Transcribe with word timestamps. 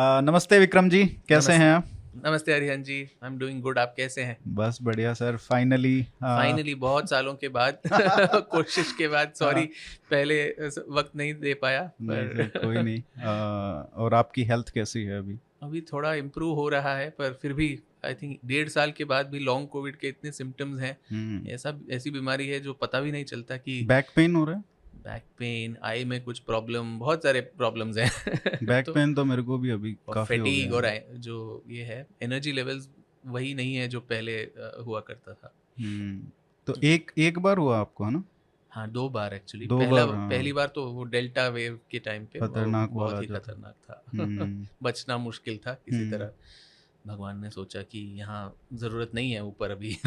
नमस्ते 0.00 0.58
विक्रम 0.58 0.88
जी 0.88 1.04
कैसे। 1.28 1.52
हैं 1.52 1.72
आप? 1.72 1.86
नमस्ते 2.26 2.52
Harihan 2.52 2.82
ji 2.82 3.10
I 3.24 3.30
am 3.30 3.38
doing 3.38 3.62
good 3.62 3.78
आप 3.78 3.94
कैसे 3.96 4.22
हैं? 4.22 4.36
बस 4.48 4.78
बढ़िया 4.82 5.14
सर 5.14 5.36
फाइनली 5.36 6.02
फाइनली 6.02 6.74
बहुत 6.74 7.10
सालों 7.10 7.34
के 7.34 7.48
बाद 7.48 7.78
कोशिश 8.52 8.92
के 8.92 9.08
बाद 9.08 9.32
सॉरी 9.34 9.60
पहले 10.10 10.48
वक्त 10.88 11.16
नहीं 11.16 11.34
दे 11.34 11.54
पाया 11.54 11.82
पर 12.02 12.52
कोई 12.56 12.82
नहीं। 12.82 13.02
आ, 13.22 13.32
और 13.80 14.14
आपकी 14.14 14.44
हेल्थ 14.44 14.68
कैसी 14.68 15.02
है 15.02 15.18
अभी? 15.18 15.38
अभी 15.62 15.80
थोड़ा 15.80 16.14
इम्प्रूव 16.14 16.54
हो 16.54 16.68
रहा 16.68 16.96
है 16.96 17.10
पर 17.10 17.38
फिर 17.42 17.52
भी 17.52 17.78
आई 18.04 18.14
थिंक 18.14 18.38
डेढ़ 18.44 18.68
साल 18.68 18.92
के 18.92 19.04
बाद 19.04 19.26
भी 19.26 19.38
लॉन्ग 19.38 19.68
कोविड 19.68 19.96
के 19.96 20.08
इतने 20.08 20.32
सिम्टम्स 20.32 20.80
हैं। 20.80 20.96
हम्म, 21.10 21.48
ऐसा 21.48 21.80
ऐसी 21.90 22.10
बीमारी 22.10 22.48
है 22.48 22.60
जो 22.60 22.72
पता 22.72 23.00
भी 23.00 23.12
नहीं 23.12 23.24
चलता 23.24 23.56
कि 23.56 23.84
बैक 23.84 24.06
पेन 24.16 24.36
हो 24.36 24.44
रहा 24.44 24.56
है? 24.56 24.64
बैक 25.04 25.22
पेन 25.38 25.76
आई 25.82 26.04
में 26.04 26.24
कुछ 26.24 26.38
प्रॉब्लम 26.38 26.98
बहुत 26.98 27.22
सारे 27.22 27.40
प्रॉब्लम्स 27.40 27.96
हैं। 27.96 28.10
बैक 28.66 28.86
तो- 28.86 28.94
पेन 28.94 29.14
तो 29.14 29.24
मेरे 29.24 29.42
को 29.42 29.58
भी 29.58 29.70
अभी 29.70 29.92
काफ़ी 29.92 30.36
हो 30.36 30.44
फैटीग 30.44 30.74
और 30.74 30.86
है। 30.86 31.20
जो 31.20 31.64
ये 31.68 31.82
है 31.82 32.06
एनर्जी 32.22 32.52
लेवल्स 32.52 32.90
वही 33.26 33.54
नहीं 33.54 33.74
है 33.74 33.88
जो 33.88 34.00
पहले 34.00 34.40
हुआ 34.84 35.00
करता 35.00 35.32
था। 35.32 35.54
हम्म, 35.80 36.28
तो 36.66 36.80
एक 36.84 37.10
एक 37.18 37.38
बार 37.38 37.58
हुआ 37.58 37.78
आपको 37.78 38.04
है 38.04 38.10
ना? 38.10 38.24
हाँ 38.70 38.90
दो 38.90 39.08
बार 39.08 39.34
एक्चुअली 39.34 39.66
पहला 39.66 40.06
बार, 40.06 40.14
हाँ। 40.14 40.30
पहली 40.30 40.52
बार 40.52 40.66
तो 40.66 40.90
वो 40.90 41.04
डेल्टा 41.04 41.48
वेव 41.48 41.80
के 41.90 41.98
टाइम 41.98 42.24
पे 42.24 42.38
खतरनाक 42.38 42.90
बहुत 42.90 43.22
ही। 43.22 43.26
खतरनाक 43.26 43.74
था। 43.74 44.04
हम्म, 44.12 44.66
बचना 44.82 45.18
मुश्किल 45.18 45.58
था 45.58 45.72
किसी 45.72 46.00
हम्म। 46.00 46.10
तरह। 46.10 46.32
भगवान 47.08 47.40
ने 47.40 47.50
सोचा 47.50 47.82
कि 47.82 47.98
यहाँ 48.18 48.40
ज़रूरत 48.74 49.10
नहीं 49.14 49.30
है 49.32 49.42
ऊपर 49.44 49.70
अभी। 49.70 49.96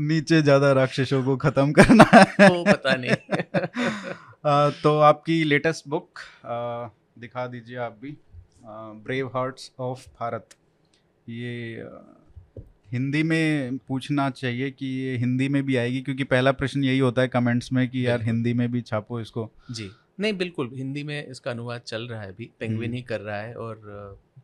नीचे 0.00 0.40
ज़्यादा 0.42 0.72
राक्षसों 0.72 1.22
को 1.24 1.36
खत्म 1.36 1.72
करना 1.72 2.04
है। 2.12 2.48
वो 2.50 2.64
पता 2.64 2.94
नहीं। 2.94 3.10
आ, 4.46 4.70
तो 4.70 4.98
आपकी 5.00 5.42
लेटेस्ट 5.44 5.88
बुक 5.88 6.20
दिखा 7.18 7.46
दीजिए 7.46 7.76
आप 7.76 7.98
भी 8.02 8.16
ब्रेव 9.06 9.26
हार्ट्स 9.26 9.70
ऑफ़ 9.80 10.06
भारत 10.20 10.54
ये 11.26 11.88
हिंदी 12.92 13.22
में 13.22 13.78
पूछना 13.88 14.28
चाहिए 14.30 14.70
कि 14.70 14.86
ये 14.86 15.16
हिंदी 15.16 15.48
में 15.48 15.62
भी 15.66 15.76
आएगी 15.76 16.00
क्योंकि 16.00 16.24
पहला 16.24 16.52
प्रश्न 16.52 16.84
यही 16.84 16.98
होता 16.98 17.22
है 17.22 17.28
कमेंट्स 17.28 17.72
में 17.72 17.88
कि 17.88 18.06
यार 18.06 18.22
हिंदी 18.22 18.52
में 18.52 18.70
भी 18.72 18.80
छापो 18.82 19.20
इसको। 19.20 19.50
जी। 19.70 19.90
नहीं 20.20 20.32
बिल्कुल 20.32 20.70
हिंदी 20.74 21.02
में 21.02 21.26
इसका 21.26 21.50
अनुवाद 21.50 21.80
चल 21.80 22.06
रहा 22.08 22.20
है 22.22 22.28
अभी 22.28 22.50
पेंगुइन 22.60 22.84
हम्म। 22.84 22.96
ही 22.96 23.02
कर 23.02 23.20
रहा 23.20 23.40
है 23.40 23.54
और 23.54 23.80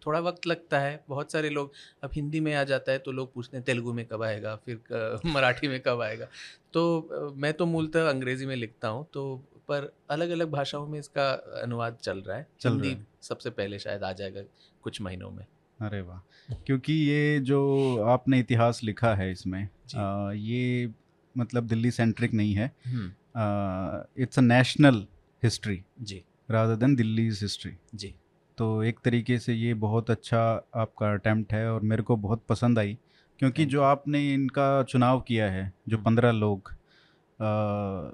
थोड़ा 0.06 0.20
वक्त 0.20 0.46
लगता 0.46 0.80
है 0.80 1.04
बहुत 1.08 1.32
सारे 1.32 1.50
लोग 1.50 1.72
अब 2.04 2.10
हिंदी 2.14 2.40
में 2.40 2.54
आ 2.54 2.64
जाता 2.64 2.92
है 2.92 2.98
तो 2.98 3.12
लोग 3.12 3.32
पूछते 3.34 3.56
हैं 3.56 3.64
तेलुगु 3.64 3.92
में 3.92 4.04
कब 4.06 4.22
आएगा 4.22 4.54
फिर 4.56 4.80
मराठी 5.26 5.68
में 5.68 5.80
कब 5.80 6.00
आएगा। 6.00 6.26
तो 6.72 7.32
मैं 7.36 7.52
तो 7.52 7.66
मूलतः 7.66 8.08
अंग्रेज़ी 8.08 8.46
में 8.46 8.56
लिखता 8.56 8.88
हूँ 8.88 9.06
तो 9.12 9.36
पर 9.68 9.92
अलग 10.10 10.30
अलग 10.30 10.50
भाषाओं 10.50 10.86
में 10.86 10.98
इसका 10.98 11.30
अनुवाद 11.62 11.98
चल 12.02 12.18
रहा 12.18 12.36
है। 12.36 12.46
चल 12.60 12.70
हिंदी 12.70 12.88
है। 12.88 13.06
सबसे 13.22 13.50
पहले 13.50 13.78
शायद 13.78 14.02
आ 14.02 14.12
जाएगा 14.12 14.42
कुछ 14.82 15.00
महीनों 15.02 15.30
में। 15.30 15.44
अरे 15.80 16.00
वाह! 16.00 16.54
क्योंकि 16.66 16.92
ये 16.92 17.38
जो 17.40 17.60
आपने 18.04 18.38
इतिहास 18.38 18.80
लिखा 18.84 19.14
है 19.14 19.30
इसमें 19.32 19.68
आ, 19.96 20.32
ये 20.32 20.90
मतलब 21.38 21.66
दिल्ली 21.66 21.90
सेंट्रिक 21.90 22.34
नहीं 22.34 22.54
है। 22.54 22.70
Hmm, 22.86 24.22
it's 24.22 24.38
a 24.38 24.42
national 24.42 25.06
history 25.42 25.84
जी। 26.00 26.22
रादर 26.50 26.76
देन 26.76 26.96
दिल्लीज 26.96 27.38
हिस्ट्री 27.42 27.72
जी। 27.94 28.14
तो 28.60 28.82
एक 28.82 28.98
तरीके 29.04 29.38
से 29.38 29.54
ये 29.54 29.74
बहुत 29.74 30.10
अच्छा 30.10 30.40
आपका 30.74 31.12
अटैम्प्ट 31.12 31.52
है 31.52 31.72
और 31.72 31.80
मेरे 31.82 32.02
को 32.02 32.16
बहुत 32.16 32.42
पसंद 32.48 32.78
आई 32.78 32.98
क्योंकि 33.38 33.64
जो 33.64 33.82
आपने 33.82 34.34
इनका 34.34 34.82
चुनाव 34.82 35.20
किया 35.20 35.50
है 35.50 35.72
जो 35.88 35.96
हम्म। 35.96 36.04
पंद्रह 36.04 36.30
लोग 36.30 36.68
आ, 36.68 37.46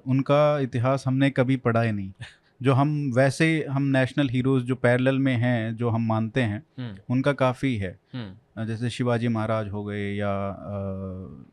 उनका 0.05 0.59
इतिहास 0.59 1.03
हमने 1.07 1.29
कभी 1.29 1.57
पढ़ा 1.57 1.81
ही 1.81 1.91
नहीं 1.91 2.11
जो 2.61 2.73
हम 2.73 3.11
वैसे 3.15 3.65
हम 3.69 3.83
नेशनल 3.83 4.29
हीरोज़ 4.29 4.63
जो 4.63 4.75
पैरेलल 4.75 5.19
में 5.19 5.35
हैं 5.35 5.75
जो 5.75 5.89
हम 5.89 6.07
मानते 6.07 6.41
हैं 6.41 6.63
हम्म, 6.79 6.97
उनका 7.09 7.33
काफ़ी 7.33 7.75
है 7.77 7.99
हम्म, 8.13 8.65
जैसे 8.65 8.89
शिवाजी 8.89 9.27
महाराज 9.27 9.69
हो 9.69 9.83
गए 9.83 10.13
या 10.13 10.31
अ, 10.49 11.45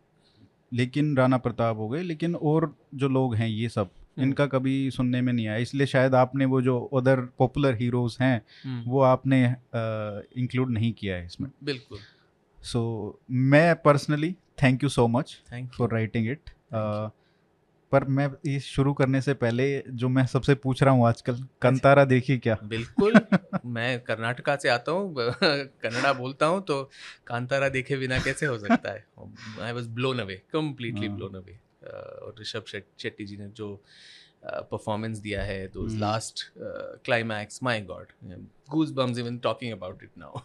लेकिन 0.72 1.16
राणा 1.16 1.38
प्रताप 1.38 1.76
हो 1.76 1.88
गए 1.88 2.02
लेकिन 2.02 2.34
और 2.34 2.74
जो 2.94 3.08
लोग 3.08 3.34
हैं 3.34 3.48
ये 3.48 3.68
सब। 3.68 3.90
इनका 4.18 4.46
कभी 4.46 4.90
सुनने 4.90 5.20
में 5.22 5.32
नहीं 5.32 5.46
आया। 5.48 5.56
इसलिए 5.58 5.86
शायद 5.86 6.14
आपने 6.14 6.44
वो 6.44 6.62
जो 6.62 6.80
अदर 6.80 7.20
पॉपुलर 7.38 7.74
हीरोज़ 7.74 8.16
हैं 8.22 8.42
हम्म, 8.64 8.90
वो 8.90 9.00
आपने 9.00 9.44
इंक्लूड 10.40 10.70
नहीं 10.70 10.92
किया 10.92 11.16
है 11.16 11.26
इसमें। 11.26 11.50
बिल्कुल। 11.64 11.98
सो 12.62 13.18
so, 13.18 13.24
मैं 13.30 13.74
personally 13.76 14.32
thank 14.62 14.82
you 14.82 14.88
so 14.88 15.08
much 15.08 15.42
thank 15.52 15.72
for 15.72 15.92
writing 15.92 16.30
it 16.30 16.50
पर 17.92 18.04
मैं 18.04 18.28
ये 18.46 18.60
शुरू 18.60 18.92
करने 18.92 19.20
से 19.20 19.34
पहले 19.34 19.66
जो 19.88 20.08
मैं 20.08 20.26
सबसे 20.26 20.54
पूछ 20.54 20.82
रहा 20.82 20.94
हूँ 20.94 21.06
आजकल 21.06 21.42
कंतारा 21.62 22.04
देखी 22.04 22.38
क्या? 22.38 22.56
बिल्कुल। 22.64 23.14
मैं 23.66 24.00
कर्नाटका 24.00 24.56
से 24.56 24.68
आता 24.68 24.92
हूँ 24.92 25.14
कन्नड़ा 25.18 26.12
बोलता 26.12 26.46
हूँ 26.46 26.62
तो 26.62 26.90
कांतारा 27.26 27.68
देखे 27.68 27.96
बिना 27.96 28.18
कैसे 28.18 28.46
हो 28.46 28.58
सकता 28.58 28.92
है? 28.92 29.04
I 29.60 29.72
was 29.72 29.88
blown 29.88 30.18
away 30.18 30.42
completely. 30.52 31.08
Blown 31.08 31.34
away 31.34 31.58
और 31.84 32.34
ऋषभ 32.40 32.64
शेट्टी 32.98 33.24
जी 33.24 33.36
ने 33.36 33.48
जो 33.48 33.82
परफॉर्मेंस 34.46 35.18
दिया 35.18 35.42
है 35.42 35.66
तो। 35.68 35.86
Last 35.98 36.44
climax 37.04 37.62
my 37.62 37.80
god 37.80 38.06
goosebumps 38.92 39.18
even 39.18 39.38
talking 39.38 39.72
about 39.72 40.02
it 40.02 40.10
now 40.18 40.40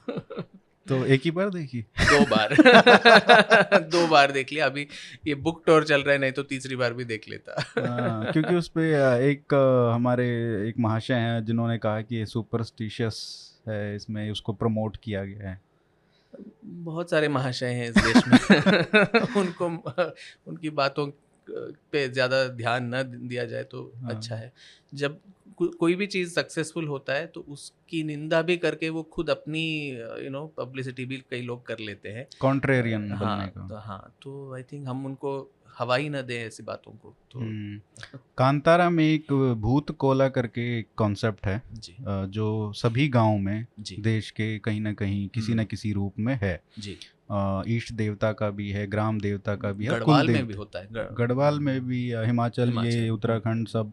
तो 0.87 1.05
एक 1.05 1.21
ही 1.25 1.31
बार 1.31 1.49
देखी? 1.49 1.81
दो 1.81 2.25
बार। 2.25 2.53
दो 3.79 4.07
बार 4.07 4.31
देख 4.31 4.53
लिया। 4.53 4.65
अभी 4.65 4.87
ये 5.27 5.35
बुक 5.35 5.63
टूर 5.65 5.83
चल 5.83 6.01
रहा 6.01 6.13
है 6.13 6.19
नहीं 6.19 6.31
तो 6.31 6.43
तीसरी 6.43 6.75
बार 6.75 6.93
भी 6.93 7.03
देख 7.05 7.29
लेता। 7.29 7.63
हाँ, 7.87 8.31
क्योंकि 8.31 8.55
उस 8.55 8.67
पे 8.67 8.93
अ, 8.93 9.13
एक 9.13 9.53
हमारे 9.93 10.25
एक 10.69 10.75
महाशय 10.79 11.13
हैं 11.13 11.45
जिन्होंने 11.45 11.77
कहा 11.77 12.01
कि 12.01 12.15
ये 12.15 12.25
सुपरस्टिशियस 12.25 13.19
है 13.67 13.95
इसमें 13.95 14.31
उसको 14.31 14.53
प्रमोट 14.53 14.97
किया 14.97 15.25
गया 15.25 15.49
है। 15.49 15.61
बहुत 16.65 17.09
सारे 17.09 17.27
महाशय 17.27 17.65
हैं 17.65 17.89
इस 17.89 17.95
देश 17.97 18.27
में। 18.27 18.39
उनको 19.41 19.67
उनकी 20.47 20.69
बातों 20.69 21.07
पे 21.91 22.07
ज़्यादा 22.09 22.43
कन 22.47 22.89
न 22.95 23.03
दिया 23.27 23.45
जाए 23.45 23.63
तो 23.63 23.93
हाँ। 24.01 24.15
अच्छा 24.15 24.35
है। 24.35 24.51
जब 24.93 25.19
को, 25.57 25.67
कोई 25.67 25.95
भी 25.95 26.07
चीज़ 26.07 26.33
सक्सेसफुल 26.33 26.87
होता 26.87 27.13
है 27.13 27.27
तो 27.27 27.45
उसकी 27.49 28.03
निंदा 28.03 28.41
भी 28.41 28.57
करके 28.57 28.89
वो 28.89 29.03
खुद 29.03 29.29
अपनी 29.29 29.63
यू 30.23 30.29
नो 30.29 30.45
पब्लिसिटी 30.57 31.05
भी 31.05 31.17
कई 31.31 31.41
लोग 31.41 31.65
कर 31.65 31.79
लेते 31.79 32.09
हैं। 32.09 32.27
कॉन्ट्रेरियन 32.39 33.11
हाँ 33.11 33.47
तो 33.47 33.79
हाँ 33.79 34.13
तो 34.21 34.53
आई 34.55 34.63
थिंक 34.63 34.87
हम 34.87 35.05
उनको 35.05 35.51
हवा 35.79 35.95
ही 35.95 36.09
न 36.09 36.21
दें 36.21 36.47
ऐसी 36.47 36.63
बातों 36.63 36.91
को 36.91 37.15
तो 37.31 37.39
हम्म। 37.39 37.79
कांतारा 38.37 38.89
में 38.89 39.03
एक 39.03 39.31
भूत 39.61 39.91
कोला 39.91 40.27
करके 40.29 40.79
एक 40.79 40.87
कॉन्सेप्ट 40.97 41.45
है 41.45 41.61
जी। 41.73 41.95
जो 42.29 42.71
सभी 42.75 43.07
गाँव 43.07 43.37
में 43.37 43.65
देश 43.99 44.31
के 44.31 44.57
कहीं 44.59 44.81
ना 44.81 44.93
कहीं 44.93 45.27
किसी 45.29 45.53
न 45.53 45.59
हम्म। 45.59 45.67
किसी 45.67 45.93
रूप 45.93 46.13
में 46.19 46.39
है। 46.41 46.61
जी। 46.79 46.97
इष्ट 47.67 47.93
देवता 47.93 48.31
का 48.33 48.49
भी 48.49 48.69
है 48.69 48.87
ग्राम 48.87 49.19
देवता 49.19 49.55
का 49.55 49.71
भी 49.71 49.85
है 49.85 49.91
गढ़वाल 49.91 50.27
में 50.27 50.47
भी 50.47 50.53
होता 50.53 50.79
है 50.79 50.87
गढ़वाल 50.91 51.59
में 51.59 51.85
भी 51.85 52.13
हिमाचल, 52.15 52.69
हिमाचल। 52.69 52.89
ये 52.89 53.09
उत्तराखंड 53.09 53.67
सब 53.67 53.91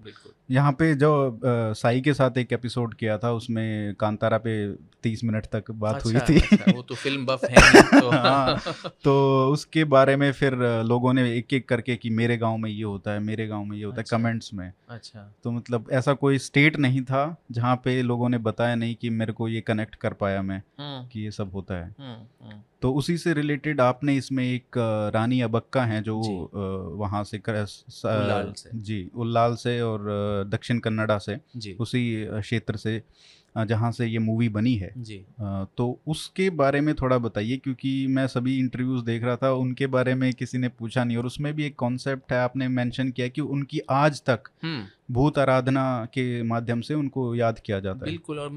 यहाँ 0.51 0.73
पे 0.73 0.95
जो 0.95 1.31
अ, 1.31 1.73
साई 1.73 2.01
के 2.01 2.15
साथ 2.15 2.39
एक 2.39 2.53
एपिसोड 2.53 2.95
किया 2.95 3.19
था 3.19 3.33
उसमें 3.33 3.95
कांतारा 3.95 4.39
पे 4.39 4.73
तीस 5.03 5.25
मिनट 5.25 5.47
तक 5.47 5.71
बात 5.71 5.95
अच्छा, 5.95 6.11
हुई 6.11 6.21
थी 6.21 6.41
अच्छा, 6.41 6.73
वो 6.73 6.83
तो 6.83 6.95
फ़िल्म 6.95 7.27
बफ 7.27 7.45
है 7.45 7.83
तो 8.01 8.11
हाँ, 8.11 8.61
तो 9.05 9.49
उसके 9.53 9.85
बारे 9.85 10.17
में 10.17 10.33
फिर 10.33 10.55
लोगों 10.85 11.13
ने 11.13 11.37
एक 11.39 11.53
एक 11.53 11.69
करके 11.69 11.97
कि 11.97 12.11
मेरे 12.11 12.37
गाँव 12.37 12.57
में 12.57 12.71
ये 12.71 12.83
होता 12.83 13.11
है 13.11 13.21
मेरे 13.21 13.47
गाँव 13.47 13.65
में 13.65 13.77
ये 13.79 13.85
होता 13.85 14.01
अच्छा। 14.01 14.17
है 14.17 14.23
कमेंट्स 14.23 14.55
में 14.55 14.73
अच्छा 14.89 15.35
तो 15.45 15.51
मतलब 15.51 15.87
ऐसा 15.93 16.13
कोई 16.13 16.39
स्टेट 16.39 16.77
नहीं 16.77 17.03
था 17.03 17.37
जहाँ 17.53 17.77
पे 17.77 18.03
लोगों 18.03 18.29
ने 18.29 18.39
बताया 18.39 18.75
नहीं 18.75 18.95
कि 18.95 19.11
मेरे 19.11 19.33
को 19.33 19.49
ये 19.49 19.61
कनेक्ट 19.61 19.95
कर 19.95 20.13
पाया 20.13 20.43
मैं 20.43 20.63
हम्म 20.81 21.09
कि 21.09 21.21
ये 21.21 21.31
सब 21.31 21.51
होता 21.55 21.75
है 21.75 21.95
हम्म 22.01 22.49
हम्म 22.49 22.61
तो 22.83 22.93
उसी 22.93 23.19
से 23.19 23.35
रिलेटेड 23.35 23.81
आपने 23.81 24.17
इसमें 24.17 24.45
एक 24.45 24.67
रानी 25.15 25.41
अबक्का 25.41 25.85
हैं 25.85 26.03
जो। 26.03 26.17
वहाँ 26.95 27.25
से 27.25 27.39
कर। 27.49 27.65
जी 28.75 29.11
उल्लाल 29.15 29.55
से 29.55 29.81
और 29.81 30.01
दक्षिण 30.45 30.79
कन्नड़ा 30.79 31.19
से 31.19 31.39
उसी 31.81 32.05
क्षेत्र 32.31 32.77
से 32.77 33.03
जहाँ 33.57 33.91
से 33.93 34.07
ये 34.07 34.19
मूवी 34.19 34.49
बनी 34.49 34.75
है। 34.75 34.93
जी। 34.99 35.17
तो 35.77 36.01
उसके 36.07 36.49
बारे 36.51 36.81
में 36.81 36.95
थोड़ा 36.95 37.19
बताइए 37.19 37.57
क्योंकि 37.57 38.07
मैं 38.07 38.27
सभी 38.27 38.59
इंटरव्यूज़ 38.59 39.05
देख 39.05 39.23
रहा 39.25 39.37
था 39.37 39.53
उनके 39.53 39.87
बारे 39.87 40.15
में 40.15 40.33
किसी 40.33 40.59
ने 40.59 40.69
पूछा 40.69 41.05
नहीं 41.05 41.17
और 41.17 41.27
उसमें 41.27 41.53
भी 41.55 41.65
एक 41.67 41.77
कॉन्सेप्ट 41.77 42.33
है 42.33 42.39
आपने 42.39 42.69
मेंशन 42.69 43.11
किया 43.11 43.29
कि 43.29 43.41
उनकी 43.41 43.81
आज 43.91 44.23
तक 44.23 44.51
हम्म। 44.63 45.15
भूत 45.15 45.39
आराधना 45.39 45.87
के 46.15 46.43
माध्यम 46.43 46.81
से 46.81 46.95
उनको 46.95 47.35
याद 47.35 47.59
किया 47.59 47.81
जाता 47.81 47.99
है। 47.99 48.11
बिल्कुल 48.11 48.39
और 48.39 48.51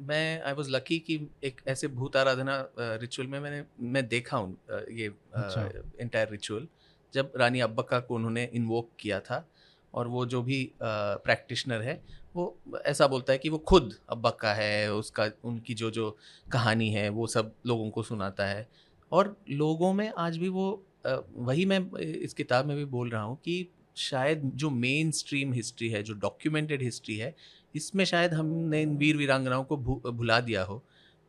मैं 0.00 0.42
आई 0.42 0.52
वाज 0.52 0.70
लकी 0.70 0.98
कि 0.98 1.20
एक 1.44 1.60
ऐसे 1.68 1.88
भूत 1.88 2.16
आराधना 2.16 2.58
रिचुअल 2.78 3.28
में 3.28 3.38
मैंने 3.40 3.62
मैं 3.80 4.06
देखा 4.08 4.36
हूँ 4.36 4.56
ये 4.92 5.06
अच्छा। 5.34 5.68
इंटायर 6.00 6.28
रिचुअल 6.30 6.66
जब 7.14 7.32
रानी 7.36 7.60
अब्बका 7.60 7.98
को 8.00 8.14
उन्होंने 8.14 8.48
इन्वोक 8.54 8.90
किया 9.00 9.20
था 9.20 9.46
और 9.94 10.08
वो 10.08 10.24
जो 10.26 10.42
भी 10.42 10.58
प्रैक्टिशनर 10.80 11.82
है 11.82 12.00
वो 12.34 12.44
ऐसा 12.86 13.06
बोलता 13.06 13.32
है 13.32 13.38
कि 13.38 13.48
वो 13.48 13.58
खुद 13.58 13.94
अब्बका 14.10 14.52
है 14.54 14.92
उसका 14.92 15.28
उनकी 15.44 15.74
जो 15.74 15.90
जो 15.90 16.10
कहानी 16.52 16.90
है 16.90 17.08
वो 17.08 17.26
सब 17.26 17.52
लोगों 17.66 17.90
को 17.90 18.02
सुनाता 18.02 18.46
है। 18.46 18.66
और 19.12 19.36
लोगों 19.50 19.92
में 19.92 20.10
आज 20.18 20.36
भी 20.38 20.48
वो 20.48 20.64
वही 21.06 21.64
मैं 21.66 21.80
इस 21.98 22.34
किताब 22.34 22.66
में 22.66 22.76
भी 22.76 22.84
बोल 22.86 23.10
रहा 23.10 23.22
हूँ 23.22 23.36
कि 23.36 23.66
शायद 23.96 24.50
जो 24.54 24.70
मेन 24.70 25.10
स्ट्रीम 25.10 25.52
हिस्ट्री 25.52 25.88
है 25.88 26.02
जो 26.02 26.14
डॉक्यूमेंटेड 26.14 26.82
हिस्ट्री 26.82 27.16
है 27.16 27.34
इसमें 27.74 28.04
शायद 28.04 28.34
हमने 28.34 28.82
इन 28.82 28.96
वीर 28.96 29.16
वीरांगनाओं 29.16 29.64
को 29.64 29.76
भू, 29.76 30.00
भुला 30.06 30.40
दिया 30.40 30.62
हो। 30.64 30.82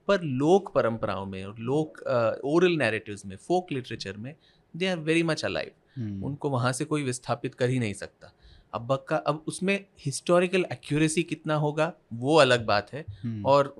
पर 0.07 0.21
लोक 0.21 0.74
परंपराओं 0.74 1.25
में 1.25 1.44
और 1.45 1.59
लोक 1.59 2.00
ओरल 2.45 2.77
नैरेटिव्स 2.77 3.25
में 3.25 3.36
फोक 3.38 3.71
लिटरेचर 3.71 4.18
में 4.18 4.36
they 4.74 4.88
are 4.88 5.00
very 5.00 5.24
much 5.24 5.44
alive 5.45 6.25
उनको 6.25 6.50
वहाँ 6.50 6.71
से 6.74 6.86
कोई 6.86 7.04
विस्थापित 7.04 7.56
कर 7.56 7.69
ही 7.69 7.80
नहीं 7.80 7.94
सकता। 7.94 8.31
अब 8.74 8.88
बक्का 8.88 9.16
अब 9.18 9.44
उसमें 9.48 9.75
हिस्टोरिकल 10.06 10.66
एक्यूरेसी 10.72 11.24
कितना 11.24 11.56
होगा 11.56 11.92
वो 12.16 12.36
अलग 12.38 12.66
बात 12.66 12.94
है 12.94 13.06
हम्म। 13.24 13.46
और 13.46 13.75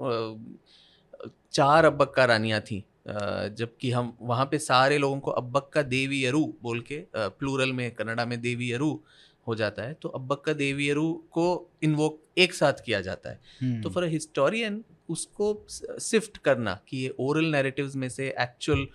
चार 1.54 1.86
अब्बक्का 1.86 2.26
रानियाँ 2.26 2.60
थी 2.62 2.84
जबकि 3.08 3.92
हम 3.92 4.16
वहाँ 4.22 4.46
पे 4.46 4.60
सारे 4.60 4.98
लोगों 4.98 5.20
को 5.20 5.32
अब्बक्का 5.34 5.82
देवी 5.84 6.24
अरु 6.26 6.46
बोल 6.64 6.80
के 6.82 7.04
प्लूरल 7.16 7.72
में 7.74 7.90
कन्नड़ा 7.92 8.26
में 8.26 8.40
देवी 8.42 8.72
अरु 8.72 8.98
हो 9.48 9.56
जाता 9.56 9.84
है 9.84 9.94
तो 9.94 10.10
अब्बक्का 10.10 10.54
देवी 10.54 10.90
अरु 10.90 11.12
को 11.32 11.48
इन्वोक 11.84 12.20
एक 12.38 12.54
साथ 12.54 12.84
किया 12.86 13.02
जाता 13.02 13.30
है 13.30 13.40
हम्म। 13.62 13.82
तो 13.82 13.90
फॉर 13.90 14.04
अ 14.04 14.08
हिस्टोरियन 14.08 14.84
उसको 15.10 15.66
सिफ्ट 15.70 16.38
करना 16.38 16.80
कि 16.88 16.98
ये 16.98 17.14
ओरल 17.20 17.52
नैरेटिव्स 17.52 17.96
में 17.96 18.08
से 18.10 18.34
actual 18.40 18.88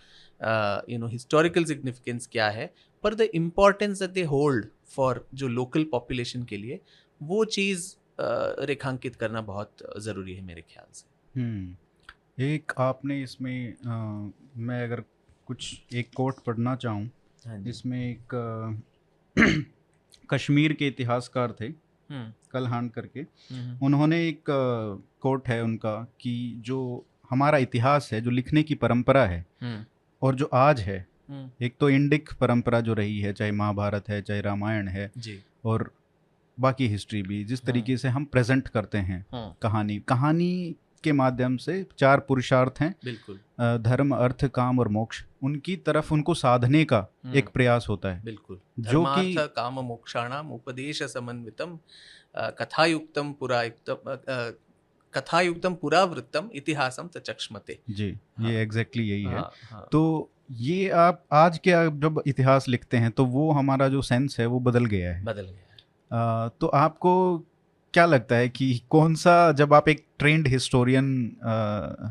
you 0.92 0.98
know 0.98 1.06
historical 1.08 1.64
significance 1.64 2.26
क्या 2.32 2.48
है 2.50 2.72
पर 3.04 3.14
the 3.14 3.28
importance 3.34 3.98
that 3.98 4.10
they 4.10 4.22
hold 4.26 4.66
for 4.96 5.26
जो 5.34 5.48
लोकल 5.48 5.84
पॉपुलेशन 5.92 6.42
के 6.44 6.56
लिए 6.56 6.80
वो 7.20 7.44
चीज़ 7.56 7.94
रेखांकित 8.66 9.16
करना 9.16 9.40
बहुत 9.40 9.76
ज़रूरी 10.02 10.34
है 10.34 10.42
मेरे 10.42 10.62
ख्याल 10.62 10.86
से। 10.92 11.40
हम्म 11.40 12.42
एक 12.44 12.72
आपने 12.78 13.22
इसमें 13.22 13.72
अ, 13.72 14.32
मैं 14.56 14.82
अगर 14.84 15.02
कुछ 15.46 15.80
एक 15.94 16.10
कोट 16.16 16.38
पढ़ना 16.46 16.74
चाहूँ 16.76 17.10
हाँ 17.46 17.62
इसमें 17.68 17.98
एक 18.10 18.34
अ, 18.34 19.42
कश्मीर 20.30 20.72
के 20.72 20.86
इतिहासकार 20.86 21.52
थे 21.60 21.66
हम्म, 21.66 22.32
कलहान 22.52 22.88
करके। 22.88 23.20
हम्म, 23.20 23.78
उन्होंने 23.86 24.26
एक 24.28 24.44
कोट 25.22 25.48
है 25.48 25.62
उनका 25.62 25.94
कि 26.20 26.32
जो 26.66 26.78
हमारा 27.30 27.58
इतिहास 27.58 28.08
है 28.12 28.20
जो 28.20 28.30
लिखने 28.30 28.62
की 28.62 28.74
परंपरा 28.74 29.24
है 29.26 29.44
और 30.22 30.34
जो 30.34 30.48
आज 30.54 30.80
है 30.80 31.06
एक 31.62 31.74
तो 31.80 31.90
इंडिक 31.90 32.30
परंपरा 32.40 32.80
जो 32.80 32.94
रही 32.94 33.20
है 33.20 33.32
चाहे 33.32 33.50
महाभारत 33.52 34.08
है 34.08 34.20
चाहे 34.22 34.40
रामायण 34.40 34.88
है 34.88 35.10
जी। 35.18 35.38
और 35.64 35.90
बाकी 36.58 36.88
हिस्ट्री 36.88 37.22
भी 37.22 37.44
जिस 37.44 37.60
हाँ। 37.60 37.72
तरीके 37.72 37.96
से 37.96 38.08
हम 38.08 38.24
प्रेजेंट 38.24 38.68
करते 38.68 38.98
हैं 38.98 39.24
हाँ। 39.32 39.56
कहानी 39.62 39.98
कहानी 39.98 40.76
के 41.04 41.12
माध्यम 41.12 41.56
से 41.56 41.86
चार 41.98 42.20
पुरुषार्थ 42.20 42.80
हैं। 42.80 42.94
बिल्कुल। 43.04 43.38
धर्म 43.82 44.14
अर्थ 44.16 44.44
काम 44.44 44.78
और 44.78 44.88
मोक्ष 44.88 45.22
उनकी 45.42 45.76
तरफ़ 45.76 46.12
उनको 46.14 46.34
साधने 46.34 46.84
का 46.84 46.98
हम्म, 47.24 47.36
एक 47.36 47.48
प्रयास 47.48 47.86
होता 47.88 48.12
है। 48.12 48.22
बिल्कुल। 48.24 48.58
जो 48.80 49.04
कि 49.08 49.34
काम 49.56 49.78
मोक्षाणाम 49.80 50.50
उपदेश 50.52 51.02
समन्वितम 51.02 51.78
कथायुक्तम 52.58 53.32
पुरायुक्तम 53.32 54.16
कथायुक्तम 55.14 55.74
पुरावृत्तम 55.74 56.50
इतिहासम 56.54 57.08
चक्ष्मते। 57.16 57.78
जी 57.90 58.10
हाँ। 58.38 58.50
ये 58.50 58.62
एग्जैक्टली 58.62 59.02
exactly 59.02 59.10
यही 59.10 59.24
हाँ, 59.24 59.32
है। 59.32 59.38
हाँ, 59.38 59.52
हाँ, 59.70 59.88
तो 59.92 60.30
ये 60.50 60.88
आप 60.88 61.24
आज 61.32 61.58
के 61.58 61.72
आप 61.72 61.92
जब 61.92 62.22
इतिहास 62.26 62.68
लिखते 62.68 62.96
हैं 62.96 63.10
तो 63.10 63.24
वो 63.24 63.52
हमारा 63.52 63.88
जो 63.88 64.02
सेंस 64.02 64.36
है 64.40 64.46
वो 64.46 64.60
बदल 64.60 64.84
गया 64.84 65.14
है। 65.14 65.24
बदल 65.24 65.42
गया 65.42 65.50
है। 65.50 66.50
तो 66.60 66.66
आपको 66.66 67.38
क्या 67.94 68.06
लगता 68.06 68.36
है 68.36 68.48
कि 68.48 68.82
कौन 68.90 69.14
सा 69.14 69.52
जब 69.52 69.74
आप 69.74 69.88
एक 69.88 70.06
ट्रेंड 70.18 70.48
हिस्टोरियन 70.48 71.36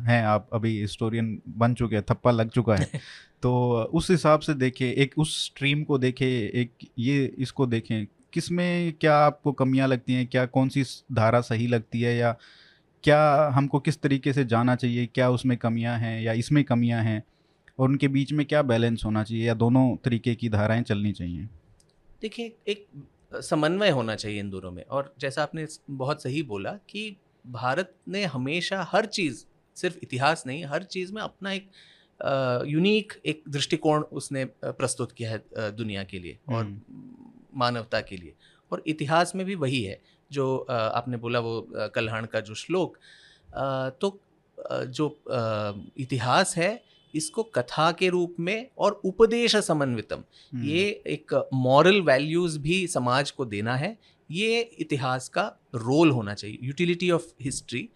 हैं 0.08 0.24
आप 0.24 0.50
अभी 0.54 0.82
हिस्टोरियन 0.82 1.42
बन 1.50 1.74
चुके 1.74 1.96
हैं 1.96 2.04
थप्पा 2.12 2.32
लग 2.32 2.50
चुका 2.50 2.76
है 2.76 2.86
तो 3.42 3.82
उस 3.94 4.12
हिसाब 4.12 4.40
से 4.40 4.54
देखें 4.54 4.94
एक 4.94 5.14
उस 5.18 5.46
स्ट्रीम 5.46 5.84
को 5.84 5.98
देखें 5.98 6.28
एक 6.28 6.72
ये 7.00 7.36
इसको 7.38 7.66
देखें 7.66 8.08
किसमें 8.34 8.94
क्या 8.94 9.18
आपको 9.18 9.52
कमियाँ 9.52 9.88
लगती 9.88 10.14
हैं 10.14 10.28
क्या 10.28 10.46
कौन 10.46 10.70
सी 10.70 10.84
धारा 11.14 11.42
सही 11.42 11.68
लगती 11.68 12.02
है 12.02 12.18
या 12.18 12.36
क्या 13.04 13.52
हमको 13.54 13.80
किस 13.80 14.02
तरीके 14.02 14.34
से 14.34 14.46
जाना 14.46 14.76
चाहिए 14.76 15.06
क्या 15.06 15.30
उसमें 15.30 15.58
कमियाँ 15.58 16.00
हैं 16.00 16.22
या 16.22 16.34
इसमें 16.34 16.64
कमियाँ 16.64 17.04
हैं? 17.04 17.24
और 17.80 17.90
उनके 17.90 18.08
बीच 18.08 18.32
में 18.34 18.46
क्या 18.46 18.62
बैलेंस 18.64 19.04
होना 19.06 19.24
चाहिए 19.24 19.46
या 19.48 19.54
दोनों 19.56 19.96
तरीके 20.06 20.36
की 20.36 20.50
धाराएँ 20.50 20.82
चलनी 20.84 21.12
चाहिए? 21.12 21.48
देखिए 22.22 22.56
एक 22.68 22.86
समन्वय 23.42 23.90
होना 23.90 24.16
चाहिए 24.16 24.40
इन 24.40 24.50
दोनों 24.50 24.72
में। 24.72 24.84
और 24.84 25.14
जैसा 25.20 25.44
आपने 25.44 25.66
बहुत 25.90 26.24
सही 26.24 26.44
बोला 26.44 26.72
कि 26.90 27.16
भारत 27.46 27.94
ने 28.08 28.24
हमेशा 28.26 28.82
हर 28.92 29.06
चीज़ 29.08 29.44
सिर्फ़ 29.78 29.98
इतिहास 30.04 30.44
नहीं 30.48 30.64
हर 30.66 30.84
चीज़ 30.86 31.14
में 31.14 31.22
अपना 31.22 31.52
एक 31.52 31.70
यूनिक 32.68 33.14
एक 33.26 33.44
दृष्टिकोण 33.50 34.04
उसने 34.12 34.46
प्रस्तुत 34.66 35.12
किया 35.12 35.32
है 35.32 35.72
दुनिया 35.72 36.04
के 36.04 36.20
लिए 36.20 36.38
और 36.50 36.76
मानवता 37.56 38.02
के 38.02 38.18
लिए। 38.18 38.34
और 38.72 38.84
इतिहास 38.88 39.36
में 39.36 39.46
भी 39.46 39.56
वही 39.56 39.82
है 39.84 40.00
जो 40.32 40.58
आपने 40.70 41.18
बोला 41.18 41.40
वो 41.40 41.62
कल्हाण 41.96 42.26
का 42.26 42.40
जो 42.40 42.56
श्लोक 42.56 42.98
तो 44.02 44.20
जो 44.90 45.08
इतिहास 45.98 46.56
है 46.58 46.70
इसको 47.14 47.44
कथा 47.56 47.92
के 47.92 48.10
रूप 48.10 48.36
में 48.40 48.70
और 48.78 49.02
उपदेश 49.06 49.56
समन्वितम। 49.58 50.24
हम्म, 50.54 50.64
ये 50.66 50.84
एक 51.08 51.34
मॉरल 51.54 52.02
वैल्यूज़ 52.02 52.60
भी 52.60 52.86
समाज 52.88 53.32
को 53.32 53.46
देना 53.46 53.76
है। 53.76 53.98
ये 54.30 54.60
इतिहास 54.80 55.30
का 55.30 55.44
रोल 55.76 56.10
होना 56.12 56.34
चाहिए। 56.34 56.58
Utility 56.64 57.12
of 57.12 57.26
history 57.42 57.88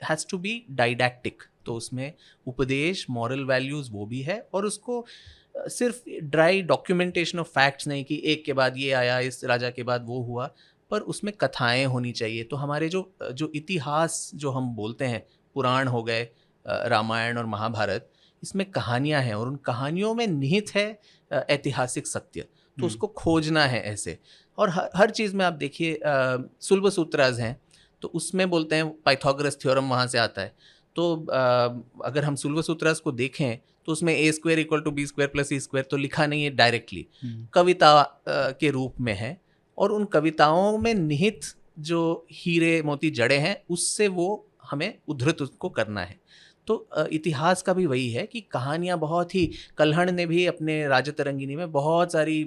has 0.00 0.26
to 0.30 0.38
be 0.38 0.62
didactic 0.70 1.42
तो 1.66 1.74
उसमें 1.74 2.12
उपदेश 2.46 3.06
मॉरल 3.10 3.44
वैल्यूज़ 3.44 3.90
वो 3.92 4.06
भी 4.06 4.20
है 4.22 4.40
और 4.54 4.66
उसको 4.66 5.04
सिर्फ़ 5.68 6.02
ड्राई 6.24 6.62
डॉक्यूमेंटेशन 6.62 7.38
ऑफ़ 7.38 7.48
फैक्ट्स 7.48 7.88
नहीं 7.88 8.04
कि 8.04 8.20
एक 8.24 8.44
के 8.44 8.52
बाद 8.52 8.76
ये 8.76 8.92
आया 8.92 9.18
इस 9.20 9.44
राजा 9.44 9.70
के 9.70 9.82
बाद 9.82 10.04
वो 10.06 10.22
हुआ 10.22 10.46
पर 10.90 11.00
उसमें 11.12 11.32
कथाएँ 11.40 11.84
होनी 11.84 12.12
चाहिए। 12.12 12.44
तो 12.44 12.56
हमारे 12.56 12.88
जो 12.88 13.10
जो 13.32 13.50
इतिहास 13.54 14.30
जो 14.34 14.50
हम 14.50 14.74
बोलते 14.76 15.04
हैं 15.04 15.26
पुराण 15.56 15.88
हो 15.88 16.02
गए 16.02 16.28
रामायण 16.64 17.38
और 17.38 17.46
महाभारत 17.46 18.10
इसमें 18.42 18.70
कहानियाँ 18.70 19.22
हैं 19.22 19.34
और 19.34 19.48
उन 19.48 19.56
कहानियों 19.56 20.14
में 20.14 20.26
निहित 20.26 20.74
है 20.74 20.88
ऐतिहासिक 21.30 22.06
सत्य। 22.06 22.40
तो 22.40 22.46
हम्म। 22.76 22.86
उसको 22.86 23.06
खोजना 23.06 23.64
है 23.66 23.82
ऐसे। 23.82 24.18
और 24.58 24.70
हर 24.70 24.90
हर 24.96 25.10
चीज़ 25.10 25.36
में 25.36 25.44
आप 25.44 25.52
देखिए 25.54 25.98
सुलभ 26.04 26.88
सूत्राज 26.90 27.40
हैं 27.40 27.56
तो 28.02 28.08
उसमें 28.08 28.48
बोलते 28.50 28.76
हैं 28.76 28.88
पाइथागोरस 29.06 29.58
थ्योरम 29.62 29.88
वहाँ 29.90 30.06
से 30.06 30.18
आता 30.18 30.42
है। 30.42 30.54
तो 30.96 31.14
अ, 31.16 32.06
अगर 32.06 32.24
हम 32.24 32.34
सुलभ 32.34 32.60
सूत्राज 32.62 33.00
को 33.00 33.12
देखें 33.12 33.58
तो 33.86 33.92
उसमें 33.92 34.14
A 34.14 34.30
square 34.32 34.58
equal 34.58 34.80
to 34.80 34.90
B 34.90 35.06
square 35.06 35.28
plus 35.28 35.52
E 35.52 35.58
square 35.60 35.86
तो 35.90 35.96
लिखा 35.96 36.26
नहीं 36.26 36.44
है 36.44 36.50
डायरेक्टली। 36.50 37.06
हम्म, 37.22 37.46
कविता 37.52 37.90
अ, 38.00 38.16
के 38.28 38.70
रूप 38.70 39.00
में 39.00 39.14
है 39.14 39.40
और 39.78 39.92
उन 39.92 40.04
कविताओं 40.04 40.78
में 40.78 40.92
निहित 40.94 41.40
जो 41.78 42.26
हीरे 42.32 42.80
मोती 42.82 43.10
जड़े 43.10 43.36
हैं 43.38 43.56
उससे 43.70 44.08
वो 44.08 44.28
हमें 44.70 44.92
उद्धृत 45.08 45.42
उसको 45.42 45.68
करना 45.68 46.00
है। 46.00 46.18
तो 46.68 47.06
इतिहास 47.12 47.62
का 47.62 47.72
भी 47.72 47.86
वही 47.86 48.10
है 48.10 48.26
कि 48.26 48.40
कहानियाँ 48.40 48.98
बहुत 48.98 49.34
ही 49.34 49.50
कल्हण 49.78 50.12
ने 50.12 50.26
भी 50.26 50.46
अपने 50.46 50.86
राजा 50.88 51.12
तरंगिनी 51.12 51.56
में 51.56 51.70
बहुत 51.72 52.12
सारी 52.12 52.40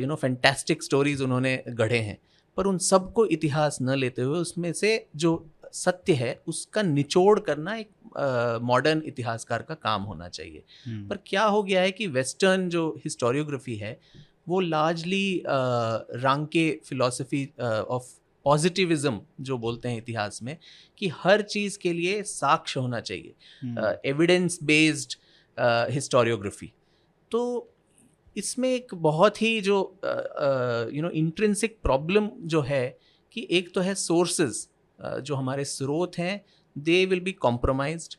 यू 0.00 0.06
नो 0.06 0.14
फैंटास्टिक 0.14 0.82
स्टोरीज 0.82 1.22
उन्होंने 1.22 1.62
गढ़े 1.68 1.98
हैं। 1.98 2.18
पर 2.56 2.66
उन 2.66 2.78
सबको 2.78 3.26
इतिहास 3.26 3.78
न 3.82 3.94
लेते 3.96 4.22
हुए 4.22 4.38
उसमें 4.38 4.72
से 4.72 5.06
जो 5.16 5.32
सत्य 5.72 6.12
है 6.12 6.40
उसका 6.48 6.82
निचोड़ 6.82 7.40
करना 7.40 7.74
एक 7.76 7.90
मॉडर्न 8.62 9.02
इतिहासकार 9.06 9.62
का 9.62 9.74
काम 9.74 10.02
होना 10.02 10.28
चाहिए। 10.28 10.62
हम्म, 10.86 11.08
पर 11.08 11.18
क्या 11.26 11.44
हो 11.44 11.62
गया 11.62 11.80
है 11.80 11.90
कि 11.90 12.06
वेस्टर्न 12.06 12.68
जो 12.68 12.88
हिस्टोरियोग्राफी 13.04 13.76
है 13.76 13.98
वो 14.48 14.60
largely 14.60 15.42
Ranke 15.46 16.70
philosophy 16.84 17.44
of 17.60 18.17
positivism 18.48 19.20
जो 19.40 19.58
बोलते 19.58 19.88
हैं 19.88 19.98
इतिहास 19.98 20.42
में 20.42 20.56
कि 20.98 21.08
हर 21.14 21.42
चीज़ 21.42 21.78
के 21.78 21.92
लिए 21.92 22.22
साक्ष्य 22.22 22.80
होना 22.80 23.00
चाहिए। 23.00 23.34
एविडेंस 24.10 24.58
बेस्ड 24.62 25.16
हिस्टोरियोग्राफी 25.94 26.72
तो 27.30 27.42
इसमें 28.36 28.68
एक 28.68 28.94
बहुत 28.94 29.42
ही 29.42 29.60
जो 29.60 29.76
यू 30.92 31.02
नो 31.02 31.10
इंट्रेंसिक 31.10 31.76
प्रॉब्लम 31.82 32.28
जो 32.44 32.60
है 32.62 32.98
कि 33.32 33.46
एक 33.50 33.74
तो 33.74 33.80
है 33.80 33.94
सोर्सेज 33.94 34.66
uh, 34.98 35.18
जो 35.20 35.34
हमारे 35.34 35.64
स्रोत 35.64 36.18
हैं 36.18 36.44
they 36.78 37.04
will 37.06 37.20
be 37.20 37.32
compromised 37.32 38.14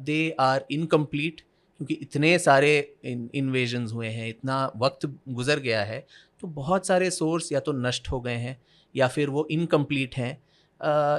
they 0.00 0.18
are 0.40 0.64
incomplete 0.70 1.40
क्योंकि 1.80 1.94
इतने 1.94 2.38
सारे 2.38 2.96
इन्वेजन्स 3.04 3.92
हुए 3.92 4.08
हैं 4.08 4.28
इतना 4.28 4.72
वक्त 4.76 5.06
गुजर 5.28 5.60
गया 5.60 5.84
है 5.84 6.06
तो 6.40 6.48
बहुत 6.48 6.86
सारे 6.86 7.10
सोर्स 7.10 7.52
या 7.52 7.60
तो 7.60 7.72
नष्ट 7.72 8.08
हो 8.08 8.20
गए 8.20 8.36
हैं 8.36 8.56
या 8.94 9.08
फिर 9.08 9.30
वो 9.30 9.46
इनकम्प्लीट 9.50 10.16
हैं 10.16 10.32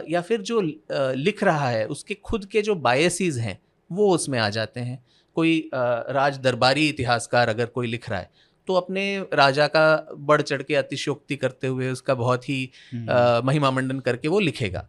या 0.10 0.22
फिर 0.22 0.42
जो 0.42 0.62
लिख 0.62 1.44
रहा 1.44 1.70
है 1.70 1.86
उसके 1.88 2.14
खुद 2.16 2.46
के 2.46 2.62
जो 2.62 2.76
बायसीज 2.78 3.38
हैं 3.40 3.60
वो 3.90 4.10
उसमें 4.10 4.40
आ 4.40 4.50
जाते 4.50 4.80
हैं। 4.80 5.04
कोई 5.36 5.70
राज 5.74 6.38
दरबारी 6.40 6.88
इतिहासकार 6.90 7.50
अगर 7.50 7.66
कोई 7.68 7.88
लिख 7.88 8.10
रहा 8.10 8.20
है 8.20 8.30
तो 8.68 8.74
अपने 8.74 9.06
राजा 9.34 9.68
का 9.68 10.14
बढ़ 10.18 10.42
चढ़ 10.42 10.62
के 10.62 10.76
अतिशयोक्ति 10.76 11.36
करते 11.36 11.68
हुए 11.68 11.90
उसका 11.90 12.14
बहुत 12.16 12.50
ही 12.50 12.70
हम्म, 12.92 13.48
महिमा 13.48 13.72
मंडन 13.72 14.00
करके 14.00 14.28
वो 14.28 14.40
लिखेगा। 14.40 14.88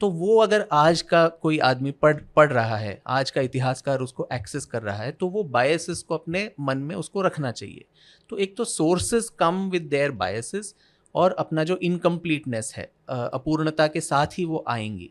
तो 0.00 0.08
वो 0.10 0.36
अगर 0.40 0.66
आज 0.72 1.00
का 1.02 1.26
कोई 1.42 1.58
आदमी 1.60 1.90
पढ़ 1.92 2.16
पढ़ 2.36 2.52
रहा 2.52 2.76
है 2.76 3.00
आज 3.06 3.30
का 3.30 3.40
इतिहासकार 3.40 4.00
उसको 4.00 4.28
एक्सेस 4.32 4.64
कर 4.64 4.82
रहा 4.82 4.96
है 4.96 5.12
तो 5.12 5.28
वो 5.28 5.42
बायसेस 5.44 6.02
को 6.02 6.14
अपने 6.14 6.50
मन 6.60 6.78
में 6.78 6.94
उसको 6.96 7.22
रखना 7.22 7.50
चाहिए। 7.52 7.84
तो 8.30 8.38
एक 8.38 8.56
तो 8.56 8.64
sources 8.64 9.28
come 9.38 9.68
with 9.70 9.82
their 9.82 10.10
biases 10.12 10.74
और 11.16 11.34
अपना 11.38 11.64
जो 11.64 11.76
इनकम्प्लीटनेस 11.82 12.72
है 12.76 12.90
अपूर्णता 13.08 13.86
के 13.86 14.00
साथ 14.02 14.38
ही 14.38 14.44
वो 14.44 14.64
आएँगी। 14.68 15.10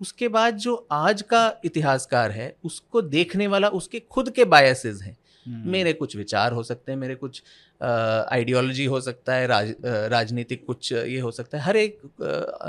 उसके 0.00 0.28
बाद 0.28 0.56
जो 0.56 0.74
आज 0.92 1.22
का 1.22 1.42
इतिहासकार 1.64 2.30
है 2.30 2.54
उसको 2.64 3.02
देखने 3.02 3.46
वाला 3.46 3.68
उसके 3.70 4.00
खुद 4.00 4.30
के 4.30 4.44
बायसेस 4.46 5.02
हैं। 5.02 5.16
हम्म, 5.46 5.70
मेरे 5.70 5.92
कुछ 5.92 6.16
विचार 6.16 6.52
हो 6.52 6.62
सकते 6.62 6.92
हैं 6.92 6.98
मेरे 6.98 7.14
कुछ 7.14 7.42
आइडियोलॉजी 7.80 8.84
हो 8.84 9.00
सकता 9.00 9.34
है 9.34 9.46
राज, 9.46 9.74
राजनीतिक 9.84 10.64
कुछ 10.66 10.92
ये 10.92 11.18
हो 11.20 11.30
सकता 11.30 11.58
है। 11.58 11.64
हर 11.64 11.76
एक 11.76 12.00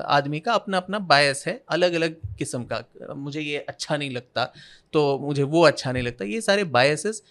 आदमी 0.08 0.40
का 0.40 0.54
अपना 0.54 0.78
अपना 0.78 1.00
बायस 1.02 1.44
है 1.48 1.62
अलग 1.70 1.94
अलग 1.94 2.16
किस्म 2.38 2.64
का। 2.64 3.14
मुझे 3.16 3.42
ये 3.42 3.58
अच्छा 3.60 3.98
नहीं 3.98 4.10
लगता 4.12 4.46
तो 4.94 5.18
मुझे 5.20 5.44
वो 5.46 5.66
अच्छा 5.66 5.92
नहीं 5.92 6.04
लगता। 6.04 6.26
ये 6.26 6.42
सारे 6.42 6.64
बायसेस 6.66 7.22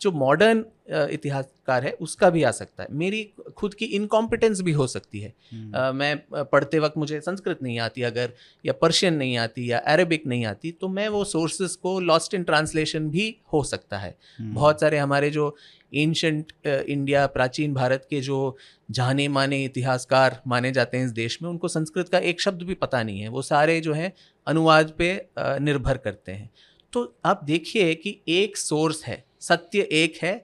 जो 0.00 0.12
मॉडर्न 0.12 0.64
इतिहासकार 0.90 1.84
है 1.84 1.92
उसका 1.92 2.30
भी 2.30 2.42
आ 2.42 2.50
सकता 2.50 2.82
है। 2.82 2.88
मेरी 2.92 3.32
खुद 3.56 3.74
की 3.74 3.84
इनकॉम्पिटेंस 3.84 4.60
भी 4.60 4.72
हो 4.72 4.86
सकती 4.86 5.20
है। 5.20 5.34
हम्म, 5.52 5.72
अ, 5.72 5.92
मैं 5.92 6.44
पढ़ते 6.44 6.78
वक्त 6.78 6.98
मुझे 6.98 7.20
संस्कृत 7.20 7.58
नहीं 7.62 7.78
आती 7.78 8.02
अगर 8.02 8.32
या 8.66 8.72
पर्शियन 8.72 9.14
नहीं 9.14 9.36
आती 9.36 9.70
या 9.70 9.78
अरेबिक 9.78 10.26
नहीं 10.26 10.44
आती 10.44 10.70
तो 10.70 10.88
मैं 10.88 11.08
वो 11.08 11.24
सोर्सेज 11.24 11.76
को 11.76 12.00
लॉस्ट 12.00 12.34
इन 12.34 12.42
ट्रांसलेशन 12.42 13.10
भी 13.10 13.36
हो 13.52 13.64
सकता 13.64 13.98
है। 13.98 14.18
हम्म, 14.38 14.54
बहुत 14.54 14.80
सारे 14.80 14.98
हमारे 14.98 15.30
जो 15.30 15.56
एंशंट 15.94 16.52
इंडिया 16.66 17.26
प्राचीन 17.26 17.74
भारत 17.74 18.06
के 18.10 18.20
जो 18.20 18.56
जाने 18.90 19.28
माने 19.28 19.64
इतिहासकार 19.64 20.42
माने 20.46 20.72
जाते 20.72 20.96
हैं 20.96 21.04
इस 21.04 21.10
देश 21.10 21.42
में 21.42 21.50
उनको 21.50 21.68
संस्कृत 21.68 22.08
का 22.08 22.18
एक 22.18 22.40
शब्द 22.40 22.62
भी 22.62 22.74
पता 22.74 23.02
नहीं 23.02 23.20
है। 23.20 23.28
वो 23.28 23.42
सारे 23.42 23.80
जो 23.80 23.92
हैं 23.92 24.12
अनुवाद 24.46 24.94
पे 24.98 25.26
निर्भर 25.38 25.96
करते 25.96 26.32
हैं। 26.32 26.50
तो 26.92 27.16
आप 27.24 27.40
देखिए 27.44 27.94
कि 27.94 28.20
एक 28.28 28.56
सोर्स 28.56 29.04
है 29.04 29.24
सत्य 29.46 29.88
एक 29.92 30.18
है 30.22 30.34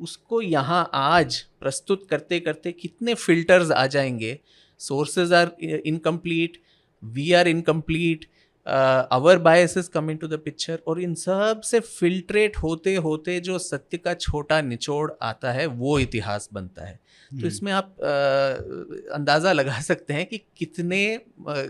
उसको 0.00 0.40
यहाँ 0.42 0.88
आज 0.94 1.36
प्रस्तुत 1.60 2.06
करते 2.10 2.40
करते 2.40 2.72
कितने 2.72 3.14
फिल्टर्स 3.14 3.70
आ 3.70 3.86
जाएँगे? 3.86 4.38
Sources 4.80 5.32
are 5.32 5.50
incomplete 5.62 6.60
we 7.02 7.32
are 7.32 7.48
incomplete 7.48 8.26
our 8.66 9.38
biases 9.38 9.88
come 9.88 10.10
into 10.16 10.26
the 10.28 10.38
picture 10.44 10.78
और 10.86 11.00
इन 11.00 11.14
सबसे 11.14 11.80
फिल्ट्रेट 11.80 12.56
होते 12.56 12.94
होते 12.96 13.38
जो 13.40 13.58
सत्य 13.58 13.98
का 13.98 14.14
छोटा 14.14 14.60
निचोड़ 14.62 15.10
आता 15.22 15.52
है 15.52 15.66
वो 15.66 15.98
इतिहास 15.98 16.48
बनता 16.52 16.86
है। 16.86 16.94
तो 16.94 17.36
हम्म, 17.36 17.46
इसमें 17.46 17.72
आप 17.72 17.96
अ, 18.00 19.14
अंदाज़ा 19.14 19.52
लगा 19.52 19.80
सकते 19.80 20.14
हैं 20.14 20.26
कि 20.26 20.38
कितने 20.56 21.04
अ, 21.14 21.20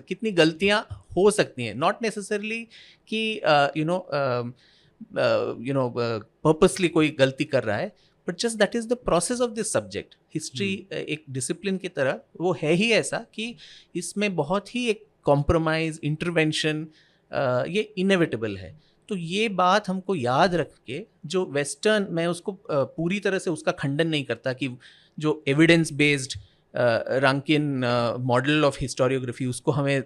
कितनी 0.09 0.31
गलतियाँ 0.33 0.81
हो 1.17 1.31
सकती 1.31 1.65
हैं। 1.65 1.75
नॉट 1.75 2.03
नेसेसरली 2.03 2.63
कि 3.09 3.23
you 3.77 3.85
know 3.85 3.99
you 5.67 5.75
know 5.75 5.89
purposely 5.99 6.89
कोई 6.89 7.09
गलती 7.19 7.45
कर 7.45 7.65
रहा 7.65 7.77
है 7.77 7.93
but 8.29 8.39
just 8.39 8.59
that 8.59 8.77
is 8.77 8.89
the 8.89 8.93
process 9.05 9.41
of 9.41 9.51
this 9.51 9.73
subject 9.73 10.15
history 10.35 10.73
एक 10.93 11.25
डिसिप्लिन 11.31 11.77
की 11.77 11.89
तरह 11.89 12.21
वो 12.41 12.57
है 12.63 12.73
ही 12.73 12.91
ऐसा 12.93 13.19
कि 13.35 13.55
इसमें 13.97 14.35
बहुत 14.37 14.75
ही 14.75 14.87
एक 14.89 15.05
कॉम्प्रोमाइज 15.25 16.01
इंटरवेंशन 16.05 16.87
ये 17.69 17.81
इनएविटेबल 17.99 18.57
है। 18.57 18.77
तो 19.09 19.17
ये 19.17 19.49
बात 19.49 19.89
हमको 19.89 20.15
याद 20.15 20.55
रख 20.55 20.71
के 20.87 21.01
जो 21.27 21.45
वेस्टर्न 21.47 22.07
मैं 22.11 22.27
उसको 22.27 22.53
पूरी 22.71 23.21
तरह 23.21 23.39
से 23.39 23.51
उसका 23.51 23.73
खंडन 23.73 24.09
नहीं 24.09 24.25
करता 24.25 24.53
कि 24.53 24.69
जो 25.19 25.43
evidence 25.49 25.93
based 25.93 26.39
Rankean 27.25 27.63
model 28.21 28.65
of 28.65 28.79
historiography 28.81 29.47
उसको 29.47 29.73
हमें 29.73 29.99
अ, 29.99 30.05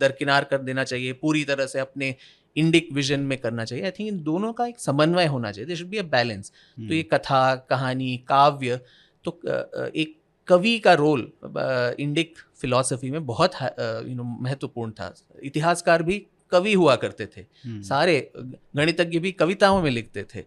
दरकिनार 0.00 0.44
कर 0.44 0.58
देना 0.58 0.84
चाहिए 0.84 1.12
पूरी 1.12 1.44
तरह 1.44 1.66
से 1.66 1.78
अपने 1.78 2.14
इंडिक 2.56 2.88
विजन 2.92 3.20
में 3.22 3.36
करना 3.38 3.64
चाहिए। 3.64 3.84
आई 3.84 3.90
थिंक 3.90 4.08
इन 4.08 4.22
दोनों 4.22 4.52
का 4.52 4.66
एक 4.66 4.80
समन्वय 4.80 5.26
होना 5.26 5.52
चाहिए। 5.52 5.66
They 5.66 5.76
should 5.76 5.88
be 5.88 5.98
a 5.98 6.02
balance 6.10 6.52
तो 6.78 6.94
ये 6.94 7.02
कथा 7.04 7.54
कहानी 7.70 8.16
काव्य 8.28 8.80
तो 9.24 9.40
एक 9.94 10.16
कवि 10.48 10.78
का 10.78 10.92
रोल 10.94 11.30
इंडिक 12.00 12.34
फिलॉसफी 12.60 13.10
में 13.10 13.24
बहुत 13.26 13.54
यू 13.54 14.14
नो 14.14 14.24
महत्वपूर्ण 14.24 14.92
था। 14.92 15.14
इतिहासकार 15.42 16.02
भी 16.02 16.18
कवि 16.52 16.72
हुआ 16.74 16.94
करते 16.96 17.26
थे। 17.26 17.40
हम्म, 17.40 17.82
सारे 17.82 18.32
गणितज्ञ 18.36 19.18
भी 19.18 19.32
कविताओं 19.32 19.82
में 19.82 19.90
लिखते 19.90 20.24
थे। 20.34 20.44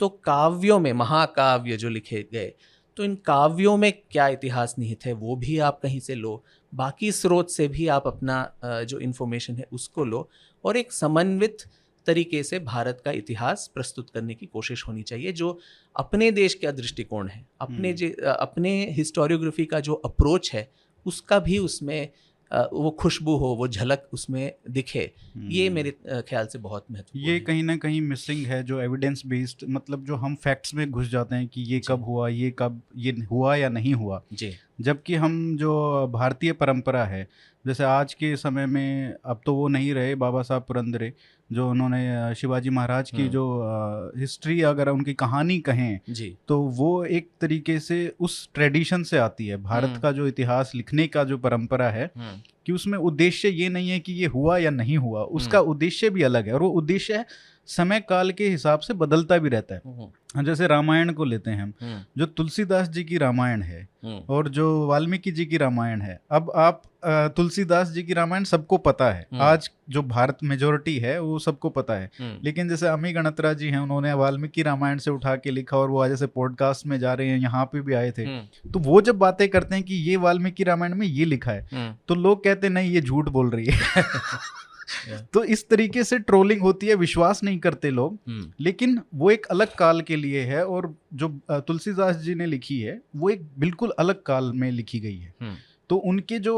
तो 0.00 0.08
काव्यों 0.24 0.78
में 0.78 0.92
महाकाव्य 0.94 1.76
जो 1.76 1.88
लिखे 1.88 2.26
गए 2.32 2.52
तो 2.96 3.04
इन 3.04 3.14
काव्यों 3.26 3.76
में 3.76 3.92
क्या 4.10 4.26
इतिहास 4.28 4.74
निहित 4.78 5.04
है 5.06 5.12
वो 5.14 5.34
भी 5.36 5.58
आप 5.60 5.80
कहीं 5.80 5.98
से 6.00 6.14
लो। 6.14 6.42
बाकी 6.72 7.10
स्रोत 7.12 7.50
से 7.50 7.66
भी 7.68 7.86
आप 7.88 8.06
अपना 8.06 8.84
जो 8.84 8.98
इन्फॉर्मेशन 9.00 9.56
है 9.56 9.66
उसको 9.72 10.04
लो। 10.04 10.28
और 10.66 10.76
एक 10.76 10.92
समन्वित 10.92 11.66
तरीके 12.06 12.42
से 12.42 12.58
भारत 12.60 13.00
का 13.04 13.10
इतिहास 13.12 13.70
प्रस्तुत 13.74 14.10
करने 14.10 14.34
की 14.34 14.46
कोशिश 14.48 14.84
होनी 14.88 15.02
चाहिए 15.02 15.32
जो 15.32 15.58
अपने 15.96 16.30
देश 16.32 16.54
का 16.54 16.70
दृष्टिकोण 16.72 17.28
है 17.28 17.44
अपने 17.60 17.88
हम्म। 17.88 17.96
जे 17.96 18.14
अपने 18.30 18.72
हिस्टोरियोग्राफी 18.96 19.64
का 19.64 19.80
जो 19.80 19.94
अप्रोच 20.04 20.52
है 20.52 20.68
उसका 21.06 21.38
भी 21.40 21.58
उसमें 21.60 22.08
वो 22.50 22.90
खुशबू 23.00 23.34
हो 23.36 23.46
वो 23.54 23.66
झलक 23.68 24.08
उसमें 24.12 24.52
दिखे 24.70 25.00
ये 25.00 25.64
हम्म। 25.64 25.74
मेरे 25.74 25.90
ख्याल 26.22 26.46
से 26.46 26.58
बहुत 26.58 26.84
महत्व 26.90 27.18
ये 27.18 27.38
कहीं 27.40 27.62
ना 27.62 27.76
कहीं 27.76 28.00
मिसिंग 28.02 28.44
है 28.46 28.62
जो 28.62 28.80
एविडेंस 28.80 29.22
बेस्ड 29.26 29.64
मतलब 29.68 30.04
जो 30.04 30.16
हम 30.16 30.34
फैक्ट्स 30.42 30.74
में 30.74 30.90
घुस 30.90 31.08
जाते 31.08 31.36
हैं 31.36 31.48
कि 31.48 31.62
ये 31.64 31.80
कब 31.88 32.04
हुआ 32.04 32.28
ये 32.30 32.54
कब 32.58 32.80
ये 32.98 33.16
हुआ 33.30 33.56
या 33.56 33.68
नहीं 33.70 33.94
हुआ 33.94 34.22
जी 34.34 34.52
जबकि 34.78 35.14
हम 35.14 35.56
जो 35.56 35.74
भारतीय 36.06 36.52
परंपरा 36.52 37.04
है 37.04 37.26
जैसे 37.64 37.84
आज 37.84 38.12
के 38.14 38.34
समय 38.36 38.66
में 38.66 39.14
अब 39.24 39.40
तो 39.46 39.54
वो 39.54 39.68
नहीं 39.68 39.92
रहे 39.94 40.14
बाबा 40.14 40.42
साहब 40.42 40.64
पुरंदरे 40.68 41.12
जो 41.50 41.68
उन्होंने 41.70 42.34
शिवाजी 42.34 42.70
महाराज 42.70 43.10
की 43.10 43.16
हम्म। 43.16 43.30
जो 43.30 44.12
हिस्ट्री 44.18 44.60
अगर 44.62 44.88
उनकी 44.88 45.14
कहानी 45.14 45.58
कहें 45.60 45.98
जी 46.10 46.36
तो 46.48 46.58
वो 46.76 47.04
एक 47.04 47.28
तरीके 47.40 47.78
से 47.80 47.98
उस 48.20 48.48
ट्रेडिशन 48.54 49.02
से 49.02 49.18
आती 49.18 49.46
है 49.46 49.56
भारत 49.56 49.88
हम्म। 49.88 50.00
का 50.00 50.12
जो 50.12 50.26
इतिहास 50.26 50.72
लिखने 50.74 51.06
का 51.06 51.24
जो 51.24 51.38
परंपरा 51.38 51.90
है 51.90 52.10
हम्म, 52.16 52.40
कि 52.66 52.72
उसमें 52.72 52.98
उद्देश्य 53.00 53.48
ये 53.50 53.68
नहीं 53.68 53.90
है 53.90 53.98
कि 54.00 54.12
ये 54.12 54.26
हुआ 54.28 54.58
या 54.58 54.70
नहीं 54.72 54.96
हुआ 54.98 55.22
उसका 55.34 55.60
उद्देश्य 55.66 56.10
भी 56.10 56.22
अलग 56.22 56.46
है 56.46 56.54
और 56.54 56.62
वो 56.62 56.70
उद्देश्य 56.72 57.16
है 57.16 57.26
समय 57.68 58.00
काल 58.00 58.30
के 58.30 58.48
हिसाब 58.48 58.80
से 58.80 58.94
बदलता 58.94 59.38
भी 59.38 59.48
रहता 59.48 59.80
हम्म, 59.86 60.08
है 60.36 60.44
जैसे 60.44 60.66
रामायण 60.66 61.12
को 61.12 61.24
लेते 61.24 61.50
हैं 61.50 61.62
हम। 61.62 61.72
हम्म, 61.82 62.00
जो 62.18 62.26
तुलसीदास 62.26 62.88
जी 62.88 63.04
की 63.04 63.18
रामायण 63.18 63.62
है 63.62 63.80
हम्म, 64.04 64.18
और 64.28 64.48
जो 64.48 64.86
वाल्मीकि 64.86 65.30
जी 65.32 65.44
की 65.46 65.56
रामायण 65.56 66.00
है 66.02 66.20
अब 66.30 66.52
आप 66.56 66.82
तुलसीदास 67.36 67.88
जी 67.88 68.02
की 68.02 68.12
रामायण 68.12 68.44
सबको 68.44 68.76
पता 68.78 69.10
है। 69.12 69.26
हम्म। 69.32 69.42
आज 69.42 69.70
जो 69.90 70.02
भारत 70.02 70.38
मेजोरिटी 70.42 70.96
है 70.98 71.18
वो 71.20 71.38
सबको 71.38 71.70
पता 71.70 71.94
है। 71.94 72.10
हम्म, 72.20 72.38
लेकिन 72.44 72.68
जैसे 72.68 72.86
अमी 72.88 73.12
गणत्रा 73.12 73.52
जी 73.52 73.68
हैं 73.68 73.78
उन्होंने 73.78 74.12
वाल्मीकि 74.12 74.62
रामायण 74.62 74.98
से 74.98 75.10
उठा 75.10 75.34
के 75.36 75.50
लिखा 75.50 75.76
और 75.76 75.90
वो 75.90 76.00
आज 76.00 76.10
जैसे 76.10 76.26
पॉडकास्ट 76.26 76.86
में 76.86 76.98
जा 77.00 77.12
रहे 77.14 77.28
हैं 77.28 77.38
यहाँ 77.38 77.64
पे 77.64 77.80
भी 77.80 77.94
आए 77.94 78.10
थे। 78.18 78.24
हम्म, 78.24 78.70
तो 78.72 78.78
वो 78.78 79.00
जब 79.00 79.18
बातें 79.18 79.48
करते 79.48 79.74
हैं 79.74 79.84
कि 79.84 79.94
ये 80.08 80.16
वाल्मीकि 80.16 80.64
रामायण 80.64 80.94
में 80.94 81.06
ये 81.06 81.24
लिखा 81.24 81.50
है 81.50 81.66
हम्म, 81.72 81.94
तो 82.08 82.14
लोग 82.14 82.44
कहते 82.44 82.68
नहीं 82.68 82.90
ये 82.92 83.00
झूठ 83.00 83.28
बोल 83.28 83.50
रही 83.50 83.66
है। 83.66 83.74
Yeah. 84.86 85.22
तो 85.32 85.42
इस 85.44 85.68
तरीके 85.68 86.04
से 86.04 86.18
ट्रोलिंग 86.18 86.60
होती 86.60 86.86
है 86.86 86.94
विश्वास 86.94 87.42
नहीं 87.44 87.58
करते 87.58 87.90
लोग। 87.90 88.18
हम्म, 88.28 88.52
लेकिन 88.60 89.00
वो 89.14 89.30
एक 89.30 89.46
अलग 89.46 89.74
काल 89.74 90.00
के 90.00 90.16
लिए 90.16 90.42
है 90.44 90.64
और 90.66 90.94
जो 91.14 91.28
तुलसीदास 91.50 92.16
जी 92.16 92.34
ने 92.34 92.46
लिखी 92.46 92.80
है 92.80 93.00
वो 93.16 93.30
एक 93.30 93.42
बिल्कुल 93.58 93.92
अलग 93.98 94.22
काल 94.22 94.52
में 94.54 94.70
लिखी 94.70 95.00
गई 95.00 95.16
है। 95.16 95.34
हम्म, 95.42 95.54
तो 95.90 95.96
उनके 96.04 96.38
जो 96.38 96.54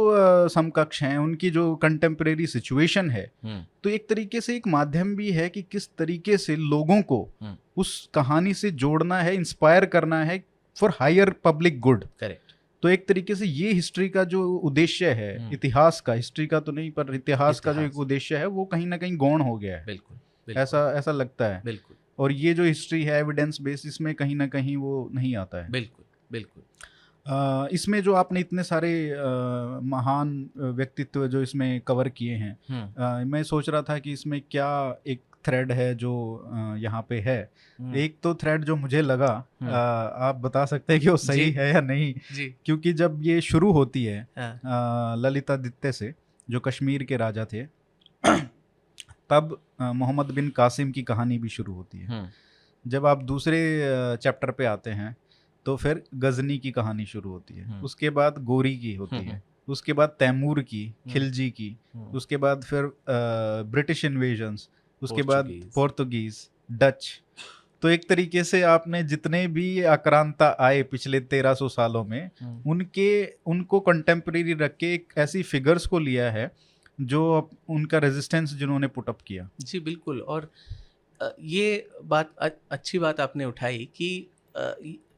समकक्ष 0.49 1.03
हैं 1.03 1.17
उनकी 1.19 1.51
जो 1.51 1.75
कंटेम्प्रेरी 1.77 2.47
सिचुएशन 2.47 3.11
है 3.11 3.31
हम्म, 3.45 3.65
तो 3.85 3.91
एक 3.91 4.09
तरीके 4.09 4.41
से 4.41 4.57
एक 4.57 4.69
माध्यम 4.69 5.15
भी 5.17 5.31
है 5.31 5.49
कि 5.49 5.63
किस 5.63 5.89
तरीके 5.99 6.37
से 6.39 6.57
लोगों 6.57 7.01
को। 7.03 7.29
उस 7.77 8.09
कहानी 8.15 8.55
से 8.55 8.71
जोड़ना 8.77 9.21
है 9.21 9.35
इंस्पायर 9.35 9.85
करना 9.87 10.23
है 10.25 10.43
for 10.77 10.95
higher 11.01 11.31
public 11.45 11.81
good 11.81 12.05
correct 12.21 12.53
तो 12.83 12.89
एक 12.89 13.09
तरीके 13.09 13.35
से 13.35 13.47
ये 13.47 13.73
हिस्ट्री 13.73 14.09
का 14.09 14.25
जो 14.25 14.43
उद्देश्य 14.59 15.11
है 15.11 15.39
हम्म। 15.39 15.53
इतिहास 15.53 16.01
का 16.01 16.13
हिस्ट्री 16.13 16.47
का 16.47 16.61
तो 16.61 16.73
नहीं 16.73 16.91
पर 16.91 17.15
इतिहास 17.15 17.61
का 17.61 17.73
जो 17.73 17.81
एक 17.81 17.99
उद्देश्य 17.99 18.37
है 18.37 18.47
वो 18.47 18.65
कहीं 18.65 18.87
ना 18.87 18.97
कहीं 18.97 19.17
गौण 19.17 19.41
हो 19.41 19.57
गया 19.57 19.77
है। 19.77 19.85
बिल्कुल 19.87 20.17
बिल्कुल, 20.47 20.63
ऐसा 20.63 20.93
ऐसा 20.99 21.13
लगता 21.13 21.45
है। 21.45 21.63
बिल्कुल। 21.65 21.97
और 22.19 22.33
ये 22.33 22.55
जो 22.55 22.65
हिस्ट्री 22.65 23.03
है 23.05 23.19
एविडेंस 23.21 23.61
बेस 23.61 23.83
इसमें 23.87 24.15
कहीं 24.15 24.37
ना 24.37 24.47
कहीं 24.47 24.77
वो 24.77 25.11
नहीं 25.15 25.37
आता 25.37 25.65
है। 25.65 25.71
बिल्कुल 25.71 26.05
बिल्कुल। 26.33 26.63
इसमें 27.73 28.03
जो 28.03 28.13
आपने 28.15 28.41
इतने 28.41 28.63
सारे 28.63 29.11
अ, 29.11 29.25
महान 29.83 30.51
व्यक्तित्व 30.57 31.27
जो 31.27 31.43
इसमें 31.43 31.81
कवर 31.81 32.09
किए 32.09 32.35
हैं 32.35 32.57
हम्म, 32.69 33.05
अ, 33.05 33.25
मैं 33.25 33.43
सोच 33.43 33.69
रहा 33.69 33.83
था 33.83 33.99
कि 33.99 34.13
इसमें 34.13 34.41
क्या 34.51 34.69
एक 35.07 35.21
थ्रेड 35.49 35.73
है 35.73 35.95
जो 35.95 36.13
यहाँ 36.79 37.03
पे 37.09 37.21
है। 37.21 37.39
हम्म, 37.79 37.95
एक 37.97 38.17
तो 38.23 38.35
थ्रेड 38.35 38.65
जो 38.65 38.77
मुझे 38.77 39.03
लगा 39.03 39.33
हम्म। 39.61 39.71
अ, 39.71 39.75
आप 40.29 40.37
बता 40.37 40.65
सकते 40.67 40.93
हैं 40.93 41.03
कि 41.03 41.09
वो 41.09 41.17
सही 41.17 41.51
है 41.51 41.73
या 41.75 41.81
नहीं? 41.81 42.15
क्योंकि 42.65 42.93
जब 42.93 43.19
ये 43.23 43.41
शुरू 43.41 43.73
होती 43.73 44.05
है 44.05 44.21
हाँ, 44.39 45.17
ललितादित्य 45.17 45.93
से 45.93 46.15
जो 46.51 46.61
कश्मीर 46.61 47.03
के 47.05 47.17
राजा 47.17 47.45
थे 47.53 47.63
तब 49.31 49.59
मोहम्मद 49.81 50.31
बिन 50.31 50.49
कासिम 50.51 50.91
की 50.91 51.03
कहानी 51.03 51.39
भी 51.39 51.49
शुरू 51.49 51.75
होती 51.75 51.99
है। 51.99 52.07
हम्म, 52.07 52.29
जब 52.87 53.07
आप 53.07 53.23
दूसरे 53.23 53.59
चैप्टर 54.23 54.51
पे 54.51 54.65
आते 54.65 54.91
हैं 54.91 55.17
तो 55.67 55.77
फिर 55.77 56.03
गजनी 56.15 56.59
की 56.59 56.71
कहानी 56.71 57.07
शुरू 57.07 57.31
होती 57.31 57.55
है। 57.55 57.65
हम्म। 57.65 57.83
उसके 57.85 58.11
बाद 58.11 58.35
गोरी 58.45 58.77
की 58.79 58.95
होती 58.95 59.17
हम्म, 59.17 59.29
है 59.29 59.43
उसके 59.69 59.93
बाद 59.93 60.09
तैमूर 60.19 60.61
की 60.63 60.83
खिलजी 61.09 61.49
की। 61.51 61.69
हम्म, 61.95 62.05
उसके 62.17 62.37
बाद 62.37 62.63
फिर 62.63 62.91
ब्रिटिश 63.71 64.05
इन्वेजन्स 64.05 64.69
उसके 65.03 65.23
बाद 65.23 65.51
पोर्तुगीज 65.75 66.49
डच 66.73 67.21
तो 67.83 67.89
एक 67.89 68.09
तरीके 68.09 68.43
से 68.45 68.63
आपने 68.63 69.03
जितने 69.03 69.47
भी 69.47 69.83
आक्रांता 69.83 70.57
आए 70.61 70.83
पिछले 70.83 71.21
तेरह 71.21 71.55
सौ 71.55 71.69
सालों 71.69 72.05
में 72.05 72.31
हम्म। 72.41 72.71
उनके 72.71 73.11
उनको 73.47 73.81
कंटेम्प्रेरी 73.81 74.55
रख 74.55 74.77
के 74.77 74.95
एक 74.95 75.13
ऐसी 75.19 75.43
फिगर्स 75.43 75.87
को 75.87 75.99
लिया 75.99 76.31
है 76.31 76.51
जो 77.01 77.51
उनका 77.69 77.99
रेजिस्टेंस 77.99 78.55
जिन्होंने 78.55 78.87
पुटअप 78.87 79.21
किया। 79.27 79.49
जी 79.61 79.81
बिल्कुल। 79.81 80.21
और 80.21 80.51
ये 81.41 81.89
बात 82.05 82.35
अच्छी 82.71 82.99
बात 82.99 83.21
आपने 83.21 83.45
उठाई 83.45 83.89
कि 83.97 84.11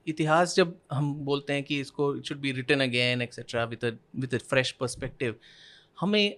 इतिहास 0.09 0.55
जब 0.57 0.79
हम 0.93 1.15
बोलते 1.25 1.53
हैं 1.53 1.63
कि 1.63 1.81
इसको 1.81 2.15
it 2.17 2.25
should 2.25 2.39
be 2.39 2.53
written 2.53 2.81
again 2.81 3.23
etcetera 3.23 3.65
with 3.65 3.99
with 4.17 4.39
fresh 4.39 4.71
perspective 4.71 5.35
हमें 6.01 6.37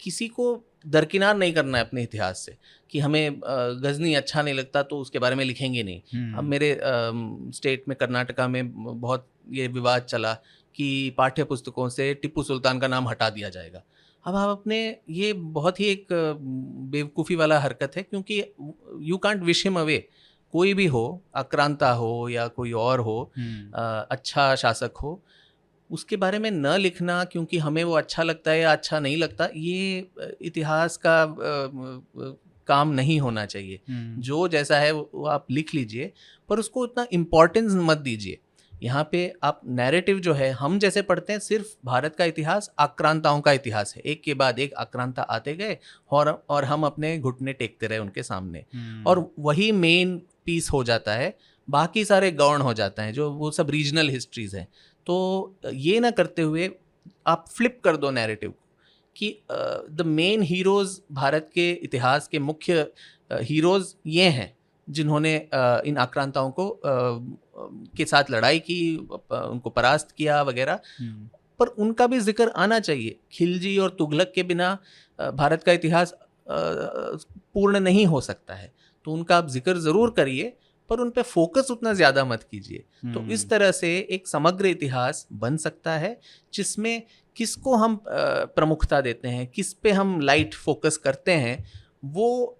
किसी 0.00 0.28
को 0.28 0.54
दरकिनार 0.86 1.36
नहीं 1.36 1.52
करना 1.52 1.78
है 1.78 1.84
अपने 1.84 2.02
इतिहास 2.02 2.38
से 2.38 2.56
कि 2.90 2.98
हमें 2.98 3.40
गजनी 3.82 4.14
अच्छा 4.14 4.42
नहीं 4.42 4.54
लगता 4.54 4.82
तो 4.82 4.98
उसके 4.98 5.18
बारे 5.18 5.36
में 5.36 5.44
लिखेंगे 5.44 5.82
नहीं। 5.82 6.00
हम्म, 6.14 6.38
अब 6.38 6.44
मेरे 6.44 6.80
स्टेट 7.52 7.84
में 7.88 7.96
कर्नाटका 8.00 8.48
में 8.48 8.72
बहुत 9.00 9.28
ये 9.50 9.68
विवाद 9.68 10.02
चला 10.02 10.34
कि 10.74 11.14
पाठ्य 11.18 11.44
पुस्तकों 11.44 11.88
से 11.88 12.14
टिप्पू 12.14 12.42
सुल्तान 12.42 12.78
का 12.78 12.88
नाम 12.88 13.08
हटा 13.08 13.30
दिया 13.30 13.48
जाएगा। 13.48 13.82
अब 14.24 14.36
आप 14.36 14.58
अपने 14.58 14.96
ये 15.10 15.32
बहुत 15.32 15.80
ही 15.80 15.86
एक 15.86 16.06
बेवकूफ़ी 16.90 17.34
वाला 17.34 17.58
हरकत 17.60 17.92
है 17.96 18.02
क्योंकि 18.02 18.44
you 19.00 19.16
can't 19.16 19.42
wish 19.42 19.64
him 19.64 19.80
away. 19.80 20.08
कोई 20.52 20.74
भी 20.74 20.86
हो 20.86 21.22
आक्रांता 21.36 21.92
हो 21.92 22.28
या 22.28 22.48
कोई 22.48 22.72
और 22.72 23.00
हो 23.00 23.32
हम्म, 23.36 23.70
अ, 23.74 24.06
अच्छा 24.10 24.54
शासक 24.54 24.92
हो 25.02 25.22
उसके 25.90 26.16
बारे 26.16 26.38
में 26.38 26.50
न 26.50 26.76
लिखना 26.78 27.22
क्योंकि 27.24 27.58
हमें 27.58 27.82
वो 27.84 27.94
अच्छा 27.94 28.22
लगता 28.22 28.50
है 28.50 28.60
या 28.60 28.72
अच्छा 28.72 29.00
नहीं 29.00 29.16
लगता 29.16 29.48
ये 29.56 30.06
इतिहास 30.42 30.96
का 30.96 31.24
काम 32.68 32.90
नहीं 32.90 33.18
होना 33.20 33.44
चाहिए। 33.46 33.80
हम्म, 33.88 34.20
जो 34.20 34.46
जैसा 34.48 34.78
है 34.78 34.92
वो 34.92 35.10
वो 35.14 35.26
आप 35.26 35.46
लिख 35.50 35.74
लीजिए 35.74 36.12
पर 36.48 36.58
उसको 36.58 36.80
उतना 36.80 37.06
इम्पोर्टेंस 37.12 37.72
मत 37.74 37.98
दीजिए। 37.98 38.38
यहाँ 38.82 39.08
पे 39.12 39.32
आप 39.42 39.60
नैरेटिव 39.66 40.18
जो 40.20 40.34
है 40.34 40.50
हम 40.50 40.78
जैसे 40.78 41.02
पढ़ते 41.02 41.32
हैं 41.32 41.40
सिर्फ़ 41.40 41.66
भारत 41.84 42.14
का 42.16 42.24
इतिहास 42.24 42.70
आक्रांताओं 42.78 43.40
का 43.40 43.52
इतिहास 43.52 43.94
है। 43.96 44.02
एक 44.02 44.22
के 44.22 44.34
बाद 44.34 44.58
एक 44.58 44.74
आक्रांता 44.74 45.22
आते 45.22 45.54
गए 45.56 45.76
और 46.10 46.28
और 46.48 46.64
हम 46.64 46.84
अपने 46.86 47.18
घुटने 47.18 47.52
टेकते 47.52 47.86
रहे 47.86 47.98
उनके 47.98 48.22
सामने। 48.22 48.64
हम्म, 48.74 49.04
और 49.06 49.30
वही 49.38 49.70
मेन 49.72 50.20
पीस 50.44 50.70
हो 50.72 50.84
जाता 50.84 51.14
है 51.14 51.36
बाकी 51.68 52.04
सारे 52.04 52.30
गौण 52.32 52.60
हो 52.60 52.72
जाते 52.74 53.02
हैं 53.02 53.12
जो 53.12 53.30
वो 53.32 53.50
सब 53.50 53.70
रीजनल 53.70 54.08
हिस्ट्रीज 54.08 54.54
हैं। 54.54 54.66
तो 55.06 55.54
ये 55.64 56.00
ना 56.00 56.10
करते 56.10 56.42
हुए 56.42 56.70
आप 57.26 57.44
फ्लिप 57.48 57.80
कर 57.84 57.96
दो 57.96 58.10
नैरेटिव 58.10 58.50
को 58.50 58.68
कि 59.16 59.36
द 59.92 60.02
मेन 60.06 60.42
हीरोज 60.42 61.00
भारत 61.12 61.50
के 61.54 61.70
इतिहास 61.84 62.28
के 62.28 62.38
मुख्य 62.38 62.86
हीरोज 63.42 63.94
ये 64.06 64.28
हैं 64.28 64.52
जिन्होंने 64.88 65.36
अ, 65.38 65.80
इन 65.86 65.96
आक्रांताओं 65.98 66.50
को 66.50 66.68
अ, 66.68 66.78
के 67.96 68.04
साथ 68.04 68.30
लड़ाई 68.30 68.58
की 68.60 68.96
उनको 68.96 69.70
परास्त 69.70 70.10
किया 70.10 70.40
वगैरह। 70.42 70.80
हम्म, 70.98 71.28
पर 71.60 71.66
उनका 71.66 72.06
भी 72.06 72.18
ज़िक्र 72.20 72.48
आना 72.56 72.78
चाहिए। 72.80 73.16
खिलजी 73.32 73.76
और 73.78 73.90
तुगलक 73.98 74.32
के 74.34 74.42
बिना 74.42 74.76
भारत 75.18 75.62
का 75.62 75.72
इतिहास 75.72 76.14
पूर्ण 76.48 77.80
नहीं 77.80 78.06
हो 78.06 78.20
सकता 78.20 78.54
है। 78.54 78.72
तो 79.06 79.12
उनका 79.12 79.36
आप 79.38 79.48
ज़िक्र 79.48 79.78
ज़रूर 79.78 80.10
करिए 80.10 80.52
पर 80.90 81.00
उन 81.00 81.10
पर 81.10 81.22
फोकस 81.24 81.70
उतना 81.70 81.92
ज़्यादा 81.92 82.24
मत 82.24 82.42
कीजिए। 82.42 82.78
तो 83.04 83.20
हम्म, 83.20 83.30
इस 83.30 83.48
तरह 83.50 83.70
से 83.72 83.96
एक 84.10 84.28
समग्र 84.28 84.66
इतिहास 84.66 85.26
बन 85.32 85.56
सकता 85.56 85.92
है 85.98 86.18
जिसमें 86.54 87.02
किसको 87.36 87.74
हम 87.76 88.00
प्रमुखता 88.06 89.00
देते 89.00 89.28
हैं 89.28 89.46
किस 89.46 89.72
पे 89.74 89.90
हम 89.90 90.20
लाइट 90.20 90.54
फोकस 90.56 90.96
करते 90.96 91.32
हैं 91.34 91.64
वो 92.04 92.56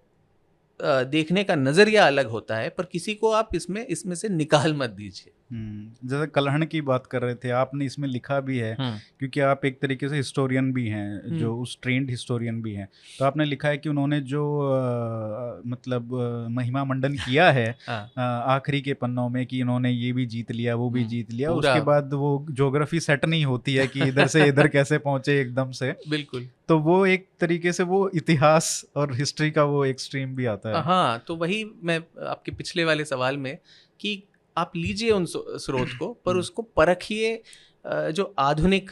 देखने 0.79 1.43
का 1.43 1.55
नज़रिया 1.55 2.05
अलग 2.07 2.27
होता 2.29 2.55
है 2.55 2.69
पर 2.69 2.85
किसी 2.85 3.13
को 3.15 3.31
आप 3.31 3.55
इसमें 3.55 3.85
इसमें 3.85 4.15
से 4.15 4.29
निकाल 4.29 4.73
मत 4.73 4.89
दीजिए। 4.91 5.33
जैसे 5.53 6.27
कलहण 6.27 6.65
की 6.65 6.81
बात 6.81 7.07
कर 7.07 7.21
रहे 7.21 7.35
थे 7.35 7.49
आपने 7.49 7.85
इसमें 7.85 8.07
लिखा 8.07 8.39
भी 8.39 8.57
है 8.57 8.75
क्योंकि 8.79 9.39
आप 9.39 9.65
एक 9.65 9.81
तरीके 9.81 10.09
से 10.09 10.15
हिस्टोरियन 10.15 10.73
भी 10.73 10.87
हैं 10.87 11.37
जो 11.37 11.57
उस 11.57 11.77
ट्रेंड 11.81 12.09
हिस्टोरियन 12.09 12.61
भी 12.61 12.73
हैं। 12.73 12.87
तो 13.19 13.25
आपने 13.25 13.45
लिखा 13.45 13.67
है 13.67 13.77
कि 13.77 13.89
उन्होंने 13.89 14.21
जो 14.21 14.59
अ, 14.59 15.61
मतलब 15.67 16.13
महिमा 16.51 16.83
मंडन 16.83 17.13
किया 17.13 17.51
है 17.51 17.75
हाँ। 17.87 18.11
आखिरी 18.55 18.81
के 18.81 18.93
पन्नों 18.93 19.29
में 19.29 19.45
कि 19.45 19.59
इन्होंने 19.59 19.91
ये 19.91 20.11
भी 20.11 20.25
जीत 20.25 20.51
लिया 20.51 20.75
वो 20.75 20.89
भी 20.89 20.99
हम्म, 20.99 21.09
जीत 21.09 21.31
लिया 21.31 21.51
उसके 21.51 21.81
बाद 21.81 22.13
वो 22.13 22.45
ज्योग्राफी 22.51 22.99
सेट 22.99 23.25
नहीं 23.25 23.45
होती 23.45 23.75
है 23.75 23.87
कि 23.87 24.07
इधर 24.07 24.27
से 24.27 24.45
इधर 24.45 24.67
कैसे 24.67 24.97
पहुँचे 24.97 25.41
एकदम 25.41 25.71
से। 25.71 25.95
बिल्कुल। 26.09 26.47
तो 26.67 26.79
वो 26.79 27.05
एक 27.05 27.27
तरीके 27.39 27.71
से 27.71 27.83
वो 27.83 28.09
इतिहास 28.09 28.85
और 28.95 29.13
हिस्ट्री 29.15 29.51
का 29.51 29.63
वो 29.63 29.85
एक्सट्रीम 29.85 30.35
भी 30.35 30.45
आता 30.45 30.77
है। 30.77 30.83
हाँ 30.83 31.23
तो 31.27 31.35
वही 31.35 31.63
मैं 31.83 31.97
आपके 32.27 32.51
पिछले 32.51 32.83
वाले 32.85 33.05
सवाल 33.05 33.37
में 33.37 33.57
कि 33.99 34.23
आप 34.57 34.71
लीजिए 34.75 35.11
उन 35.11 35.25
स्रोत 35.25 35.89
को 35.99 36.13
पर 36.15 36.31
हम्म। 36.31 36.39
उसको 36.39 36.61
परखिए 36.75 37.41
जो 37.85 38.33
आधुनिक 38.39 38.91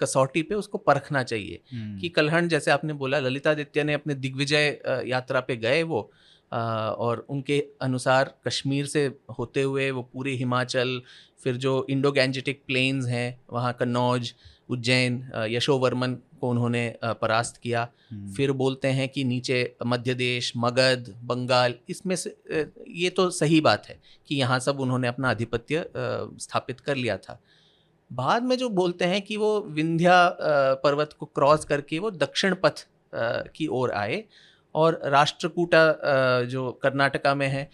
कसौटी 0.00 0.42
पे 0.42 0.54
उसको 0.54 0.78
परखना 0.80 1.22
चाहिए 1.22 1.60
हम्म, 1.72 1.98
कि 1.98 2.08
कलहण 2.08 2.48
जैसे 2.48 2.70
आपने 2.70 2.92
बोला 2.92 3.18
ललितादित्य 3.18 3.84
ने 3.84 3.94
अपने 3.94 4.14
दिग्विजय 4.16 4.78
यात्रा 5.06 5.40
पे 5.40 5.56
गए 5.56 5.82
वो 5.82 6.10
और 6.52 7.24
उनके 7.30 7.64
अनुसार 7.82 8.34
कश्मीर 8.46 8.86
से 8.86 9.06
होते 9.38 9.62
हुए 9.62 9.90
वो 9.90 10.02
पूरे 10.02 10.32
हिमाचल 10.34 11.00
फिर 11.44 11.56
जो 11.56 11.74
इंडो 11.90 12.12
गैंजेटिक 12.12 12.62
प्लेन्स 12.66 13.06
हैं 13.08 13.28
वहाँ 13.50 13.72
कन्नौज 13.72 14.34
उज्जैन 14.70 15.22
यशोवर्मन 15.50 16.14
को 16.40 16.48
उन्होंने 16.50 16.82
परास्त 17.04 17.56
किया। 17.56 17.88
हम्म, 18.10 18.32
फिर 18.34 18.52
बोलते 18.52 18.88
हैं 18.88 19.08
कि 19.08 19.24
नीचे 19.24 19.58
मध्य 19.86 20.14
देश 20.14 20.52
मगध 20.56 21.14
बंगाल 21.24 21.74
इसमें 21.88 22.16
से 22.16 22.36
ये 22.88 23.10
तो 23.10 23.28
सही 23.30 23.60
बात 23.60 23.86
है 23.88 23.98
कि 24.28 24.34
यहाँ 24.34 24.58
सब 24.60 24.80
उन्होंने 24.80 25.08
अपना 25.08 25.30
आधिपत्य 25.30 25.84
स्थापित 26.40 26.80
कर 26.80 26.96
लिया 26.96 27.16
था। 27.16 27.40
बाद 28.10 28.42
में 28.42 28.56
जो 28.58 28.68
बोलते 28.70 29.04
हैं 29.04 29.20
कि 29.22 29.36
वो 29.36 29.58
विंध्या 29.70 30.16
पर्वत 30.84 31.12
को 31.18 31.26
क्रॉस 31.26 31.64
करके 31.64 31.98
वो 31.98 32.10
दक्षिण 32.10 32.54
पथ 32.64 32.86
की 33.54 33.66
ओर 33.66 33.90
आए 33.92 34.24
और 34.74 35.00
राष्ट्रकूटा 35.04 35.84
जो 36.44 36.70
कर्नाटका 36.82 37.34
में 37.34 37.46
है 37.48 37.68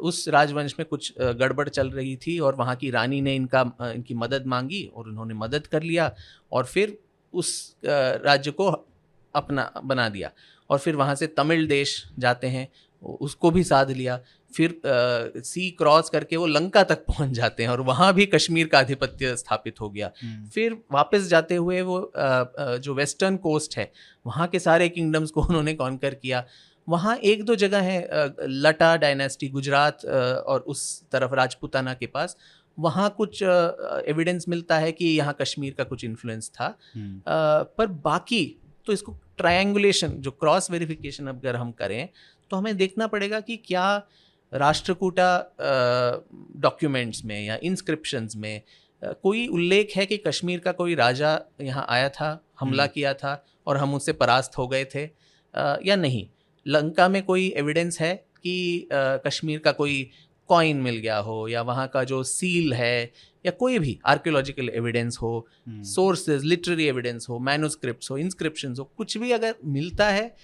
उस 0.00 0.28
राजवंश 0.28 0.74
में 0.78 0.86
कुछ 0.88 1.12
गड़बड़ 1.20 1.68
चल 1.68 1.90
रही 1.90 2.16
थी 2.16 2.38
और 2.38 2.54
वहाँ 2.54 2.76
की 2.76 2.90
रानी 2.90 3.20
ने 3.20 3.34
इनका 3.34 3.60
इनकी 3.94 4.14
मदद 4.14 4.46
मांगी 4.46 4.84
और 4.96 5.08
उन्होंने 5.08 5.34
मदद 5.34 5.66
कर 5.66 5.82
लिया 5.82 6.12
और 6.52 6.64
फिर 6.64 6.98
उस 7.34 7.76
राज्य 7.84 8.50
को 8.50 8.68
अपना 9.34 9.70
बना 9.84 10.08
दिया। 10.08 10.30
और 10.70 10.78
फिर 10.78 10.96
वहाँ 10.96 11.14
से 11.14 11.26
तमिल 11.26 11.66
देश 11.66 12.04
जाते 12.18 12.46
हैं 12.46 12.68
उसको 13.02 13.50
भी 13.50 13.62
साध 13.64 13.90
लिया। 13.90 14.16
फिर 14.54 14.70
अ, 14.70 15.40
सी 15.40 15.70
क्रॉस 15.70 16.10
करके 16.10 16.36
वो 16.36 16.46
लंका 16.46 16.82
तक 16.84 17.04
पहुँच 17.08 17.30
जाते 17.30 17.62
हैं 17.62 17.70
और 17.70 17.80
वहाँ 17.80 18.12
भी 18.14 18.26
कश्मीर 18.26 18.66
का 18.66 18.78
आधिपत्य 18.78 19.36
स्थापित 19.36 19.80
हो 19.80 19.90
गया। 19.90 20.10
हम्म, 20.22 20.48
फिर 20.48 20.76
वापस 20.92 21.26
जाते 21.28 21.54
हुए 21.56 21.80
वो 21.82 21.98
अ, 22.00 22.76
जो 22.76 22.94
वेस्टर्न 22.94 23.36
कोस्ट 23.36 23.76
है 23.78 23.90
वहाँ 24.26 24.46
के 24.48 24.58
सारे 24.58 24.88
किंगडम्स 24.88 25.30
को 25.30 25.42
उन्होंने 25.48 25.74
कॉन्कर 25.74 26.14
किया। 26.14 26.44
वहाँ 26.88 27.16
एक 27.24 27.44
दो 27.44 27.54
जगह 27.56 27.80
है 27.82 28.28
लटा 28.42 28.96
डायनेस्टी 28.96 29.48
गुजरात 29.48 30.04
और 30.04 30.60
उस 30.68 30.82
तरफ़ 31.12 31.34
राजपूताना 31.34 31.94
के 31.94 32.06
पास। 32.06 32.36
वहाँ 32.78 33.08
कुछ 33.16 33.42
एविडेंस 33.42 34.44
मिलता 34.48 34.78
है 34.78 34.92
कि 34.92 35.06
यहाँ 35.06 35.36
कश्मीर 35.40 35.74
का 35.78 35.84
कुछ 35.84 36.04
इन्फ्लुएंस 36.04 36.50
था। 36.50 36.66
हम्म, 36.94 37.20
पर 37.26 37.86
बाकी 38.04 38.44
तो 38.86 38.92
इसको 38.92 39.12
ट्रायंगुलेशन 39.38 40.08
जो 40.18 40.30
क्रॉस 40.30 40.70
वेरिफिकेशन 40.70 41.26
अगर 41.26 41.56
हम 41.56 41.70
करें 41.72 42.08
तो 42.50 42.56
हमें 42.56 42.76
देखना 42.76 43.06
पड़ेगा 43.06 43.40
कि 43.40 43.56
क्या 43.56 43.86
राष्ट्रकूटा 44.52 45.28
डॉक्यूमेंट्स 46.60 47.24
में 47.24 47.40
या 47.44 47.58
इंस्क्रिप्शंस 47.62 48.36
में 48.36 48.62
कोई 49.22 49.46
उल्लेख 49.48 49.92
है 49.96 50.06
कि 50.06 50.16
कश्मीर 50.16 50.60
का 50.60 50.72
कोई 50.72 50.94
राजा 50.94 51.38
यहाँ 51.60 51.86
आया 51.88 52.08
था 52.08 52.28
हमला 52.60 52.82
हम्म। 52.82 52.92
किया 52.94 53.14
था 53.14 53.44
और 53.66 53.76
हम 53.76 53.94
उससे 53.94 54.12
परास्त 54.12 54.58
हो 54.58 54.66
गए 54.68 54.84
थे 54.84 55.02
या 55.88 55.96
नहीं? 55.96 56.26
लंका 56.66 57.08
में 57.08 57.22
कोई 57.22 57.48
एविडेंस 57.56 58.00
है 58.00 58.14
कि 58.14 58.88
कश्मीर 58.92 59.58
का 59.58 59.72
कोई 59.72 60.10
कॉइन 60.48 60.76
मिल 60.76 60.96
गया 60.96 61.18
हो 61.18 61.48
या 61.48 61.62
वहाँ 61.62 61.86
का 61.88 62.04
जो 62.04 62.22
सील 62.22 62.72
है 62.74 63.12
या 63.46 63.50
कोई 63.50 63.78
भी 63.78 63.98
आर्कियोलॉजिकल 64.06 64.68
एविडेंस 64.68 65.18
हो 65.22 65.46
सोर्सेज 65.68 66.44
लिटरेरी 66.44 66.84
एविडेंस 66.84 67.26
हो 67.28 67.38
मैनुस्क्रिप्ट 67.38 68.10
हो 68.10 68.18
इंस्क्रिप्शन 68.18 68.74
हो 68.78 68.84
कुछ 68.96 69.16
भी 69.18 69.32
अगर 69.32 69.54
मिलता 69.64 70.08
है 70.08 70.34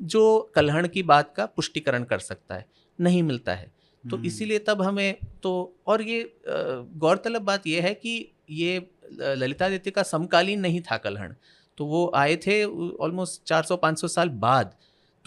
जो 0.00 0.52
कलहण 0.54 0.88
की 0.88 1.02
बात 1.02 1.32
का 1.36 1.46
पुष्टिकरण 1.46 2.04
कर 2.04 2.18
सकता 2.18 2.54
है 2.54 2.66
नहीं 3.00 3.22
मिलता 3.22 3.54
है। 3.54 3.72
तो 4.04 4.16
हम्म, 4.16 4.26
इसीलिए 4.26 4.58
तब 4.58 4.82
हमें 4.82 5.16
तो 5.42 5.52
और 5.86 6.02
ये 6.02 6.40
गौरतलब 6.48 7.42
बात 7.42 7.66
यह 7.66 7.82
है 7.82 7.94
कि 7.94 8.32
ये 8.50 8.90
ललितादित्य 9.12 9.90
का 9.90 10.02
समकालीन 10.02 10.60
नहीं 10.60 10.80
था 10.80 10.96
कलहण। 10.96 11.34
तो 11.78 11.86
वो 11.86 12.10
आए 12.14 12.36
थे 12.36 12.62
ऑलमोस्ट 12.64 13.42
400-500 13.48 14.08
साल 14.08 14.28
बाद 14.28 14.74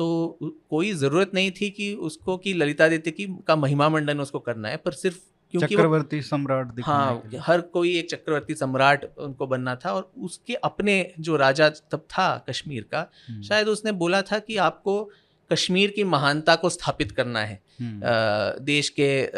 तो 0.01 0.37
कोई 0.69 0.93
ज़रूरत 0.93 1.31
नहीं 1.33 1.51
थी 1.51 1.69
कि 1.69 1.93
उसको 1.93 2.37
कि 2.37 2.53
ललिता 2.53 2.65
ललितादित्य 2.65 3.11
की 3.11 3.27
का 3.47 3.55
महिमा 3.55 3.89
मंडन 3.89 4.19
उसको 4.19 4.39
करना 4.39 4.69
है 4.69 4.77
पर 4.77 4.91
सिर्फ़ 4.91 5.17
क्योंकि 5.51 5.75
चक्रवर्ती 5.75 6.21
सम्राट 6.21 6.81
हाँ 6.85 7.29
हर 7.39 7.61
कोई 7.61 7.97
एक 7.97 8.09
चक्रवर्ती 8.09 8.55
सम्राट 8.55 9.17
उनको 9.17 9.47
बनना 9.47 9.75
था 9.75 9.93
और 9.93 10.11
उसके 10.17 10.55
अपने 10.55 11.13
जो 11.19 11.35
राजा 11.35 11.69
तब 11.69 11.97
था 11.97 12.45
कश्मीर 12.49 12.83
का 12.83 13.11
हम्म, 13.27 13.41
शायद 13.41 13.67
उसने 13.67 13.91
बोला 13.91 14.21
था 14.21 14.39
कि 14.39 14.57
आपको 14.57 15.09
कश्मीर 15.51 15.91
की 15.91 16.03
महानता 16.03 16.55
को 16.55 16.69
स्थापित 16.69 17.11
करना 17.11 17.39
है 17.39 17.63
हम्म, 17.81 18.01
अ, 18.01 18.63
देश 18.63 18.89
के 18.89 19.31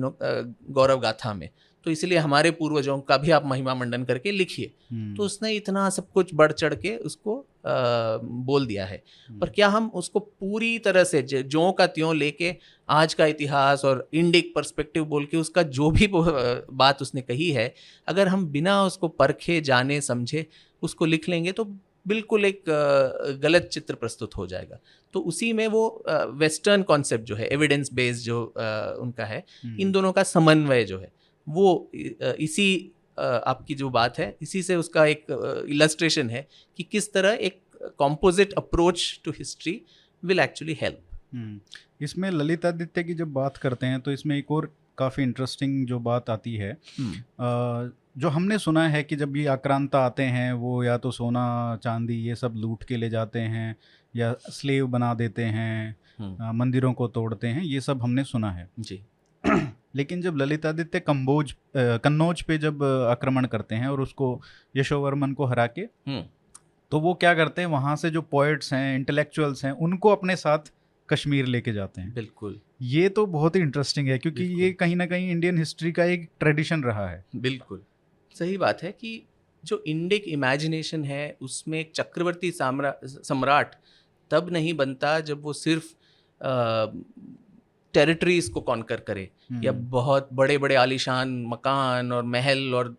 नो 0.00 0.18
गौरव 0.72 1.00
गाथा 1.00 1.34
में। 1.34 1.48
तो 1.84 1.90
इसलिए 1.90 2.18
हमारे 2.18 2.50
पूर्वजों 2.50 3.00
का 3.00 3.16
भी 3.16 3.30
आप 3.30 3.46
महिमा 3.46 3.74
मंडन 3.74 4.04
करके 4.04 4.30
लिखिए। 4.30 4.74
हम्म, 4.90 5.16
तो 5.16 5.22
उसने 5.22 5.52
इतना 5.52 5.90
सब 5.90 6.10
कुछ 6.10 6.30
बढ़ 6.34 6.52
चढ़ 6.52 6.74
के 6.74 6.96
उसको 6.96 7.46
बोल 7.66 8.66
दिया 8.66 8.84
है। 8.86 9.02
हम्म, 9.28 9.38
पर 9.40 9.48
क्या 9.48 9.68
हम 9.68 9.90
उसको 9.94 10.18
पूरी 10.18 10.78
तरह 10.78 11.04
से 11.04 11.22
ज- 11.22 11.50
का 11.78 11.86
त्यों 11.86 12.16
लेके 12.16 12.54
आज 12.88 13.14
का 13.14 13.26
इतिहास 13.26 13.84
और 13.84 14.08
इंडिक 14.12 14.52
पर्सपेक्टिव 14.54 15.04
बोल 15.04 15.24
के 15.24 15.36
उसका 15.36 15.62
जो 15.62 15.90
भी 15.90 16.08
बात 16.72 17.02
उसने 17.02 17.20
कही 17.20 17.50
है 17.50 17.74
अगर 18.08 18.28
हम 18.28 18.46
बिना 18.46 18.84
उसको 18.84 19.08
परखे 19.08 19.60
जाने 19.60 20.00
समझे 20.00 20.46
उसको 20.82 21.04
लिख 21.04 21.28
लेंगे 21.28 21.52
तो 21.52 21.64
बिल्कुल 22.08 22.44
एक 22.44 22.64
गलत 23.42 23.62
चित्र 23.62 23.94
प्रस्तुत 23.94 24.36
हो 24.36 24.46
जाएगा। 24.46 24.78
तो 25.12 25.20
उसी 25.20 25.52
में 25.52 25.66
वो 25.68 26.04
वेस्टर्न 26.10 26.82
कॉन्सेप्ट 26.82 27.24
जो 27.24 27.36
है 27.36 27.46
एविडेंस 27.46 27.92
बेस्ड 27.92 28.22
जो 28.22 28.54
उनका 29.00 29.24
है 29.24 29.44
हम्म, 29.64 29.80
इन 29.80 29.92
दोनों 29.92 30.12
का 30.12 30.22
समन्वय 30.22 30.84
जो 30.84 30.98
है 30.98 31.12
वो 31.48 31.90
इसी 32.38 32.92
आपकी 33.18 33.74
जो 33.74 33.90
बात 33.90 34.18
है 34.18 34.36
इसी 34.42 34.62
से 34.62 34.76
उसका 34.76 35.04
एक 35.06 35.26
इलस्ट्रेशन 35.68 36.30
है 36.30 36.46
कि 36.78 36.82
किस 36.82 37.12
तरह 37.12 37.38
एक 37.40 37.60
composite 37.98 38.52
approach 38.52 39.20
to 39.24 39.30
history 39.30 39.80
will 40.22 40.40
actually 40.40 40.76
help 40.80 41.02
hmm, 41.34 41.60
इसमें 42.00 42.30
ललितादित्य 42.30 43.02
की 43.04 43.14
जब 43.14 43.32
बात 43.32 43.56
करते 43.56 43.86
हैं 43.86 44.00
तो 44.00 44.12
इसमें 44.12 44.36
एक 44.38 44.50
और 44.50 44.72
काफ़ी 44.98 45.22
इंटरेस्टिंग 45.22 45.86
जो 45.86 45.98
बात 46.00 46.30
आती 46.30 46.54
है 46.54 46.72
अ, 46.72 47.90
जो 48.18 48.28
हमने 48.28 48.58
सुना 48.58 48.88
है 48.88 49.02
कि 49.02 49.16
जब 49.16 49.36
ये 49.36 49.46
आक्रांता 49.46 50.00
आते 50.00 50.22
हैं 50.22 50.52
वो 50.52 50.82
या 50.84 50.96
तो 50.98 51.10
सोना 51.10 51.42
चांदी 51.82 52.14
ये 52.14 52.34
सब 52.34 52.54
लूट 52.56 52.84
के 52.84 52.96
ले 52.96 53.08
जाते 53.10 53.38
हैं 53.38 53.76
या 54.16 54.32
स्लेव 54.50 54.86
बना 54.86 55.12
देते 55.14 55.44
हैं 55.44 55.96
अ, 56.40 56.52
मंदिरों 56.52 56.92
को 56.92 57.08
तोड़ते 57.08 57.46
हैं 57.48 57.62
ये 57.62 57.80
सब 57.80 58.02
हमने 58.02 58.24
सुना 58.24 58.50
है। 58.50 58.68
जी। 58.80 59.02
लेकिन 59.96 60.22
जब 60.22 60.36
ललितादित्य 60.36 61.00
कम्बोज 61.00 61.54
कन्नौज 61.76 62.42
पे 62.42 62.58
जब 62.58 62.82
आक्रमण 63.10 63.46
करते 63.46 63.74
हैं 63.74 63.88
और 63.88 64.00
उसको 64.00 64.40
यशोवर्मन 64.76 65.32
को 65.32 65.46
हरा 65.46 65.66
के 65.68 65.80
हम्म। 65.80 66.22
तो 66.92 67.00
वो 67.00 67.14
क्या 67.14 67.34
करते 67.34 67.62
हैं 67.62 67.68
वहाँ 67.68 67.94
से 67.96 68.10
जो 68.10 68.22
पोइट्स 68.22 68.72
हैं 68.72 68.96
इंटेलेक्चुअल्स 68.96 69.64
हैं 69.64 69.72
उनको 69.72 70.08
अपने 70.08 70.36
साथ 70.36 70.72
कश्मीर 71.08 71.46
लेके 71.46 71.72
जाते 71.72 72.00
हैं। 72.00 72.12
बिल्कुल। 72.14 72.58
ये 72.82 73.08
तो 73.08 73.24
बहुत 73.26 73.56
ही 73.56 73.60
इंटरेस्टिंग 73.60 74.08
है 74.08 74.18
क्योंकि 74.18 74.44
ये 74.62 74.72
कहीं 74.72 74.96
ना 74.96 75.06
कहीं 75.06 75.30
इंडियन 75.30 75.58
हिस्ट्री 75.58 75.92
का 75.92 76.04
एक 76.04 76.28
ट्रेडिशन 76.40 76.82
रहा 76.82 77.08
है। 77.08 77.24
बिल्कुल। 77.36 77.82
सही 78.36 78.56
बात 78.56 78.82
है 78.82 78.92
कि 78.92 79.22
जो 79.64 79.82
इंडिक 79.86 80.24
इमेजिनेशन 80.28 81.04
है 81.04 81.36
उसमें 81.42 81.78
एक 81.80 81.92
चक्रवर्ती 81.94 82.50
सम्राट 82.50 83.74
तब 84.30 84.48
नहीं 84.52 84.74
बनता 84.74 85.18
जब 85.20 85.42
वो 85.42 85.52
सिर्फ़ 85.52 85.84
टेरिटरीज 87.96 88.48
को 88.48 88.60
कॉन्कर 88.62 89.00
करे 89.00 89.22
या 89.64 89.72
हम्म, 89.72 89.88
बहुत 89.90 90.28
बड़े 90.32 90.58
बड़े 90.58 90.74
आलिशान 90.76 91.34
मकान 91.48 92.12
और 92.12 92.22
महल 92.26 92.74
और 92.74 92.96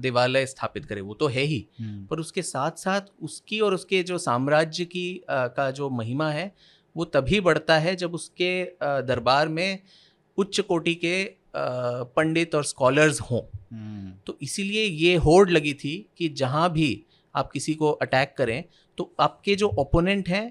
देवालय 0.00 0.46
स्थापित 0.46 0.84
करे 0.84 1.00
वो 1.00 1.14
तो 1.14 1.26
है 1.28 1.42
ही। 1.42 1.66
हम्म, 1.80 2.04
पर 2.06 2.20
उसके 2.20 2.42
साथ 2.42 2.84
साथ 2.84 3.12
उसकी 3.22 3.60
और 3.60 3.74
उसके 3.74 4.02
जो 4.02 4.18
साम्राज्य 4.20 4.84
की 4.86 5.08
का 5.30 5.70
जो 5.70 5.90
महिमा 5.90 6.30
है 6.30 6.52
वो 6.96 7.04
तभी 7.14 7.40
बढ़ता 7.40 7.78
है 7.78 7.94
जब 7.96 8.14
उसके 8.14 8.50
दरबार 9.08 9.48
में 9.48 9.78
उच्च 10.38 10.60
कोटि 10.60 10.94
के 10.94 11.14
पंडित 12.16 12.54
और 12.54 12.64
स्कॉलर्स 12.64 13.20
हों। 13.20 13.40
हम्म, 13.72 14.12
तो 14.26 14.36
इसीलिए 14.42 14.84
ये 14.84 15.14
होड़ 15.24 15.50
लगी 15.50 15.72
थी 15.74 15.94
कि 16.18 16.28
जहाँ 16.40 16.70
भी 16.72 16.90
आप 17.34 17.50
किसी 17.52 17.74
को 17.74 17.90
अटैक 18.04 18.34
करें 18.38 18.62
तो 18.98 19.12
आपके 19.20 19.54
जो 19.56 19.68
ओपोनेंट 19.78 20.28
हैं 20.28 20.46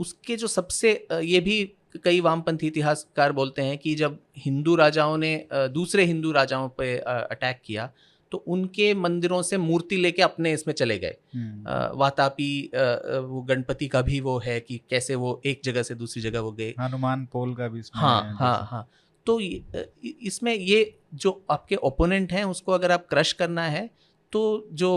उसके 0.00 0.36
जो 0.36 0.46
सबसे 0.46 0.90
ये 1.12 1.40
भी 1.40 1.56
कई 1.96 2.20
वामपंथी 2.20 2.66
इतिहासकार 2.66 3.32
बोलते 3.32 3.62
हैं 3.62 3.76
कि 3.78 3.94
जब 3.94 4.18
हिंदू 4.38 4.74
राजाओं 4.76 5.16
ने 5.18 5.46
दूसरे 5.52 6.04
हिंदू 6.04 6.32
राजाओं 6.32 6.68
पे 6.68 6.96
अ, 6.98 7.12
अटैक 7.30 7.60
किया 7.64 7.90
तो 8.32 8.38
उनके 8.38 8.92
मंदिरों 8.94 9.40
से 9.42 9.56
मूर्ति 9.58 9.96
लेके 9.96 10.22
अपने 10.22 10.52
इसमें 10.52 10.72
चले 10.74 10.98
गए। 10.98 11.16
हम्म, 11.34 11.98
वातापी 11.98 12.70
वो 12.74 13.42
गणपति 13.42 13.88
का 13.88 14.02
भी 14.02 14.20
वो 14.20 14.38
है 14.38 14.58
कि 14.60 14.80
कैसे 14.90 15.14
वो 15.14 15.40
एक 15.46 15.60
जगह 15.64 15.82
से 15.82 15.94
दूसरी 15.94 16.22
जगह 16.22 16.40
वो 16.40 16.52
गए। 16.52 16.74
हनुमान 16.80 17.24
पोल 17.32 17.54
का 17.54 17.68
भी 17.68 17.80
इसमें 17.80 18.02
हाँ 18.02 18.36
हाँ 18.38 18.68
हाँ 18.70 18.88
तो 19.26 19.38
इसमें 19.40 20.54
ये 20.54 20.98
जो 21.14 21.44
आपके 21.50 21.76
ओपोनेंट 21.82 22.32
हैं 22.32 22.44
उसको 22.44 22.72
अगर 22.72 22.92
आप 22.92 23.06
क्रश 23.10 23.32
करना 23.32 23.62
है 23.62 23.90
तो 24.32 24.42
जो 24.72 24.90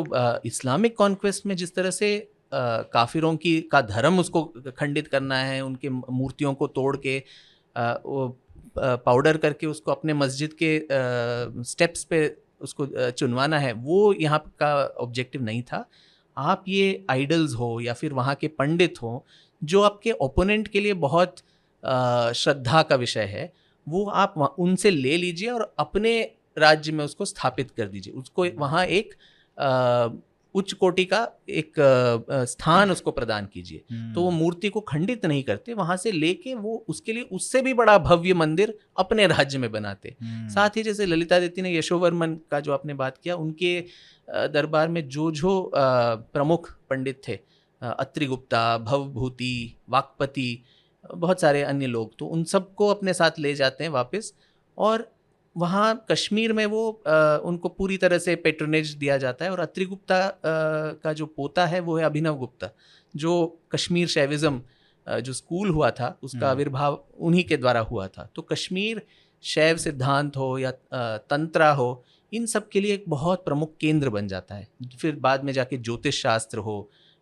इस्लामिक 0.46 0.98
कॉन्क्वेस्ट 0.98 1.46
में 1.46 1.56
जिस 1.56 1.76
तरह 1.76 1.92
से 1.92 2.10
काफिरों 2.52 3.36
की, 3.36 3.60
का 3.62 3.82
धर्म 3.84 4.20
उसको 4.20 4.44
खंडित 4.78 5.08
करना 5.08 5.38
है, 5.38 5.62
उनके 5.62 5.90
मूर्तियों 5.90 6.54
को 6.54 6.68
तोड़ 6.70 6.96
के 6.98 7.24
पाउडर 8.76 9.38
करके 9.38 9.68
उसको 9.68 9.92
अपने 9.92 10.14
मस्जिद 10.14 10.54
के 10.62 10.80
स्टेप्स 11.64 12.04
पे 12.04 12.26
उसको 12.62 12.88
चुनवाना 13.12 13.60
है, 13.60 13.74
वो 13.74 14.14
यहाँ 14.14 14.40
का 14.60 14.76
ऑब्जेक्टिव 15.00 15.44
नहीं 15.44 15.62
था। 15.64 15.86
आप 16.38 16.64
ये 16.68 17.06
आइडल्स 17.10 17.54
हो 17.56 17.80
या 17.82 17.94
फिर 17.94 18.14
वहाँ 18.14 18.36
के 18.36 18.48
पंडित 18.50 19.02
हो, 19.02 19.26
जो 19.62 19.82
आपके 19.82 20.12
ओपोनेंट 20.12 20.68
के 20.68 20.80
लिए 20.80 20.94
बहुत 20.96 21.36
श्रद्धा 21.84 22.82
का 22.82 22.96
विषय 22.96 23.26
है, 23.26 23.52
वो 23.88 24.06
आप 24.06 24.56
उनसे 24.60 24.90
ले 24.92 25.18
लीजिए 25.18 25.50
और 25.50 25.74
अपने 25.80 26.20
राज्य 26.58 26.92
में 26.92 27.04
उसको 27.06 27.26
स्थापित 27.26 27.72
कर 27.72 27.88
दीजिए। 27.88 28.14
उसको 28.14 28.46
वहाँ 28.58 28.86
एक 28.86 29.14
उच्च 30.56 30.74
कोटि 30.74 31.06
का 31.06 31.20
एक 31.50 31.74
स्थान 32.46 32.92
उसको 32.92 33.12
प्रदान 33.12 33.46
कीजिए। 33.46 33.84
हम्म, 33.92 34.14
तो 34.14 34.22
वो 34.22 34.32
मूर्ति 34.32 34.70
को 34.70 34.82
खंडित 34.84 35.26
नहीं 35.26 35.44
करते 35.44 35.74
वहाँ 35.74 35.98
से 35.98 36.12
लेके 36.12 36.54
वो 36.56 36.76
उसके 36.90 37.14
लिए 37.14 37.24
उससे 37.32 37.62
भी 37.62 37.74
बड़ा 37.74 37.98
भव्य 38.00 38.34
मंदिर 38.34 38.78
अपने 38.98 39.28
राज्य 39.28 39.58
में 39.58 39.72
बनाते। 39.72 40.16
हम्म, 40.22 40.48
साथ 40.50 40.78
ही 40.78 40.84
जैसे 40.84 41.06
ललितादित्य 41.06 41.62
ने 41.62 41.76
यशोवर्मन 41.78 42.38
का 42.52 42.60
जो 42.60 42.74
आपने 42.74 42.94
बात 42.94 43.18
किया 43.18 43.36
उनके 43.36 43.80
दरबार 44.28 44.88
में 44.88 45.08
जो 45.10 45.30
जो 45.34 45.72
प्रमुख 45.74 46.72
पंडित 46.90 47.22
थे 47.28 47.40
अ, 47.82 47.90
अत्रि 47.90 48.26
गुप्ता 48.26 48.78
भवभूति 48.78 49.78
वाकपति 49.90 50.64
बहुत 51.06 51.42
सारे 51.42 51.62
अन्य 51.64 51.88
लोग 51.88 52.18
तो 52.20 52.26
उन 52.26 52.44
सबको 52.44 52.88
अपने 52.88 53.14
साथ 53.14 53.40
ले 53.40 53.54
जाते 53.56 53.84
हैं 53.84 53.92
वापस। 53.92 54.34
और 54.78 55.08
वहाँ 55.58 56.06
कश्मीर 56.12 56.54
में 56.54 56.66
वो 56.66 56.82
अ, 56.92 57.42
उनको 57.46 57.70
पूरी 57.70 57.98
तरह 57.98 58.18
से 58.20 58.36
पेट्रोनेज 58.38 58.92
दिया 58.96 59.18
जाता 59.18 59.46
है 59.46 59.52
और 59.52 59.60
अत्रि 59.60 59.86
गुप्ता 59.86 60.20
का 61.04 61.14
जो 61.14 61.26
पोता 61.38 61.66
है 61.66 61.80
वो 61.80 61.98
है 61.98 62.04
अभिनव 62.06 62.36
गुप्ता 62.38 62.70
जो 63.14 63.34
कश्मीर 63.72 64.08
शैविज्म 64.08 64.62
जो 65.08 65.34
स्कूल 65.34 65.70
हुआ 65.70 65.90
था 65.92 66.08
उसका 66.24 66.38
हम्म। 66.38 66.50
आविर्भाव 66.50 67.04
उन्हीं 67.28 67.44
के 67.44 67.58
द्वारा 67.58 67.80
हुआ 67.92 68.08
था 68.08 68.30
तो 68.36 68.42
कश्मीर 68.42 69.02
शैव 69.44 69.78
सिद्धांत 69.78 70.38
हो 70.38 70.58
या 70.60 70.72
तंत्रा 71.30 71.72
हो 71.74 71.90
इन 72.32 72.46
सब 72.46 72.68
के 72.70 72.80
लिए 72.82 72.94
एक 72.94 73.04
बहुत 73.10 73.46
प्रमुख 73.46 73.76
केंद्र 73.82 74.10
बन 74.10 74.28
जाता 74.28 74.56
है 74.56 74.68
फिर 75.02 75.16
बाद 75.22 75.44
में 75.44 75.52
जाके 75.54 75.78
ज्योतिष 75.80 76.22
शास्त्र 76.22 76.58
हो 76.60 76.78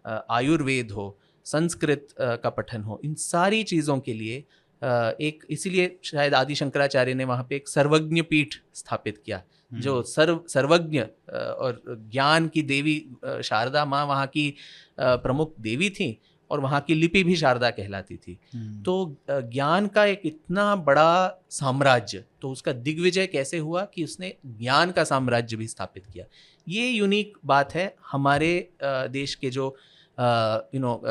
आयुर्वेद 0.06 0.92
हो 0.92 1.16
संस्कृत 1.46 2.08
का 2.44 2.50
पठन 2.50 2.82
हो 2.84 3.00
इन 3.06 3.14
सारी 3.22 3.64
चीज़ों 3.64 4.00
के 4.00 4.14
लिए 4.14 4.44
एक 4.82 5.44
इसीलिए 5.50 5.96
शायद 6.04 6.34
आदि 6.34 6.56
शंकराचार्य 6.56 7.14
ने 7.14 7.26
वहाँ 7.26 7.46
पे 7.50 7.56
एक 7.56 7.68
सर्वज्ञ 7.70 8.22
पीठ 8.22 8.56
स्थापित 8.74 9.22
किया 9.26 9.38
हम्म, 9.38 9.82
जो 9.82 10.02
सर्व 10.04 10.40
सर्वज्ञ 10.50 11.00
और 11.00 11.82
ज्ञान 12.12 12.48
की 12.48 12.62
देवी 12.64 12.98
शारदा 13.44 13.86
माँ 13.86 14.06
वहाँ 14.06 14.28
की 14.28 14.54
प्रमुख 15.00 15.54
देवी 15.60 15.90
थी 15.90 16.18
और 16.52 16.60
वहाँ 16.60 16.80
की 16.82 16.94
लिपि 16.94 17.24
भी 17.24 17.36
शारदा 17.36 17.70
कहलाती 17.72 18.16
थी। 18.18 18.38
हम्म, 18.54 18.82
तो 18.84 19.18
ज्ञान 19.30 19.88
का 19.88 20.06
एक 20.06 20.22
इतना 20.26 20.76
बड़ा 20.76 21.42
साम्राज्य 21.52 22.24
तो 22.42 22.50
उसका 22.52 22.72
दिग्विजय 22.72 23.28
कैसे 23.28 23.58
हुआ 23.58 23.86
कि 23.94 24.04
उसने 24.04 24.34
ज्ञान 24.46 24.92
का 24.92 25.04
साम्राज्य 25.04 25.58
भी 25.58 25.68
स्थापित 25.68 26.06
किया। 26.06 26.26
ये 26.68 26.88
यूनिक 26.90 27.38
बात 27.46 27.76
है 27.76 27.94
हमारे 28.12 28.52
देश 28.84 29.36
के 29.36 29.50
जो 29.50 29.76
यू 30.18 30.80
नो 30.82 31.02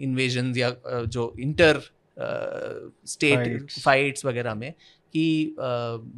इन्वेजन 0.00 0.52
या 0.56 0.70
जो 1.06 1.32
इंटर 1.40 1.80
स्टेट 2.18 3.70
फाइट्स 3.72 4.24
वगैरह 4.24 4.54
में 4.54 4.72
कि 5.14 5.54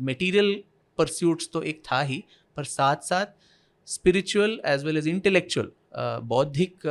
मटेरियल 0.09 0.55
परस्यूट्स 0.99 1.49
तो 1.53 1.63
एक 1.63 1.83
था 1.93 2.01
ही 2.03 2.23
पर 2.57 2.65
साथ 2.65 3.09
साथ 3.09 3.27
spiritual 3.89 4.61
as 4.67 4.85
well 4.85 4.97
as 4.99 5.09
intellectual 5.09 5.71
बौद्धिक 6.25 6.87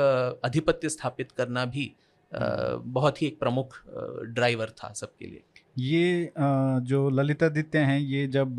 अधिपत्य 0.45 0.89
स्थापित 0.89 1.31
करना 1.31 1.65
भी 1.65 1.85
अ, 2.31 2.39
बहुत 2.85 3.21
ही 3.21 3.27
एक 3.27 3.39
प्रमुख 3.39 3.81
ड्राइवर 4.35 4.69
था 4.77 4.91
सबके 4.93 5.25
लिए। 5.25 5.43
ये 5.79 6.31
जो 6.83 7.09
ललितादित्य 7.09 7.79
हैं 7.79 7.99
ये 7.99 8.25
जब 8.27 8.57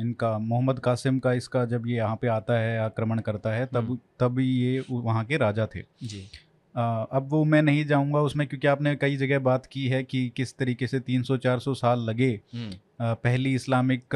इनका 0.00 0.36
मोहम्मद 0.38 0.78
कासिम 0.78 1.18
का 1.18 1.32
इसका 1.32 1.64
जब 1.72 1.86
ये 1.86 1.96
यहाँ 1.96 2.16
पे 2.22 2.28
आता 2.28 2.58
है 2.58 2.78
आक्रमण 2.80 3.18
करता 3.20 3.52
है 3.52 3.66
तब 3.66 3.76
हम्म। 3.76 3.98
तब 4.20 4.38
ये 4.40 4.84
वहाँ 4.90 5.24
के 5.24 5.36
राजा 5.36 5.66
थे। 5.74 5.82
जी। 6.02 6.26
अब 6.74 7.26
वो 7.30 7.44
मैं 7.44 7.62
नहीं 7.62 7.84
जाऊँगा 7.84 8.20
उसमें 8.20 8.46
क्योंकि 8.46 8.66
आपने 8.66 8.94
कई 8.96 9.16
जगह 9.16 9.38
बात 9.38 9.66
की 9.66 9.86
है 9.88 10.02
कि 10.04 10.28
किस 10.36 10.56
तरीके 10.58 10.86
से 10.86 11.00
300-400 11.00 11.74
साल 11.74 12.00
लगे 12.00 12.40
हम्म। 12.54 13.14
पहली 13.14 13.54
इस्लामिक 13.54 14.14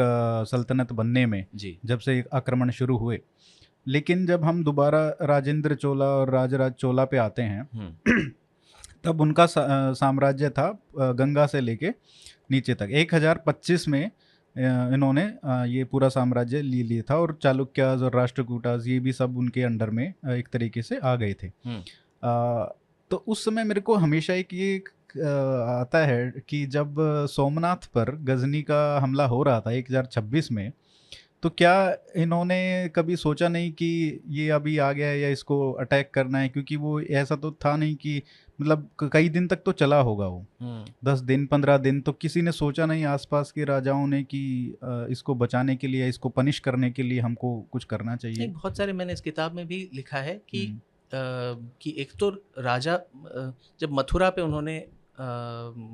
सल्तनत 0.51 0.93
बनने 0.93 1.27
में 1.27 1.45
जी। 1.55 1.79
जब 1.85 1.99
से 1.99 2.23
आक्रमण 2.33 2.71
शुरू 2.71 2.97
हुए। 2.97 3.21
लेकिन 3.87 4.27
जब 4.27 4.45
हम 4.45 4.63
दोबारा 4.65 5.09
राजेंद्र 5.23 5.75
चोला 5.75 6.07
और 6.07 6.31
राजराज 6.31 6.73
चोला 6.73 7.05
पे 7.05 7.17
आते 7.17 7.43
हैं 7.43 7.69
हम्म। 7.75 8.31
तब 9.05 9.21
उनका 9.21 9.47
साम्राज्य 9.95 10.51
था 10.51 10.69
गंगा 10.99 11.47
से 11.47 11.61
लेके 11.61 11.91
नीचे 12.51 12.75
तक। 12.75 12.89
1025 12.93 13.89
में 13.89 14.05
इन्होंने 14.05 15.23
ये 15.73 15.85
पूरा 15.85 16.09
साम्राज्य 16.09 16.61
ले 16.63 16.83
लिया 16.83 17.03
था 17.11 17.17
और 17.17 17.39
चालुक्याज 17.43 18.03
और 18.03 18.15
राष्ट्रकूटाज 18.15 18.89
ये 18.89 18.99
भी 19.01 19.13
सब 19.13 19.37
उनके 19.39 19.63
अंडर 19.63 19.91
में 19.91 20.07
एक 20.07 20.49
तरीके 20.53 20.83
से 20.83 20.99
आ 20.99 21.15
गए 21.17 21.35
थे। 21.43 21.47
हम्म। 21.47 21.83
तो 22.25 23.25
उस 23.27 23.45
समय 23.45 23.65
मेरे 23.65 23.81
को 23.81 23.95
हमेशा 23.97 24.35
एक 24.35 24.55
ये 24.55 24.77
आता 25.17 26.05
है 26.07 26.43
कि 26.49 26.65
जब 26.67 26.95
सोमनाथ 27.31 27.87
पर 27.95 28.11
गजनी 28.25 28.63
का 28.63 28.81
हमला 28.99 29.25
हो 29.27 29.43
रहा 29.43 29.61
था 29.61 29.71
1026 29.73 30.51
में 30.51 30.71
तो 31.43 31.51
क्या 31.51 31.75
इन्होंने 32.17 32.89
कभी 32.89 33.17
सोचा 33.17 33.49
नहीं 33.49 33.71
कि 33.73 34.21
ये 34.29 34.49
अभी 34.51 34.77
आ 34.79 34.91
गया 34.93 35.09
है 35.09 35.19
या 35.21 35.29
इसको 35.29 35.57
अटैक 35.73 36.11
करना 36.15 36.39
है 36.39 36.49
क्योंकि 36.49 36.77
वो 36.77 37.01
ऐसा 37.01 37.37
तो 37.37 37.51
था 37.65 37.75
नहीं 37.77 37.97
कि 37.97 38.23
मतलब 38.59 38.89
कई 39.13 39.29
दिन 39.29 39.49
तक 39.49 39.63
तो 39.67 39.73
चला 39.73 39.99
होगा 40.01 40.27
वो 40.27 40.39
हम्म। 40.61 41.11
दस 41.11 41.21
दिन 41.23 41.47
पंद्रह 41.47 41.77
दिन 41.79 42.01
तो 42.01 42.13
किसी 42.15 42.43
ने 42.43 42.53
सोचा 42.53 42.87
नहीं 42.87 43.05
आसपास 43.07 43.51
के 43.51 43.65
राजाओं 43.65 44.07
ने 44.07 44.23
कि 44.25 44.43
इसको 45.11 45.35
बचाने 45.35 45.77
के 45.77 45.87
लिए 45.87 46.09
इसको 46.09 46.29
पनिश 46.31 46.59
करने 46.59 46.91
के 46.91 47.03
लिए 47.03 47.21
हमको 47.21 47.55
कुछ 47.73 47.85
करना 47.85 48.17
चाहिए 48.17 48.49
बहुत 48.49 48.77
सारे 48.77 48.93
मैंने 48.93 49.13
इस 49.13 49.21
किताब 49.21 49.55
में 49.55 49.67
भी 49.67 49.89
लिखा 49.95 50.19
है 50.19 50.41
कि 50.49 50.67
हम्म। 50.67 50.81
कि 51.13 51.95
एक 51.99 52.13
तो 52.21 52.31
राजा 52.59 52.99
जब 53.81 53.93
मथुरा 53.93 54.31
पे 54.31 54.43
उन्होंने 54.43 54.77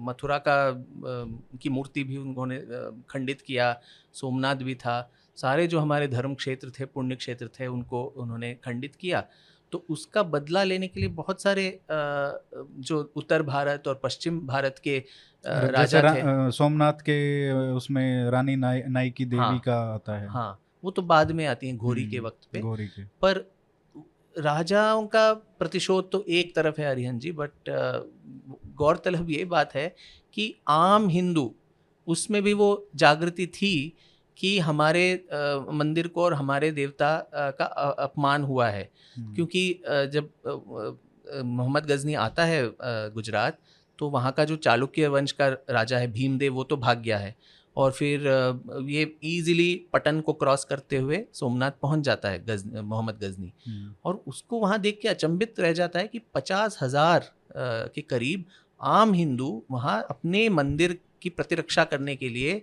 मथुरा 0.06 0.38
का 0.38 0.56
की 1.62 1.68
मूर्ति 1.68 2.04
भी 2.04 2.16
उन्होंने 2.16 2.58
खंडित 3.10 3.40
किया 3.40 3.80
सोमनाथ 4.12 4.56
भी 4.56 4.74
था 4.74 5.10
सारे 5.36 5.66
जो 5.66 5.80
हमारे 5.80 6.08
धर्म 6.08 6.34
क्षेत्र 6.34 6.70
थे 6.70 6.84
पुण्य 6.84 7.16
क्षेत्र 7.16 7.48
थे 7.60 7.66
उनको 7.66 8.02
उन्होंने 8.04 8.54
खंडित 8.54 8.96
किया। 8.96 9.24
तो 9.72 9.84
उसका 9.90 10.22
बदला 10.22 10.62
लेने 10.64 10.88
के 10.88 11.00
लिए 11.00 11.08
बहुत 11.08 11.42
सारे 11.42 11.80
जो 11.90 13.12
उत्तर 13.16 13.42
भारत 13.42 13.88
और 13.88 14.00
पश्चिम 14.04 14.40
भारत 14.46 14.80
के 14.84 14.98
राजा 15.44 16.00
रा, 16.00 16.14
थे। 16.14 16.50
सोमनाथ 16.50 16.92
के 16.92 17.18
उसमें 17.72 18.30
रानी 18.30 18.56
नाई, 18.56 18.82
नाई 18.88 19.10
की 19.10 19.24
देवी 19.24 19.42
हाँ, 19.42 19.58
का 19.58 19.80
आता 19.94 20.18
है। 20.18 20.28
हाँ 20.28 20.60
वो 20.84 20.90
तो 20.90 21.02
बाद 21.02 21.30
में 21.32 21.46
आती 21.46 21.66
हैं 21.66 21.76
घोरी 21.76 22.10
के 22.10 22.16
हम्म, 22.16 22.26
वक्त 22.26 22.48
पे। 22.52 22.60
घोरी 22.60 22.86
के। 22.86 23.04
पर 23.04 23.44
राजाओं 24.36 25.06
का 25.06 25.32
प्रतिशोध 25.58 26.10
तो 26.12 26.24
एक 26.28 26.54
तरफ़ 26.56 26.80
है 26.80 26.88
हरिहन 26.88 27.18
जी 27.18 27.32
बट 27.32 27.70
गौरतलब 28.76 29.30
ये 29.30 29.44
बात 29.46 29.74
है 29.74 29.94
कि 30.34 30.54
आम 30.68 31.08
हिंदू 31.08 31.52
उसमें 32.06 32.42
भी 32.42 32.52
वो 32.52 32.70
जागृति 32.96 33.46
थी 33.46 33.74
कि 34.36 34.58
हमारे 34.58 35.02
आ, 35.14 35.72
मंदिर 35.72 36.06
को 36.08 36.22
और 36.22 36.34
हमारे 36.34 36.70
देवता 36.72 37.08
आ, 37.08 37.50
का 37.50 37.64
अपमान 37.64 38.42
हुआ 38.42 38.68
है 38.68 38.88
हम्म। 39.16 39.34
क्योंकि 39.34 39.72
आ, 39.72 40.04
जब 40.06 40.30
मोहम्मद 41.34 41.86
गजनी 41.86 42.14
आता 42.20 42.44
है 42.44 42.62
गुजरात 42.80 43.58
तो 43.98 44.08
वहाँ 44.10 44.32
का 44.32 44.44
जो 44.44 44.56
चालुक्य 44.58 45.08
वंश 45.08 45.32
का 45.32 45.48
राजा 45.70 45.98
है 45.98 46.06
भीमदेव 46.12 46.54
वो 46.54 46.64
तो 46.64 46.76
भाग 46.76 46.98
गया 46.98 47.18
है 47.18 47.34
और 47.80 47.92
फिर 47.92 48.26
ये 48.88 49.02
इजीली 49.24 49.74
पटन 49.92 50.20
को 50.20 50.32
क्रॉस 50.32 50.64
करते 50.64 50.96
हुए 50.96 51.24
सोमनाथ 51.32 51.72
पहुँच 51.82 52.00
जाता 52.00 52.28
है 52.28 52.44
गज 52.46 52.64
मोहम्मद 52.74 53.18
गजनी। 53.22 53.52
हम्म। 53.66 53.94
और 54.04 54.22
उसको 54.26 54.60
वहाँ 54.60 54.78
देख 54.80 54.98
के 55.02 55.08
अचंभित 55.08 55.60
रह 55.60 55.72
जाता 55.72 55.98
है 55.98 56.06
कि 56.06 56.18
पचास 56.34 56.78
हज़ार 56.82 57.30
के 57.56 58.00
करीब 58.00 58.44
आम 58.80 59.12
हिंदू 59.14 59.50
वहाँ 59.70 60.00
अपने 60.10 60.48
मंदिर 60.48 60.98
की 61.22 61.28
प्रतिरक्षा 61.30 61.84
करने 61.84 62.16
के 62.16 62.28
लिए 62.28 62.62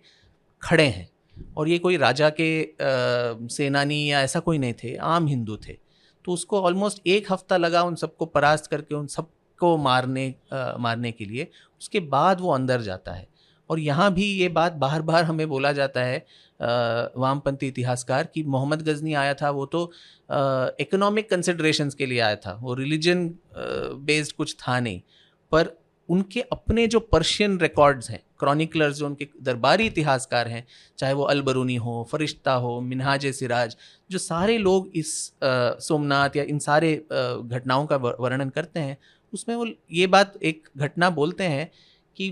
खड़े 0.62 0.86
हैं। 0.86 1.10
और 1.58 1.70
ये 1.70 1.78
कोई 1.80 1.98
राजा 1.98 2.30
के 2.30 2.64
आ, 2.64 3.48
सेनानी 3.48 4.00
या 4.12 4.22
ऐसा 4.22 4.40
कोई 4.40 4.58
नहीं 4.58 4.74
थे 4.74 4.96
आम 4.96 5.28
हिंदू 5.28 5.58
थे। 5.58 5.78
तो 6.26 6.32
उसको 6.32 6.62
ऑलमोस्ट 6.62 7.08
एक 7.08 7.32
हफ़्ता 7.32 7.58
लगा 7.58 7.84
उन 7.84 7.96
सबको 7.96 8.26
परास्त 8.28 8.68
करके 8.68 8.96
उन 8.96 9.08
सबको 9.08 9.76
मारने 9.78 10.28
आ, 10.54 10.78
मारने 10.78 11.12
के 11.12 11.26
लिए। 11.26 11.48
उसके 11.82 12.00
बाद 12.10 12.42
वो 12.42 12.52
अंदर 12.52 12.82
जाता 12.82 13.14
है। 13.14 13.28
और 13.70 13.80
यहाँ 13.80 14.14
भी 14.14 14.26
ये 14.26 14.50
बात 14.50 14.74
बार 14.76 15.02
बार 15.02 15.24
हमें 15.24 15.48
बोला 15.50 15.72
जाता 15.72 16.04
है 16.04 16.26
वामपंथी 16.60 17.68
इतिहासकार 17.68 18.28
कि 18.34 18.44
मोहम्मद 18.46 18.82
गजनी 18.82 19.14
आया 19.14 19.34
था, 19.34 19.50
वो 19.50 19.66
तो 19.66 19.92
इकोनॉमिक 20.82 21.30
कंसिडरेशंस 21.30 21.96
के 21.96 22.06
लिए 22.06 22.20
आया 22.20 22.36
था, 22.36 22.54
वो 22.54 22.74
रिलीजन 22.74 23.30
बेस्ड 24.06 24.36
कुछ 24.36 24.56
था 24.62 24.80
नहीं, 24.80 25.02
पर 25.52 25.78
उनके 26.10 26.42
अपने 26.52 26.86
जो 26.88 27.00
पर्शियन 27.02 27.58
रिकॉर्ड्स 27.60 28.10
हैं 28.10 28.22
क्रॉनिकलर्स 28.40 28.96
जो 28.96 29.06
उनके 29.06 29.28
दरबारी 29.44 29.86
इतिहासकार 29.86 30.48
हैं, 30.48 30.66
चाहे 30.98 31.14
वो 31.14 31.24
अलबरूनी 31.26 31.76
हो, 31.76 32.08
फरिश्ता 32.12 32.54
हो, 32.54 32.80
मिनहाज 32.82 33.26
सिराज, 33.28 33.76
जो 34.10 34.18
सारे 34.18 34.58
लोग 34.58 34.90
इस 34.96 35.12
सोमनाथ 35.44 36.36
या 36.36 36.44
इन 36.44 36.60
सारे 36.60 36.94
घटनाओं 37.12 37.86
का 37.86 37.96
वर्णन 37.98 38.50
करते 38.50 38.80
हैं, 38.80 38.98
उसमें 39.34 39.56
वो 39.56 39.66
ये 39.92 40.08
बात 40.08 40.34
एक 40.44 40.70
घटना 40.78 41.10
बोलते 41.12 41.44
हैं 41.46 41.70
कि 42.18 42.28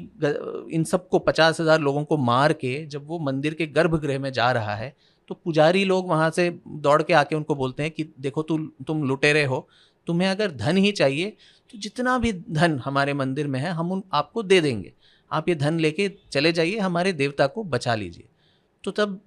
इन 0.74 0.84
सबको 0.84 1.20
पचास 1.22 1.60
हज़ार 1.62 1.80
लोगों 1.82 2.04
को 2.04 2.18
मार 2.20 2.54
के 2.54 2.86
जब 2.88 3.08
वो 3.08 3.20
मंदिर 3.20 3.54
के 3.54 3.66
गर्भगृह 3.70 4.20
में 4.20 4.32
जा 4.34 4.52
रहा 4.52 4.76
है 4.76 4.94
तो 5.30 5.36
पुजारी 5.36 5.84
लोग 5.86 6.10
वहाँ 6.10 6.30
से 6.30 6.50
दौड़ 6.68 7.02
के 7.04 7.14
आके 7.14 7.36
उनको 7.36 7.56
बोलते 7.56 7.84
हैं 7.84 7.92
कि 7.92 8.04
देखो 8.20 8.42
तु, 8.42 8.58
तुम 8.58 9.04
लुटेरे 9.04 9.44
हो 9.46 9.68
तुम्हें 10.08 10.28
अगर 10.30 10.52
धन 10.54 10.78
ही 10.78 10.92
चाहिए 10.94 11.30
तो 11.74 11.78
जितना 11.78 12.18
भी 12.18 12.32
धन 12.34 12.80
हमारे 12.80 13.14
मंदिर 13.14 13.48
में 13.48 13.60
है 13.60 13.72
हम 13.72 13.92
उन 13.92 14.04
आपको 14.14 14.44
दे 14.44 14.60
देंगे। 14.62 14.92
आप 15.32 15.50
ये 15.50 15.56
धन 15.56 15.80
लेके 15.80 16.10
चले 16.32 16.52
जाइए 16.52 16.78
हमारे 16.80 17.14
देवता 17.14 17.48
को 17.48 17.64
बचा 17.66 17.96
लीजिए। 17.96 18.28
तो 18.84 18.92
तब 18.92 19.20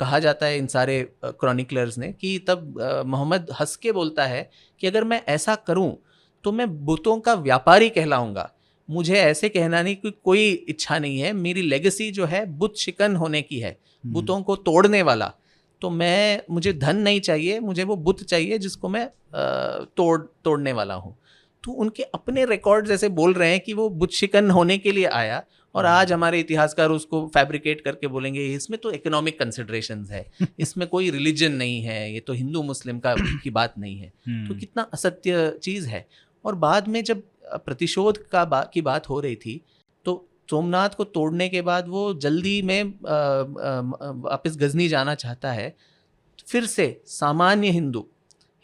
कहा 0.00 0.18
जाता 0.18 0.46
है 0.46 0.58
इन 0.58 0.66
सारे 0.66 1.00
क्रॉनिकलर्स 1.24 1.98
ने 1.98 2.10
कि 2.12 2.38
तब 2.48 2.74
मोहम्मद 3.06 3.54
हंस 3.60 3.76
के 3.76 3.92
बोलता 3.92 4.24
है 4.24 4.48
कि 4.80 4.86
अगर 4.86 5.04
मैं 5.04 5.22
ऐसा 5.28 5.54
करूँ 5.66 5.96
तो 6.44 6.52
मैं 6.52 6.68
बुतों 6.84 7.18
का 7.20 7.34
व्यापारी 7.36 7.88
कहलाऊँगा। 7.90 8.50
मुझे 8.88 9.14
ऐसे 9.14 9.48
कहना 9.48 9.82
नहीं 9.82 9.96
कि 9.96 10.10
कोई 10.24 10.50
इच्छा 10.68 10.98
नहीं 10.98 11.18
है 11.18 11.32
मेरी 11.34 11.62
लेगेसी 11.62 12.10
जो 12.10 12.26
है 12.26 12.44
बुत 12.54 12.76
शिकन 12.78 13.16
होने 13.16 13.42
की 13.42 13.58
है 13.58 13.70
हम्म। 13.70 14.12
बुतों 14.12 14.40
को 14.42 14.56
तोड़ने 14.58 15.02
वाला 15.02 15.32
तो 15.82 15.90
मैं 15.92 16.40
मुझे 16.50 16.72
धन 16.74 16.96
नहीं 16.98 17.20
चाहिए 17.20 17.58
मुझे 17.60 17.84
वो 17.84 17.96
बुत 17.98 18.22
चाहिए 18.24 18.58
जिसको 18.58 18.88
मैं 18.88 19.08
तोड़ 19.96 20.20
तोड़ने 20.44 20.72
वाला 20.72 20.94
हूँ 20.96 21.16
तो 21.64 21.72
उनके 21.74 22.02
अपने 22.14 22.44
रिकॉर्ड 22.44 22.86
जैसे 22.86 23.08
बोल 23.10 23.32
रहे 23.34 23.50
हैं 23.50 23.60
कि 23.60 23.72
वो 23.72 23.88
बुत 23.92 24.12
शिकन 24.12 24.50
होने 24.50 24.78
के 24.78 24.92
लिए 24.92 25.04
आया 25.14 25.42
और 25.74 25.86
आज 25.86 26.06
हम्म। 26.06 26.14
हमारे 26.14 26.40
इतिहासकार 26.40 26.90
उसको 26.90 27.26
फैब्रिकेट 27.34 27.80
करके 27.80 28.06
बोलेंगे 28.06 28.46
इसमें 28.46 28.78
तो 28.80 28.90
इकोनॉमिक 28.92 29.38
कंसिडरेशन 29.38 30.04
है 30.10 30.26
इसमें 30.60 30.86
कोई 30.88 31.10
रिलीजन 31.10 31.52
नहीं 31.54 31.80
है 31.82 32.12
ये 32.12 32.20
तो 32.20 32.32
हिंदू 32.32 32.62
मुस्लिम 32.62 32.98
का 32.98 33.14
की 33.42 33.50
बात 33.52 33.74
नहीं 33.78 33.96
है 33.98 34.08
तो 34.08 34.30
हम्म। 34.30 34.58
कितना 34.58 34.88
असत्य 34.92 35.52
चीज़ 35.62 35.88
है 35.88 36.06
और 36.44 36.54
बाद 36.56 36.88
में 36.88 37.02
जब 37.04 37.22
प्रतिशोध 37.44 38.18
का 38.28 38.44
बा, 38.44 38.62
की 38.64 38.80
बात 38.82 39.08
हो 39.08 39.20
रही 39.20 39.36
थी 39.36 39.60
तो 40.06 40.24
सोमनाथ 40.50 40.88
को 40.88 41.04
तोड़ने 41.04 41.48
के 41.48 41.62
बाद 41.62 41.88
वो 41.88 42.12
जल्दी 42.16 42.60
में 42.62 42.92
वापस 44.22 44.56
गजनी 44.56 44.88
जाना 44.88 45.14
चाहता 45.16 45.52
है 45.52 45.74
फिर 46.48 46.66
से 46.66 46.88
सामान्य 47.08 47.68
हिंदू 47.70 48.06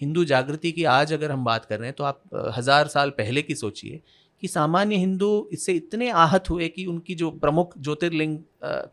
हिंदू 0.01 0.25
जागृति 0.25 0.73
की 0.73 0.85
आज 0.91 1.13
अगर 1.13 1.31
हम 1.31 1.45
बात 1.45 1.65
कर 1.65 1.79
रहे 1.79 1.89
हैं 1.89 1.95
तो 1.97 2.05
आप 2.05 2.23
हज़ार 2.57 2.89
साल 2.89 3.11
पहले 3.11 3.43
की 3.43 3.55
सोचिए 3.55 4.01
कि 4.43 4.49
सामान्य 4.49 4.97
हिंदू 4.97 5.49
इससे 5.53 5.73
इतने 5.73 6.09
आहत 6.19 6.51
हुए 6.51 6.69
कि 6.69 6.85
उनकी 6.87 7.15
जो 7.15 7.31
प्रमुख 7.41 7.77
ज्योतिर्लिंग 7.79 8.39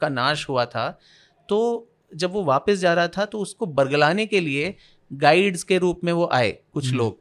का 0.02 0.10
नाश 0.10 0.47
हुआ 0.50 0.65
था 0.65 0.89
तो 1.50 1.60
जब 2.13 2.32
वो 2.32 2.43
वापस 2.43 2.78
जा 2.78 2.93
रहा 2.93 3.08
था 3.08 3.26
तो 3.26 3.39
उसको 3.39 3.65
बरगलाने 3.65 4.26
के 4.26 4.39
लिए 4.39 4.76
गाइड्स 5.12 5.63
के 5.63 5.78
रूप 5.78 6.02
में 6.04 6.12
वो 6.13 6.30
आए 6.34 6.52
कुछ 6.73 6.86
हम्म। 6.86 6.97
लोग 6.97 7.19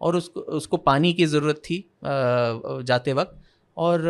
और 0.00 0.16
उसको 0.16 0.40
उसको 0.40 0.76
पानी 0.78 1.12
की 1.12 1.26
ज़रूरत 1.26 1.56
थी 1.64 1.84
जाते 2.04 3.12
वक्त। 3.12 3.36
और 3.76 4.02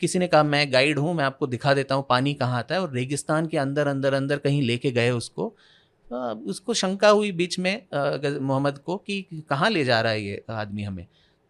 किसी 0.00 0.18
ने 0.18 0.26
कहा 0.28 0.42
मैं 0.42 0.72
गाइड 0.72 0.98
हूँ 0.98 1.14
मैं 1.14 1.24
आपको 1.24 1.46
दिखा 1.46 1.74
देता 1.74 1.94
हूँ 1.94 2.04
पानी 2.08 2.34
कहाँ 2.34 2.58
आता 2.58 2.74
है। 2.74 2.80
और 2.80 2.92
रेगिस्तान 2.94 3.46
के 3.46 3.58
अंदर 3.58 3.86
अंदर 3.86 4.14
अंदर 4.14 4.38
कहीं 4.38 4.62
लेके 4.62 4.90
गए 4.90 5.10
उसको। 5.12 5.54
उसको 6.46 6.74
शंका 6.74 7.08
हुई 7.08 7.32
बीच 7.32 7.58
में 7.58 7.82
मोहम्मद 7.94 8.78
को 8.78 8.96
कि 8.98 9.44
कहाँ 9.50 9.70
ले 9.70 9.84
जा 9.84 10.00
रहा 10.00 10.12
है 10.12 10.22
ये 10.22 10.42
आदमी 10.52 10.82
हमें? 10.82 11.06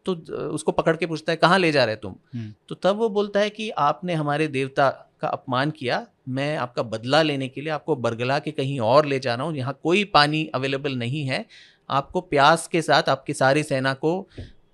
तो 0.06 0.14
उसको 0.48 0.72
पकड़ 0.72 0.96
के 0.96 1.06
पूछता 1.06 1.32
है 1.32 1.36
कहाँ 1.36 1.58
ले 1.58 1.70
जा 1.72 1.84
रहे 1.84 1.96
तुम? 1.96 2.14
हम्म। 2.34 2.52
तो 2.68 2.74
तब 2.74 2.96
वो 2.96 3.08
बोलता 3.08 3.40
है 3.40 3.50
कि 3.50 3.68
आपने 3.70 4.14
हमारे 4.14 4.46
देवता 4.48 4.88
का 5.20 5.28
अपमान 5.28 5.70
किया 5.70 6.06
मैं 6.28 6.56
आपका 6.56 6.82
बदला 6.84 7.20
लेने 7.22 7.48
के 7.48 7.60
लिए 7.60 7.70
आपको 7.70 7.96
बरगला 7.96 8.38
के 8.38 8.50
कहीं 8.50 8.78
और 8.80 9.06
ले 9.06 9.18
जा 9.18 9.34
रहा 9.34 9.46
हूँ 9.46 9.56
यहाँ 9.56 9.78
कोई 9.82 10.04
पानी 10.14 10.44
अवेलेबल 10.54 10.96
नहीं 10.96 11.24
है 11.24 11.44
आपको 11.90 12.20
प्यास 12.20 12.66
के 12.66 12.82
साथ 12.82 13.08
आपकी 13.08 13.34
सारी 13.34 13.62
सेना 13.62 13.94
को 13.94 14.28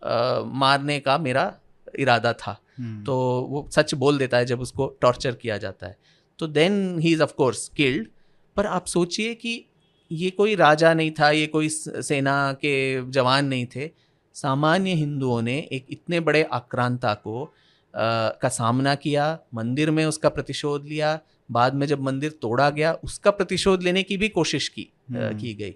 आ, 0.05 0.41
मारने 0.41 1.01
का 1.01 1.19
मेरा 1.19 1.55
इरादा 1.99 2.33
था। 2.33 2.61
हम्म। 2.79 3.05
तो 3.05 3.17
वो 3.51 3.69
सच 3.71 3.95
बोल 3.95 4.19
देता 4.19 4.37
है 4.37 4.47
जब 4.47 4.61
उसको 4.61 4.87
टॉर्चर 5.01 5.35
किया 5.35 5.59
जाता 5.59 5.87
है। 5.87 5.97
तो 6.39 6.47
then 6.47 6.99
he 6.99 7.13
is 7.13 7.23
of course 7.23 7.69
killed 7.77 8.09
पर 8.57 8.67
आप 8.67 8.87
सोचिए 8.87 9.35
कि 9.35 9.65
ये 10.13 10.31
कोई 10.31 10.55
राजा 10.55 10.95
नहीं 10.95 11.11
था 11.11 11.31
ये 11.31 11.47
कोई 11.47 11.69
सेना 11.69 12.53
के 12.53 12.75
जवान 13.11 13.47
नहीं 13.47 13.67
थे। 13.67 13.91
सामान्य 14.35 14.91
हिंदुओं 14.91 15.43
ने 15.43 15.69
एक 15.73 15.87
इतने 15.91 16.21
बड़े 16.21 16.43
आक्रांता 16.43 17.15
को 17.15 17.45
आ, 17.45 18.29
का 18.29 18.49
सामना 18.49 18.95
किया 18.95 19.39
मंदिर 19.55 19.91
में 19.91 20.07
उसका 20.07 20.29
प्रतिशोध 20.29 20.87
लिया 20.87 21.21
बाद 21.51 21.75
में 21.75 21.87
जब 21.87 22.01
मंदिर 22.01 22.31
तोड़ा 22.31 22.71
गया 22.71 22.93
उसका 22.93 23.31
प्रतिशोध 23.31 23.83
लेने 23.83 24.03
की 24.03 24.17
भी 24.17 24.29
कोशिश 24.29 24.69
की 24.69 24.89
हम्म। 25.11 25.39
की 25.39 25.55
गई। 25.55 25.75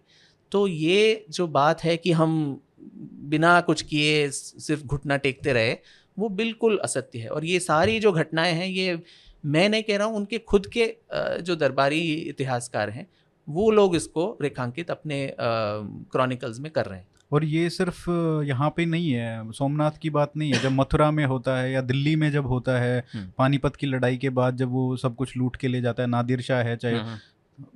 तो 0.53 0.67
ये 0.67 1.25
जो 1.31 1.47
बात 1.49 1.85
है 1.85 1.97
कि 1.97 2.13
हम 2.13 2.61
बिना 3.31 3.61
कुछ 3.61 3.83
किए 3.83 4.29
सिर्फ़ 4.31 4.85
घुटना 4.85 5.17
टेकते 5.19 5.53
रहे 5.53 5.77
वो 6.17 6.29
बिल्कुल 6.31 6.77
असत्य 6.85 7.19
है। 7.19 7.29
और 7.29 7.45
ये 7.45 7.59
सारी 7.61 7.99
जो 8.01 8.13
घटनाएँ 8.13 8.53
हैं 8.55 8.67
ये 8.67 8.99
मैं 9.45 9.69
नहीं 9.69 9.83
कह 9.83 9.97
रहा 9.97 10.07
हूँ 10.07 10.17
उनके 10.17 10.39
खुद 10.49 10.67
के 10.77 10.87
जो 11.43 11.57
दरबारी 11.57 12.01
इतिहासकार 12.29 12.91
हैं 12.91 13.07
वो 13.49 13.71
लोग 13.71 13.97
इसको 13.97 14.27
रेखांकित 14.43 14.91
अपने 14.91 15.27
क्रॉनिकल्स 15.39 16.59
में 16.61 16.71
कर 16.73 16.87
रहे 16.87 16.99
हैं। 16.99 17.07
और 17.33 17.45
ये 17.45 17.69
सिर्फ़ 17.71 18.11
यहाँ 18.45 18.69
पे 18.77 18.85
नहीं 18.87 19.11
है 19.11 19.53
सोमनाथ 19.53 19.99
की 20.03 20.11
बात 20.11 20.33
नहीं 20.37 20.53
है। 20.53 20.61
जब 20.63 20.73
मथुरा 20.73 21.11
में 21.11 21.25
होता 21.27 21.57
है 21.59 21.71
या 21.73 21.81
दिल्ली 21.83 22.15
में 22.17 22.31
जब 22.33 22.47
होता 22.47 22.79
है 22.81 22.99
हम्म। 23.13 23.31
पानीपत 23.39 23.77
की 23.77 23.87
लड़ाई 23.87 24.17
के 24.17 24.31
बाद 24.31 24.57
जब 24.57 24.71
वो 24.73 24.97
सब 24.97 25.15
कुछ 25.17 25.37
लूट 25.37 25.57
के 25.57 25.69
ले 25.69 25.81
जाता 25.81 26.03
है 26.03 26.09
नादिर 26.09 26.41
शाह 26.41 26.63
है 26.63 26.77
चाहे 26.77 26.95
हम्म, 26.97 27.17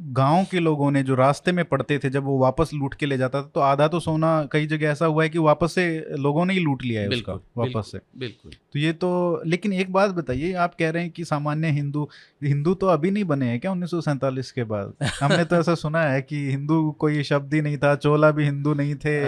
गाँव 0.03 0.47
के 0.51 0.61
लोगों 0.61 0.91
ने 0.91 1.03
जो 1.03 1.15
रास्ते 1.15 1.53
में 1.53 1.65
पड़ते 1.65 1.99
थे 1.99 2.11
जब 2.11 2.25
वो 2.25 2.39
वापस 2.39 2.71
लूट 2.75 2.95
के 2.95 3.07
ले 3.07 3.19
जाता 3.19 3.43
था 3.43 3.51
तो 3.55 3.61
आधा 3.61 3.89
तो 3.89 4.01
सोना 4.01 4.49
कई 4.53 4.67
जगह 4.67 4.89
ऐसा 4.89 5.07
हुआ 5.07 5.23
है 5.23 5.29
कि 5.29 5.39
वापस 5.39 5.73
से 5.73 5.87
लोगों 6.19 6.45
ने 6.47 6.55
ही 6.55 6.61
लूट 6.61 6.83
लिया 6.83 7.01
है 7.01 7.09
उसका 7.09 7.33
वापस 7.57 7.91
से। 7.93 7.99
बिल्कुल। 8.19 8.53
तो 8.73 8.79
ये 8.79 8.93
तो 8.93 9.43
लेकिन 9.47 9.73
एक 9.73 9.93
बात 9.93 10.11
बताइए 10.11 10.53
आप 10.53 10.75
कह 10.75 10.91
रहे 10.91 11.03
हैं 11.03 11.13
कि 11.13 11.25
सामान्य 11.25 11.71
हिंदू 11.71 12.09
हिंदू 12.45 12.75
तो 12.75 12.87
अभी 12.87 13.11
नहीं 13.11 13.25
बने 13.25 13.47
हैं 13.47 13.61
क्या 13.61 13.73
उन्नीस 13.73 14.51
के 14.51 14.65
बाद? 14.65 14.93
हमने 15.21 15.45
तो 15.45 15.57
ऐसा 15.57 15.75
सुना 15.75 16.03
है 16.03 16.23
कि 16.23 16.49
हिंदू 16.51 16.91
कोई 16.91 17.23
शब्द 17.23 17.55
ही 17.55 17.61
नहीं 17.61 17.79
था 17.79 17.95
चोला 17.97 18.31
भी 18.31 18.45
हिंदू 18.45 18.75
नहीं 18.75 18.95
थे। 18.95 19.19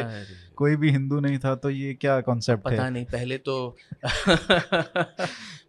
कोई 0.56 0.76
भी 0.76 0.90
हिंदू 0.90 1.20
नहीं 1.20 1.38
था 1.38 1.54
तो 1.54 1.70
ये 1.70 1.94
क्या 1.94 2.20
कॉन्सेप्ट 2.20 2.64
पता 2.64 2.84
है 2.84 2.90
नहीं 2.90 3.04
पहले 3.04 3.38
तो 3.38 3.76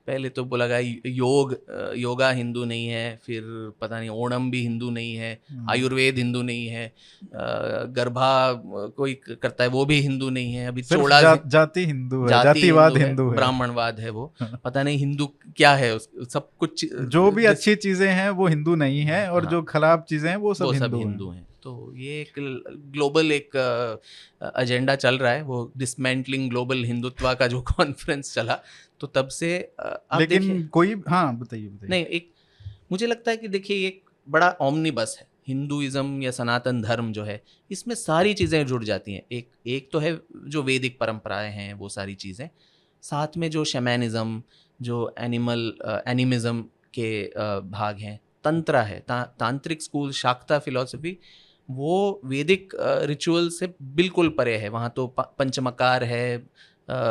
पहले 0.08 0.30
तो 0.30 0.44
बोला 0.46 0.68
गया 0.68 0.78
योग 1.06 1.56
योगा 1.98 2.30
हिंदू 2.32 2.64
नहीं 2.66 2.88
है 2.88 3.20
फिर 3.26 3.44
पता 3.82 4.00
नहीं 4.00 4.10
ओणम 4.10 4.50
भी 4.52 4.62
हिंदू 4.62 4.90
नहीं 4.90 5.16
है 5.16 5.32
हम्म। 5.52 5.70
आयुर्वेद 5.70 6.18
हिंदू 6.18 6.42
नहीं 6.42 6.68
है 6.68 6.92
गर्भा 7.92 8.30
कोई 8.98 9.14
करता 9.42 9.64
है 9.64 9.70
वो 9.70 9.86
भी 9.86 10.00
हिंदू 10.02 10.30
नहीं 10.30 10.54
है 10.54 10.68
अभी 10.68 10.82
जा, 10.82 11.36
जाति 11.48 11.86
हिंदू 11.86 12.22
है 12.22 12.30
जातिवाद 12.30 12.98
हिंदू 12.98 13.30
है 13.30 13.36
ब्राह्मणवाद 13.36 14.00
है 14.00 14.10
वो। 14.10 14.34
पता 14.64 14.84
नहीं 14.84 14.98
हिंदू 14.98 15.30
क्या 15.58 15.74
है 15.76 15.96
उस, 15.96 16.10
सब 16.30 16.50
कुछ 16.60 16.86
जो 16.94 17.30
भी 17.32 17.46
अच्छी 17.46 17.76
चीज़ें 17.76 18.10
हैं 18.10 18.30
वो 18.30 18.48
हिंदू 18.48 18.76
नहीं 18.76 19.02
है 19.02 19.30
और 19.32 19.44
हाँ। 19.44 19.52
जो 19.52 19.62
खराब 19.64 20.06
चीज़ें 20.10 20.30
हैं 20.30 20.38
वो 20.38 20.54
सब 20.54 20.74
हिंदू 20.74 21.30
हैं। 21.30 21.36
हैं। 21.36 21.48
तो 21.68 21.94
ये 21.98 22.20
एक 22.22 22.34
ग्लोबल 22.94 23.32
एक 23.32 23.56
एजेंडा 24.60 24.96
चल 24.96 25.18
रहा 25.18 25.32
है 25.32 25.42
वो 25.44 25.58
डिसमेंटलिंग 25.78 26.50
ग्लोबल 26.50 26.84
हिंदुत्व 26.84 27.34
का 27.34 27.48
जो 27.48 27.62
कॉन्फ्रेंस 27.76 28.34
चला 28.34 28.60
तो 29.00 29.08
तब 29.08 29.28
से 29.30 29.50
आप 29.80 30.20
लेकिन 30.20 30.68
कोई 30.74 30.96
हाँ 31.08 31.38
बताइए 31.38 31.68
बताइए। 31.68 31.90
नहीं 31.90 32.06
एक 32.06 32.32
मुझे 32.92 33.08
लगता 33.08 33.32
है 33.32 33.38
कि 33.38 33.48
देखिए 33.48 33.78
ये 33.78 33.88
एक 33.88 34.04
बड़ा 34.28 34.50
ओमनी 34.62 34.92
बस 34.92 35.18
है 35.22 35.28
हिंदुइज्म 35.48 36.22
या 36.24 36.32
सनातन 36.32 36.82
धर्म 36.82 37.12
जो 37.14 37.24
है 37.24 37.42
इसमें 37.72 37.96
सारी 37.96 38.34
चीज़ें 38.34 38.66
जुड़ 38.68 38.84
जाती 38.84 39.14
हैं। 39.14 39.22
एक 39.32 39.52
एक 39.68 39.90
तो 39.94 40.00
है 40.00 40.20
जो 40.48 40.64
वैदिक 40.64 41.00
परंपराएँ 41.00 41.52
हैं 41.52 41.74
वो 41.74 41.90
सारी 41.90 42.16
चीज़ें 42.16 42.50
साथ 43.04 43.38
में 43.38 43.50
जो 43.52 43.64
शमैनिज्म 43.66 44.42
जो 44.80 44.98
एनिमल 45.20 45.72
एनिमिज्म 46.08 46.62
के 46.94 47.10
भाग 47.70 48.00
हैं 48.00 48.20
तंत्र 48.44 48.78
है 48.78 49.00
ता, 49.00 49.24
तांत्रिक 49.40 49.82
स्कूल 49.82 50.12
शाक्ता 50.14 50.60
फिलॉसफी 50.60 51.18
वो 51.70 52.22
वैदिक 52.26 52.74
रिचुअल 52.80 53.50
से 53.50 53.74
बिल्कुल 53.82 54.30
परे 54.38 54.56
है। 54.58 54.70
वहाँ 54.70 54.94
तो 54.96 55.08
पंचमकार 55.18 56.04
है 56.04 56.38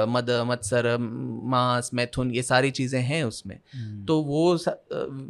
मद 0.08 0.30
मत्सर 0.46 0.96
मांस 0.98 1.90
मैथुन 1.94 2.30
ये 2.30 2.42
सारी 2.42 2.70
चीज़ें 2.70 3.00
हैं 3.00 3.22
उसमें। 3.24 3.58
हम्म, 3.74 4.04
तो 4.06 4.22
वो 4.22 4.54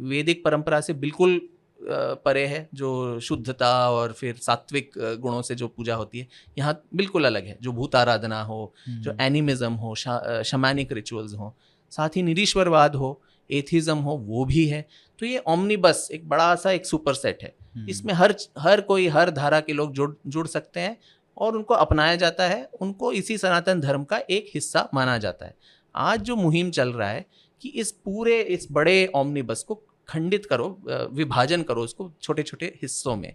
वैदिक 0.09 0.45
परंपरा 0.45 0.81
से 0.81 0.93
बिल्कुल 0.95 1.41
परे 1.81 2.45
है 2.47 2.69
जो 2.75 3.19
शुद्धता 3.21 3.69
और 3.91 4.13
फिर 4.13 4.35
सात्विक 4.37 4.91
गुणों 5.21 5.43
से 5.43 5.55
जो 5.55 5.69
पूजा 5.69 5.95
होती 5.95 6.19
है 6.19 6.27
यहाँ 6.59 6.81
बिल्कुल 6.95 7.25
अलग 7.25 7.47
है। 7.47 7.59
जो 7.63 7.73
भूत 7.73 7.95
आराधना 7.97 8.43
हो 8.43 8.73
जो 8.89 9.17
एनिमिज्म 9.21 9.73
हो 9.75 9.95
शमानिक 9.95 10.93
रिचुअल्स 10.93 11.35
हो 11.35 11.55
साथ 11.93 12.17
ही 12.17 12.23
निरीश्वरवाद 12.23 12.95
हो 12.95 13.21
एथिज्म 13.51 13.97
हो 13.99 14.17
वो 14.19 14.45
भी 14.45 14.67
है। 14.67 14.87
तो 15.19 15.27
ये 15.27 15.43
ओमनीबस 15.49 16.09
एक 16.13 16.29
बड़ा 16.29 16.55
सा 16.55 16.71
एक 16.71 16.87
सुपर 16.87 17.15
सेट 17.15 17.43
है। 17.43 17.55
इसमें 17.89 18.13
हर 18.15 18.35
हर 18.59 18.81
कोई 18.81 19.07
हर 19.09 19.31
धारा 19.31 19.61
के 19.61 19.73
लोग 19.73 19.93
जुड़ 19.93 20.13
जुड़ 20.27 20.47
सकते 20.47 20.81
हैं 20.81 20.97
और 21.37 21.57
उनको 21.57 21.75
अपनाया 21.75 22.17
जाता 22.17 22.49
है। 22.49 22.63
उनको 22.81 23.13
इसी 23.13 23.39
सनातन 23.39 23.81
धर्म 23.81 24.05
का 24.05 24.21
एक 24.31 24.51
हिस्सा 24.55 24.89
माना 24.95 25.19
जाता 25.19 25.47
है। 25.47 25.55
आज 25.95 26.21
जो 26.21 26.37
मुहिम 26.37 26.71
चल 26.71 26.93
रहा 26.93 27.09
है 27.09 27.25
कि 27.63 27.69
इस 27.71 27.91
पूरे 28.05 28.41
इस 28.41 28.67
बड़े 28.73 29.07
ओमनीबस 29.17 29.63
को 29.63 29.75
खंडित 30.09 30.47
करो 30.47 30.67
विभाजन 31.13 31.63
करो 31.63 31.83
उसको 31.83 32.11
छोटे 32.23 32.43
छोटे 32.43 32.67
हिस्सों 32.83 33.17
में। 33.17 33.33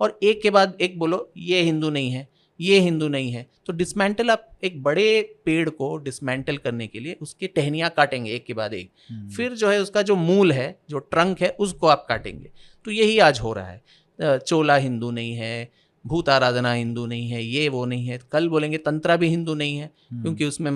और 0.00 0.18
एक 0.22 0.42
के 0.42 0.50
बाद 0.50 0.76
एक 0.80 0.98
बोलो 0.98 1.30
ये 1.36 1.60
हिंदू 1.60 1.90
नहीं 1.90 2.10
है 2.10 2.28
ये 2.60 2.78
हिंदू 2.78 3.06
नहीं 3.08 3.30
है। 3.32 3.46
तो 3.66 3.72
डिसमेंटल 3.72 4.30
आप 4.30 4.58
एक 4.64 4.82
बड़े 4.82 5.22
पेड़ 5.44 5.68
को 5.70 5.96
डिसमेंटल 5.96 6.56
करने 6.56 6.86
के 6.86 7.00
लिए 7.00 7.16
उसकी 7.22 7.46
टहनियाँ 7.48 7.88
काटेंगे 7.90 8.32
एक 8.32 8.44
के 8.46 8.54
बाद 8.54 8.74
एक। 8.74 8.90
हम्म, 9.08 9.28
फिर 9.28 9.52
जो 9.52 9.70
है 9.70 9.80
उसका 9.80 10.02
जो 10.02 10.16
मूल 10.16 10.52
है 10.52 10.78
जो 10.90 10.98
ट्रंक 10.98 11.40
है 11.40 11.48
उसको 11.58 11.86
आप 11.86 12.04
काटेंगे। 12.08 12.50
तो 12.86 12.90
यही 12.90 13.18
आज 13.20 13.40
हो 13.40 13.52
रहा 13.52 13.68
है। 13.68 14.38
चोला 14.38 14.76
हिंदू 14.76 15.10
नहीं 15.10 15.34
है 15.34 15.70
भूत 16.04 16.28
आराधना 16.28 16.72
हिंदू 16.72 17.04
नहीं 17.06 17.28
है 17.30 17.42
ये 17.44 17.68
वो 17.68 17.84
नहीं 17.84 18.06
है। 18.06 18.18
कल 18.32 18.48
बोलेंगे 18.48 18.78
तंत्रा 18.78 19.16
भी 19.16 19.28
हिंदू 19.28 19.54
नहीं 19.54 19.76
है 19.76 19.90
हम्म, 20.10 20.22
क्योंकि 20.22 20.44
उसमें 20.44 20.70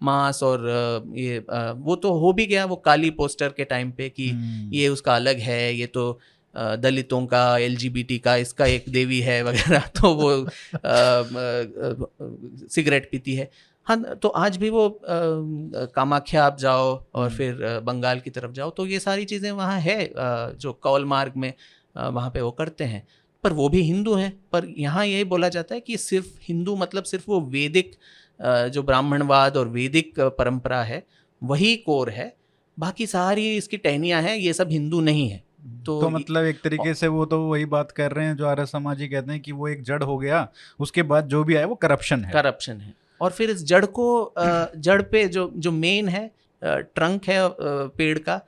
मांस 0.00 0.42
और 0.42 0.64
ये 1.16 1.38
वो 1.78 1.96
तो 1.96 2.12
हो 2.18 2.32
भी 2.32 2.46
गया 2.46 2.64
वो 2.64 2.76
काली 2.76 3.10
पोस्टर 3.10 3.48
के 3.48 3.64
टाइम 3.64 3.90
पे 3.90 4.08
कि 4.08 4.28
हम्म, 4.28 4.72
ये 4.74 4.88
उसका 4.88 5.14
अलग 5.16 5.38
है 5.38 5.74
ये 5.74 5.86
तो 5.86 6.18
दलितों 6.54 7.24
का 7.26 7.42
एलजीबीटी 7.58 8.18
का 8.18 8.36
इसका 8.36 8.66
एक 8.66 8.84
देवी 8.88 9.20
है 9.20 9.42
वगैरह 9.42 9.86
तो 10.00 10.14
वो 10.14 10.30
सिगरेट 12.68 13.08
पीती 13.10 13.34
है। 13.34 13.50
हाँ 13.88 14.14
तो 14.22 14.28
आज 14.28 14.56
भी 14.56 14.70
वो 14.70 14.88
कामाख्या 15.04 16.44
आप 16.44 16.56
जाओ 16.58 16.88
और 17.14 17.26
हम्म। 17.26 17.36
फिर 17.36 17.80
बंगाल 17.84 18.20
की 18.20 18.30
तरफ़ 18.30 18.52
जाओ 18.52 18.70
तो 18.70 18.86
ये 18.86 18.98
सारी 18.98 19.24
चीज़ें 19.24 19.50
वहाँ 19.50 19.78
है 19.80 19.98
जो 20.56 20.72
कौल 20.82 21.04
मार्ग 21.04 21.32
में 21.36 21.52
वहाँ 21.96 22.30
पे 22.30 22.40
वो 22.40 22.50
करते 22.50 22.84
हैं। 22.84 23.06
पर 23.44 23.52
वो 23.52 23.68
भी 23.68 23.80
हिंदू 23.82 24.14
हैं 24.14 24.32
पर 24.52 24.66
यहाँ 24.78 25.06
यही 25.06 25.24
बोला 25.24 25.48
जाता 25.48 25.74
है 25.74 25.80
कि 25.80 25.96
सिर्फ़ 25.96 26.26
हिंदू 26.42 26.76
मतलब 26.76 27.04
सिर्फ़ 27.04 27.24
वो 27.28 27.40
वैदिक 27.40 27.90
जो 28.72 28.82
ब्राह्मणवाद 28.82 29.56
और 29.56 29.68
वैदिक 29.68 30.20
परंपरा 30.38 30.82
है 30.82 31.02
वही 31.42 31.74
कोर 31.76 32.10
है 32.10 32.32
बाकी 32.76 33.06
सारी 33.06 33.56
इसकी 33.56 33.76
टहनियाँ 33.76 34.22
हैं 34.22 34.36
ये 34.36 34.52
सब 34.52 34.70
हिंदू 34.70 35.00
नहीं 35.00 35.28
है। 35.30 35.42
तो, 35.86 36.00
तो 36.00 36.08
मतलब 36.08 36.44
एक 36.44 36.60
तरीके 36.64 36.94
से 36.94 37.08
वो 37.08 37.24
तो 37.26 37.40
वही 37.40 37.64
बात 37.64 37.90
कर 37.92 38.12
रहे 38.12 38.26
हैं 38.26 38.36
जो 38.36 38.46
आर्य 38.46 38.66
समाजी 38.66 39.08
कहते 39.08 39.32
हैं 39.32 39.40
कि 39.40 39.52
वो 39.52 39.68
एक 39.68 39.82
जड़ 39.82 40.02
हो 40.02 40.18
गया 40.18 40.46
उसके 40.80 41.02
बाद 41.04 41.28
जो 41.28 41.44
भी 41.44 41.54
आया 41.56 41.66
वो 41.66 41.74
करप्शन 41.74 42.24
है। 42.24 42.32
करप्शन 42.32 42.80
है। 42.80 42.94
और 43.20 43.30
फिर 43.30 43.50
इस 43.50 43.64
जड़ 43.64 43.84
को 43.98 44.34
जड़ 44.78 45.00
पे 45.02 45.26
जो 45.28 45.50
जो 45.56 45.72
मेन 45.72 46.08
है 46.08 46.30
ट्रंक 46.62 47.24
है 47.24 47.38
पेड़ 47.96 48.18
का 48.18 48.40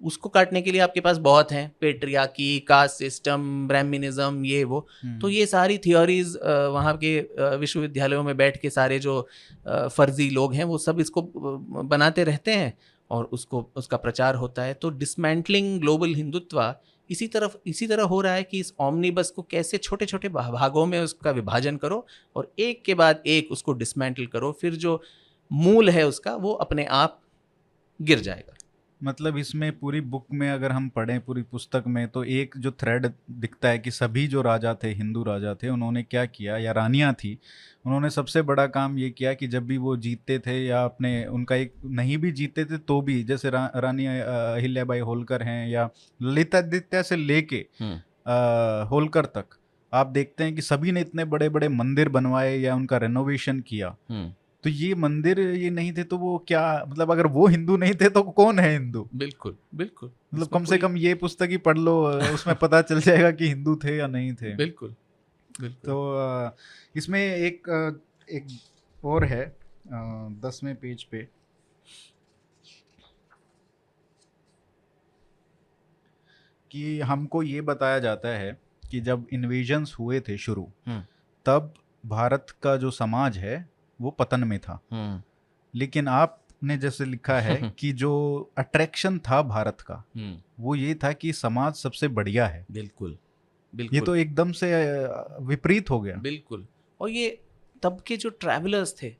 उसको 0.00 0.28
काटने 0.28 0.60
के 0.62 0.72
लिए 0.72 0.80
आपके 0.80 1.00
पास 1.00 1.16
बहुत 1.18 1.52
हैं। 1.52 1.70
पेट्रियाकी 1.80 2.58
कास्ट 2.58 2.96
सिस्टम 2.96 3.66
ब्राह्मणिज्म 3.68 4.44
ये 4.44 4.62
वो। 4.64 4.86
हम्म, 5.02 5.18
तो 5.20 5.28
ये 5.28 5.46
सारी 5.46 5.78
थियोरीज 5.78 6.36
वहाँ 6.72 6.96
के 6.96 7.18
विश्वविद्यालयों 7.56 8.22
में 8.22 8.36
बैठ 8.36 8.60
के 8.60 8.70
सारे 8.70 8.98
जो 8.98 9.20
फर्जी 9.66 10.28
लोग 10.30 10.54
हैं 10.54 10.64
वो 10.64 10.78
सब 10.78 11.00
इसको 11.00 11.22
बनाते 11.84 12.24
रहते 12.24 12.54
हैं 12.54 12.72
और 13.10 13.24
उसको 13.32 13.66
उसका 13.76 13.96
प्रचार 13.96 14.34
होता 14.34 14.62
है। 14.62 14.74
तो 14.74 14.90
डिसमेंटलिंग 14.90 15.80
ग्लोबल 15.80 16.14
हिंदुत्व 16.14 16.60
इसी 17.10 17.26
तरफ़, 17.28 17.56
इसी 17.66 17.86
तरह 17.86 18.02
हो 18.02 18.20
रहा 18.20 18.32
है 18.32 18.42
कि 18.42 18.60
इस 18.60 18.72
ओमनीबस 18.80 19.30
को 19.36 19.42
कैसे 19.42 19.78
छोटे 19.78 20.06
छोटे 20.06 20.28
भागों 20.28 20.86
में 20.86 21.00
उसका 21.00 21.30
विभाजन 21.30 21.76
करो 21.76 22.06
और 22.36 22.52
एक 22.58 22.82
के 22.84 22.94
बाद 22.94 23.22
एक 23.26 23.52
उसको 23.52 23.72
डिसमेंटल 23.72 24.26
करो, 24.26 24.52
फिर 24.52 24.74
जो 24.74 25.00
मूल 25.50 25.90
है 25.90 26.06
उसका, 26.06 26.34
वो 26.34 26.52
अपने 26.52 26.84
आप 26.84 27.20
गिर 28.00 28.18
जाएगा। 28.18 28.54
मतलब 29.04 29.36
इसमें 29.36 29.78
पूरी 29.78 30.00
बुक 30.00 30.26
में 30.32 30.50
अगर 30.50 30.72
हम 30.72 30.88
पढ़ें 30.88 31.20
पूरी 31.20 31.42
पुस्तक 31.42 31.84
में 31.86 32.08
तो 32.08 32.24
एक 32.24 32.54
जो 32.58 32.70
थ्रेड 32.70 33.06
दिखता 33.30 33.68
है 33.68 33.78
कि 33.78 33.90
सभी 33.90 34.26
जो 34.26 34.42
राजा 34.42 34.74
थे 34.74 34.88
हिंदू 34.88 35.22
राजा 35.22 35.54
थे 35.54 35.68
उन्होंने 35.68 36.02
क्या 36.02 36.24
किया 36.26 36.56
या 36.56 36.72
रानियाँ 36.72 37.12
थी 37.14 37.38
उन्होंने 37.86 38.10
सबसे 38.10 38.42
बड़ा 38.42 38.66
काम 38.66 38.98
ये 38.98 39.10
किया 39.10 39.34
कि 39.34 39.46
जब 39.46 39.66
भी 39.66 39.76
वो 39.78 39.96
जीतते 39.96 40.38
थे 40.38 40.66
या 40.66 40.84
अपने 40.84 41.26
उनका 41.26 41.54
एक 41.56 41.74
नहीं 41.84 42.18
भी 42.18 42.32
जीतते 42.32 42.64
थे 42.64 42.78
तो 42.78 43.00
भी 43.00 43.22
जैसे 43.24 43.50
रा, 43.50 43.72
रानी 43.76 44.06
अहिल्याबाई 44.06 45.00
होलकर 45.00 45.42
हैं 45.42 45.68
या 45.68 45.88
ललितादित्य 46.22 47.02
से 47.02 47.16
लेके 47.16 47.66
अ, 48.26 48.88
होलकर 48.90 49.24
तक 49.24 49.44
आप 49.92 50.06
देखते 50.06 50.44
हैं 50.44 50.54
कि 50.54 50.62
सभी 50.62 50.92
ने 50.92 51.00
इतने 51.00 51.24
बड़े 51.24 51.48
बड़े 51.48 51.68
मंदिर 51.68 52.08
बनवाए 52.08 52.56
या 52.58 52.74
उनका 52.74 52.96
रेनोवेशन 52.96 53.60
किया। 53.60 53.96
तो 54.64 54.70
ये 54.70 54.94
मंदिर 54.94 55.40
ये 55.40 55.70
नहीं 55.70 55.92
थे 55.92 56.04
तो 56.04 56.16
वो 56.18 56.36
क्या 56.48 56.62
मतलब 56.88 57.10
अगर 57.12 57.26
वो 57.26 57.46
हिंदू 57.46 57.76
नहीं 57.76 57.94
थे 57.94 58.08
तो 58.08 58.22
कौन 58.22 58.58
है 58.58 58.70
हिंदू? 58.72 59.08
बिल्कुल 59.14 59.56
बिल्कुल। 59.74 60.10
मतलब 60.34 60.48
कम 60.48 60.64
से 60.64 60.78
कम 60.78 60.96
ये 60.96 61.14
पुस्तक 61.14 61.48
ही 61.50 61.56
पढ़ 61.56 61.78
लो 61.78 61.94
उसमें 62.34 62.56
पता 62.56 62.82
चल 62.82 63.00
जाएगा 63.00 63.30
कि 63.30 63.48
हिंदू 63.48 63.76
थे 63.76 63.96
या 63.96 64.06
नहीं 64.06 64.34
थे। 64.34 64.54
बिल्कुल 64.56 64.94
बिल्कुल। 65.60 65.80
तो 65.84 66.56
इसमें 66.96 67.20
एक 67.20 67.68
एक 68.30 69.04
और 69.04 69.24
है 69.24 69.44
दसवें 70.42 70.74
पेज 70.76 71.02
पे। 71.04 71.26
कि 76.70 77.00
हमको 77.00 77.42
ये 77.42 77.60
बताया 77.60 77.98
जाता 77.98 78.28
है 78.28 78.52
कि 78.90 79.00
जब 79.00 79.26
इन्वेजन्स 79.32 79.94
हुए 79.98 80.20
थे 80.20 80.36
शुरू 80.38 80.66
हम्म। 80.86 81.02
तब 81.46 81.72
भारत 82.06 82.46
का 82.62 82.76
जो 82.76 82.90
समाज 82.90 83.38
है 83.38 83.56
वो 84.00 84.10
पतन 84.10 84.44
में 84.44 84.58
था। 84.58 84.80
हम्म। 84.92 85.22
लेकिन 85.74 86.08
आप 86.08 86.40
ने 86.64 86.76
जैसे 86.78 87.04
लिखा 87.04 87.38
है 87.40 87.56
कि 87.78 87.92
जो 87.92 88.10
अट्रैक्शन 88.58 89.18
था 89.18 89.42
भारत 89.42 89.80
का 89.80 90.02
हम्म, 90.16 90.36
वो 90.60 90.74
ये 90.74 90.94
था 90.94 91.12
कि 91.12 91.32
समाज 91.32 91.74
सबसे 91.74 92.08
बढ़िया 92.08 92.46
है। 92.46 92.66
बिल्कुल 92.70 93.16
बिल्कुल। 93.74 93.98
ये 93.98 94.04
तो 94.04 94.14
एकदम 94.16 94.52
से 94.52 94.68
विपरीत 95.40 95.90
हो 95.90 96.00
गया। 96.00 96.16
बिल्कुल। 96.16 96.66
और 97.00 97.10
ये 97.10 97.40
तब 97.82 98.00
के 98.06 98.16
जो 98.16 98.28
ट्रैवलर्स 98.30 98.94
थे 99.02 99.14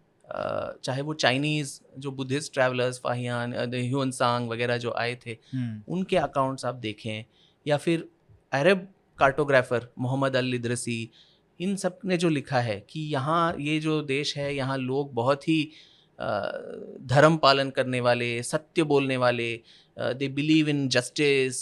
चाहे 0.85 1.03
वो 1.03 1.15
चाइनीज़ 1.15 1.81
जो 1.99 2.11
बुद्धिस्ट 2.11 2.53
ट्रैवलर्स 2.55 3.01
फाहियान 3.05 3.55
ह्यून 3.75 4.11
सांग 4.11 4.49
वगैरह 4.51 4.77
जो 4.77 4.95
आए 4.99 5.15
थे 5.27 5.31
हम्म, 5.31 5.83
उनके 5.89 6.17
अकाउंट्स 6.17 6.65
आप 6.65 6.75
देखें 6.75 7.25
या 7.67 7.77
फिर 7.77 8.09
अरब 8.53 8.89
कार्टोग्राफर 9.19 9.89
मोहम्मद 9.99 10.37
अल 10.37 10.55
इदरसी 10.55 11.11
इन 11.61 11.77
सबने 11.77 12.17
जो 12.17 12.29
लिखा 12.29 12.61
है 12.61 12.79
कि 12.91 13.01
यहाँ 13.09 13.55
ये 13.59 13.79
जो 13.81 14.01
देश 14.03 14.37
है 14.37 14.55
यहाँ 14.57 14.77
लोग 14.79 15.13
बहुत 15.15 15.49
ही 15.49 15.63
धर्म 17.09 17.37
पालन 17.37 17.71
करने 17.71 18.01
वाले 18.01 18.43
सत्य 18.43 18.83
बोलने 18.83 19.17
वाले 19.17 19.53
they 19.97 20.29
believe 20.29 20.69
in 20.69 20.89
justice 20.89 21.61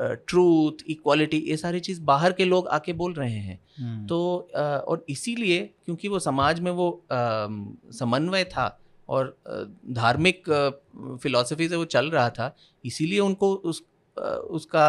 truth 0.00 0.82
equality 0.90 1.38
ये 1.38 1.56
सारी 1.56 1.80
चीज़ 1.80 2.00
बाहर 2.02 2.32
के 2.32 2.44
लोग 2.44 2.68
आके 2.68 2.92
बोल 2.92 3.12
रहे 3.14 3.30
हैं। 3.30 3.58
हम्म, 3.78 4.06
तो 4.06 4.50
और 4.88 5.04
इसीलिए 5.08 5.58
क्योंकि 5.84 6.08
वो 6.08 6.18
समाज 6.18 6.60
में 6.60 6.70
वो 6.72 6.88
समन्वय 7.10 8.44
था 8.44 8.66
और 9.08 9.36
धार्मिक 9.92 10.50
फिलॉसफी 11.22 11.68
से 11.68 11.76
वो 11.76 11.84
चल 11.86 12.10
रहा 12.10 12.28
था 12.30 12.54
इसीलिए 12.84 13.18
उनको 13.20 13.52
उस 13.54 13.82
उसका 14.50 14.86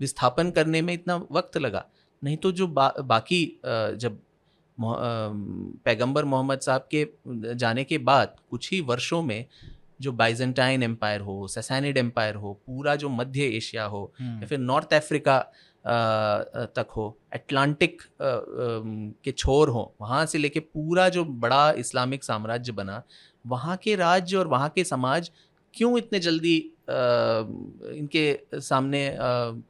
विस्थापन 0.00 0.50
करने 0.50 0.82
में 0.82 0.92
इतना 0.94 1.16
वक्त 1.32 1.56
लगा। 1.58 1.84
नहीं 2.24 2.36
तो 2.36 2.52
जो 2.52 2.66
बा, 2.66 2.92
बाकी 3.00 3.40
जब 4.04 4.18
पैगंबर 5.84 6.24
मोहम्मद 6.24 6.60
साहब 6.60 6.88
के 6.94 7.06
जाने 7.62 7.84
के 7.84 7.98
बाद 8.10 8.34
कुछ 8.50 8.70
ही 8.72 8.80
वर्षों 8.90 9.22
में 9.22 9.44
जो 10.00 10.12
बाइजेंटाइन 10.18 10.82
एम्पायर 10.82 11.20
हो 11.28 11.46
ससैनिड 11.54 11.96
एम्पायर 11.98 12.34
हो 12.42 12.52
पूरा 12.66 12.94
जो 12.96 13.08
मध्य 13.08 13.46
एशिया 13.56 13.84
हो 13.94 14.02
हम्म, 14.18 14.40
या 14.42 14.46
फिर 14.48 14.58
नॉर्थ 14.58 14.94
अफ्रीका 14.94 15.38
तक 16.76 16.86
हो 16.96 17.06
अटलांटिक 17.34 18.02
के 19.24 19.32
छोर 19.32 19.68
हो 19.76 19.92
वहाँ 20.00 20.24
से 20.26 20.38
लेके 20.38 20.60
पूरा 20.60 21.08
जो 21.16 21.24
बड़ा 21.44 21.70
इस्लामिक 21.84 22.24
साम्राज्य 22.24 22.72
बना 22.72 23.02
वहाँ 23.46 23.76
के 23.82 23.94
राज्य 23.96 24.36
और 24.36 24.46
वहाँ 24.48 24.68
के 24.74 24.84
समाज 24.84 25.30
क्यों 25.74 25.96
इतने 25.98 26.18
जल्दी 26.20 26.56
इनके 26.90 28.60
सामने 28.60 29.00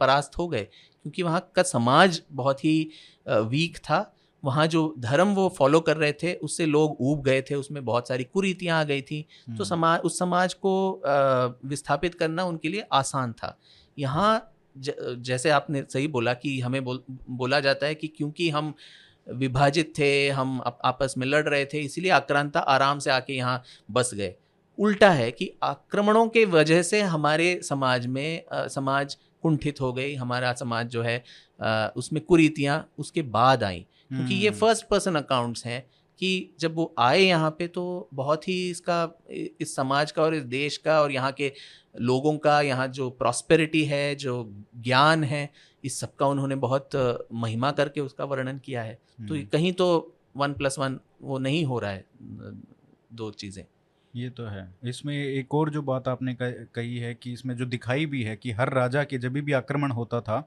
परास्त 0.01 0.39
हो 0.39 0.47
गए? 0.49 0.67
क्योंकि 1.05 1.23
वहाँ 1.23 1.41
का 1.57 1.63
समाज 1.63 2.21
बहुत 2.33 2.65
ही 2.65 2.91
वीक 3.27 3.77
था। 3.79 4.01
वहाँ 4.43 4.67
जो 4.67 4.95
धर्म 4.99 5.29
वो 5.35 5.49
फॉलो 5.49 5.81
कर 5.81 5.97
रहे 5.97 6.13
थे 6.13 6.33
उससे 6.35 6.67
लोग 6.67 6.97
ऊब 7.01 7.23
गए 7.23 7.41
थे 7.43 7.55
उसमें 7.55 7.85
बहुत 7.85 8.09
सारी 8.09 8.25
कुरीतियाँ 8.25 8.79
आ 8.81 8.85
गई 8.85 9.03
थी। 9.03 9.21
तो 9.23 9.53
हम्म, 9.53 9.65
समाज 9.65 10.01
उस 10.01 10.19
समाज 10.19 10.55
को 10.57 11.03
विस्थापित 11.65 12.15
करना 12.15 12.45
उनके 12.45 12.69
लिए 12.69 12.85
आसान 12.93 13.33
था। 13.33 13.57
यहाँ 13.97 14.55
जैसे 14.77 15.51
आपने 15.51 15.83
सही 15.83 16.07
बोला 16.09 16.35
कि 16.35 16.59
हमें 16.61 16.83
बोल, 16.85 17.03
बोला 17.31 17.61
जाता 17.61 17.87
है 17.87 17.95
कि 17.95 18.09
क्योंकि 18.09 18.49
हम 18.51 18.73
विभाजित 19.27 19.93
थे 19.99 20.29
हम 20.29 20.61
आप, 20.67 20.79
आपस 20.85 21.15
में 21.19 21.27
लड़ 21.27 21.49
रहे 21.49 21.65
थे 21.65 21.81
इसीलिए 21.81 22.11
आक्रांता 22.11 22.61
आराम 22.61 22.99
से 22.99 23.11
आके 23.11 23.33
यहाँ 23.33 23.63
बस 23.91 24.11
गए। 24.15 24.35
उल्टा 24.79 25.11
है 25.11 25.31
कि 25.31 25.51
आक्रमणों 25.63 26.27
के 26.29 26.45
वजह 26.45 26.83
से 26.83 27.01
हमारे 27.03 27.61
समाज 27.63 28.07
में 28.07 28.45
अ, 28.45 28.67
समाज 28.69 29.17
कुंठित 29.43 29.80
हो 29.80 29.93
गई 29.93 30.14
हमारा 30.14 30.53
समाज 30.55 30.89
जो 30.89 31.03
है 31.03 31.22
उसमें 31.97 32.22
कुरीतियाँ 32.24 32.89
उसके 32.99 33.22
बाद 33.22 33.64
आई। 33.64 33.86
क्योंकि 34.11 34.34
ये 34.34 34.51
फ़र्स्ट 34.51 34.86
पर्सन 34.89 35.14
अकाउंट्स 35.14 35.66
हैं 35.66 35.84
कि 36.20 36.55
जब 36.61 36.74
वो 36.74 36.93
आए 36.99 37.20
यहाँ 37.20 37.51
पे 37.51 37.66
तो 37.68 38.09
बहुत 38.14 38.49
ही 38.49 38.59
इसका 38.70 38.97
इस 39.30 39.74
समाज 39.76 40.12
का 40.12 40.22
और 40.22 40.34
इस 40.34 40.43
देश 40.45 40.76
का 40.76 41.01
और 41.03 41.12
यहाँ 41.12 41.32
के 41.32 41.53
लोगों 42.01 42.36
का 42.39 42.61
यहाँ 42.61 42.86
जो 42.89 43.09
प्रॉस्पेरिटी 43.11 43.84
है 43.84 44.14
जो 44.14 44.34
ज्ञान 44.76 45.24
है 45.24 45.49
इस 45.84 45.99
सब 46.01 46.14
का 46.16 46.26
उन्होंने 46.26 46.55
बहुत 46.57 46.97
महिमा 47.32 47.70
करके 47.70 48.01
उसका 48.01 48.24
वर्णन 48.24 48.59
किया 48.59 48.82
है। 48.82 48.95
तो 48.95 49.34
हम्म, 49.34 49.45
कहीं 49.45 49.72
तो 49.72 50.14
वन 50.36 50.53
प्लस 50.53 50.78
वन 50.78 50.99
वो 51.22 51.39
नहीं 51.39 51.64
हो 51.64 51.78
रहा 51.78 51.91
है 51.91 52.05
दो 53.12 53.30
चीज़ें। 53.30 53.64
ये 54.19 54.31
तो 54.31 54.47
है 54.47 54.69
इसमें 54.85 55.14
एक 55.14 55.55
और 55.55 55.71
जो 55.71 55.83
बात 55.83 56.09
आपने 56.09 56.37
कही 56.41 56.97
है 56.99 57.14
कि 57.14 57.33
इसमें 57.33 57.55
जो 57.57 57.66
दिखाई 57.66 58.07
भी 58.07 58.23
है 58.23 58.37
कि 58.37 58.51
हर 58.51 58.73
राजा 58.73 59.05
के 59.05 59.19
जब 59.19 59.33
भी 59.41 59.53
आक्रमण 59.53 59.91
होता 59.91 60.21
था 60.21 60.47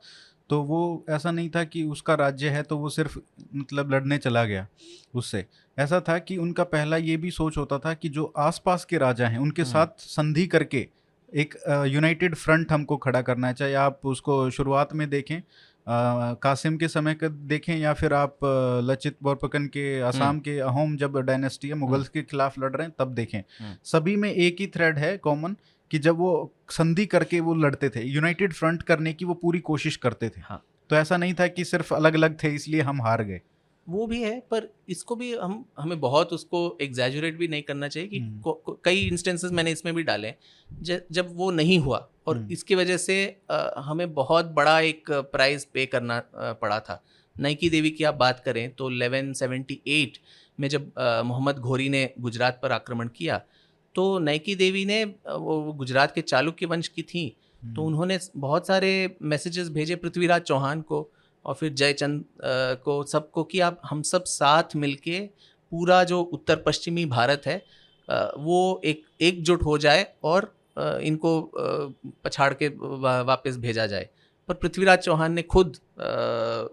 तो 0.49 0.61
वो 0.63 0.82
ऐसा 1.09 1.32
नहीं 1.32 1.49
था 1.49 1.63
कि 1.63 1.84
उसका 1.86 2.13
राज्य 2.15 2.49
है 2.49 2.63
तो 2.63 2.78
वो 2.78 2.89
सिर्फ़ 2.89 3.17
मतलब 3.55 3.91
लड़ने 3.93 4.17
चला 4.17 4.43
गया 4.45 4.65
उससे 5.15 5.45
ऐसा 5.78 5.99
था 5.99 6.17
कि 6.19 6.38
उनका 6.38 6.63
पहला 6.63 6.97
ये 6.99 7.15
भी 7.17 7.32
सोच 7.32 7.57
होता 7.57 7.78
था 7.80 7.93
कि 7.93 8.09
जो 8.09 8.26
आसपास 8.39 8.86
के 8.86 8.97
राजा 8.97 9.28
हैं 9.28 9.39
उनके 9.39 9.61
हम्म। 9.61 9.72
साथ 9.72 10.01
संधि 10.07 10.45
करके 10.47 10.88
एक 11.34 11.55
यूनाइटेड 11.88 12.36
फ्रंट 12.36 12.72
हमको 12.72 12.97
खड़ा 12.97 13.22
करना 13.22 13.47
है 13.47 13.53
चाहे 13.53 13.74
आप 13.74 14.05
उसको 14.05 14.49
शुरुआत 14.49 14.93
में 14.93 15.09
देखें 15.09 15.41
कासिम 15.88 16.77
के 16.77 16.88
समय 16.88 17.13
का 17.13 17.27
देखें 17.27 17.75
या 17.77 17.93
फिर 17.93 18.13
आप 18.13 18.38
लचित 18.84 19.17
बोरपकन 19.23 19.65
के 19.67 19.99
असम 20.01 20.23
हम्म। 20.23 20.39
के 20.39 20.57
अहोम 20.59 20.95
जब 20.97 21.17
डायनेस्टी 21.19 21.67
है 21.67 21.75
मुगल्स 21.75 22.09
के 22.09 22.21
खिलाफ 22.23 22.59
लड़ 22.59 22.71
रहे 22.71 22.88
हैं 22.88 22.95
तब 22.99 23.13
देखें 23.13 23.39
हम्म। 23.39 23.75
सभी 23.84 24.15
में 24.15 24.32
एक 24.32 24.57
ही 24.59 24.67
थ्रेड 24.67 24.99
है 24.99 25.15
कॉमन 25.17 25.55
कि 25.91 25.99
जब 25.99 26.17
वो 26.17 26.34
संधि 26.69 27.05
करके 27.05 27.39
वो 27.39 27.55
लड़ते 27.55 27.89
थे 27.89 28.03
यूनाइटेड 28.03 28.53
फ्रंट 28.53 28.84
करने 28.84 29.13
की 29.13 29.25
वो 29.25 29.34
पूरी 29.34 29.59
कोशिश 29.61 29.95
करते 29.97 30.29
थे 30.29 30.41
हाँ। 30.41 30.63
तो 30.89 30.95
ऐसा 30.95 31.17
नहीं 31.17 31.34
था 31.34 31.47
कि 31.47 31.63
सिर्फ़ 31.65 31.93
अलग 31.93 32.13
अलग 32.13 32.38
थे 32.43 32.53
इसलिए 32.55 32.82
हम 32.82 33.01
हार 33.01 33.23
गए 33.23 33.41
वो 33.91 34.05
भी 34.07 34.21
है 34.21 34.39
पर 34.51 34.67
इसको 34.89 35.15
भी 35.15 35.33
हम 35.35 35.63
हमें 35.79 35.99
बहुत 35.99 36.33
उसको 36.33 36.59
एग्जैजुरेट 36.81 37.37
भी 37.37 37.47
नहीं 37.47 37.61
करना 37.63 37.87
चाहिए 37.87 38.09
कि 38.09 38.19
हम्म। 38.19 38.75
कई 38.85 38.99
इंस्टेंसेस 39.07 39.51
मैंने 39.51 39.71
इसमें 39.71 39.93
भी 39.95 40.03
डाले 40.03 40.33
ज, 40.69 40.99
जब 41.11 41.35
वो 41.37 41.49
नहीं 41.51 41.79
हुआ 41.79 42.07
और 42.27 42.37
हम्म। 42.37 42.51
इसकी 42.51 42.75
वजह 42.75 42.97
से 42.97 43.23
अ, 43.49 43.73
हमें 43.79 44.13
बहुत 44.13 44.51
बड़ा 44.53 44.79
एक 44.81 45.11
प्राइस 45.31 45.65
पे 45.73 45.85
करना 45.85 46.17
अ, 46.17 46.53
पड़ा 46.53 46.79
था 46.79 47.01
नईकी 47.35 47.69
देवी 47.69 47.89
की 47.89 48.03
आप 48.03 48.15
बात 48.15 48.39
करें 48.39 48.69
तो 48.75 48.89
1178 48.91 50.17
में 50.59 50.67
जब 50.67 50.91
मोहम्मद 51.25 51.59
घोरी 51.59 51.87
ने 51.89 52.09
गुजरात 52.19 52.59
पर 52.63 52.71
आक्रमण 52.71 53.07
किया 53.15 53.41
तो 53.95 54.03
नईकी 54.19 54.55
देवी 54.55 54.83
ने 54.85 55.03
वो 55.05 55.61
गुजरात 55.73 56.13
के 56.15 56.21
चालुक्य 56.23 56.65
वंश 56.65 56.87
की 56.87 57.01
थी 57.03 57.23
हम्म। 57.63 57.73
तो 57.75 57.83
उन्होंने 57.83 58.17
बहुत 58.37 58.67
सारे 58.67 58.91
मैसेजेस 59.21 59.69
भेजे 59.69 59.95
पृथ्वीराज 59.95 60.41
चौहान 60.41 60.81
को 60.81 61.01
और 61.45 61.55
फिर 61.55 61.73
जयचंद 61.73 62.23
को 62.83 63.01
सबको 63.03 63.43
कि 63.43 63.59
आप 63.59 63.81
हम 63.85 64.01
सब 64.03 64.23
साथ 64.23 64.75
मिलके 64.75 65.19
पूरा 65.71 66.03
जो 66.03 66.21
उत्तर 66.33 66.55
पश्चिमी 66.65 67.05
भारत 67.07 67.41
है 67.47 67.55
वो 68.07 68.59
एक 68.85 69.03
एकजुट 69.21 69.63
हो 69.63 69.77
जाए 69.77 70.05
और 70.23 70.53
इनको 70.79 71.31
पछाड़ 72.23 72.53
के 72.53 72.67
वापस 72.67 73.57
भेजा 73.57 73.85
जाए। 73.87 74.09
पर 74.49 74.53
पृथ्वीराज 74.53 74.99
चौहान 74.99 75.33
ने 75.33 75.41
खुद 75.43 75.77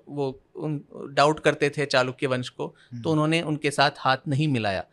वो 0.08 0.28
उन 0.56 0.80
डाउट 1.14 1.40
करते 1.40 1.70
थे 1.70 1.86
चालुक्य 1.86 2.26
वंश 2.26 2.48
को 2.48 2.66
हम्म। 2.66 3.02
तो 3.02 3.10
उन्होंने 3.10 3.40
उनके 3.42 3.70
साथ 3.70 3.90
हाथ 3.98 4.28
नहीं 4.28 4.48
मिलाया। 4.48 4.84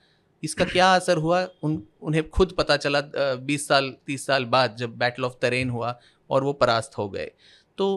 इसका 0.44 0.66
क्या 0.66 0.94
असर 0.96 1.18
हुआ? 1.18 1.48
उन 1.64 1.82
उन्हें 2.02 2.30
खुद 2.30 2.54
पता 2.58 2.78
चला 2.78 3.02
बीस 3.16 3.68
साल 3.68 3.90
तीस 4.06 4.26
साल 4.26 4.46
बाद 4.48 4.76
जब 4.76 4.98
बैटल 4.98 5.24
ऑफ़ 5.24 5.34
तरेन 5.42 5.70
हुआ 5.70 6.00
और 6.30 6.44
वो 6.44 6.54
परास्त 6.56 6.98
हो 6.98 7.10
गए। 7.10 7.32
तो 7.78 7.88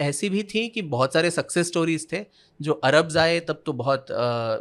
ऐसी 0.00 0.28
भी 0.28 0.42
थी 0.44 0.66
कि 0.68 0.82
बहुत 0.84 1.12
सारे 1.12 1.30
सक्सेस 1.30 1.66
स्टोरीज 1.66 2.06
थे 2.12 2.24
जो 2.60 2.72
अरब्स 2.84 3.16
आए 3.16 3.38
तब 3.40 3.62
तो 3.66 3.72
बहुत 3.72 4.06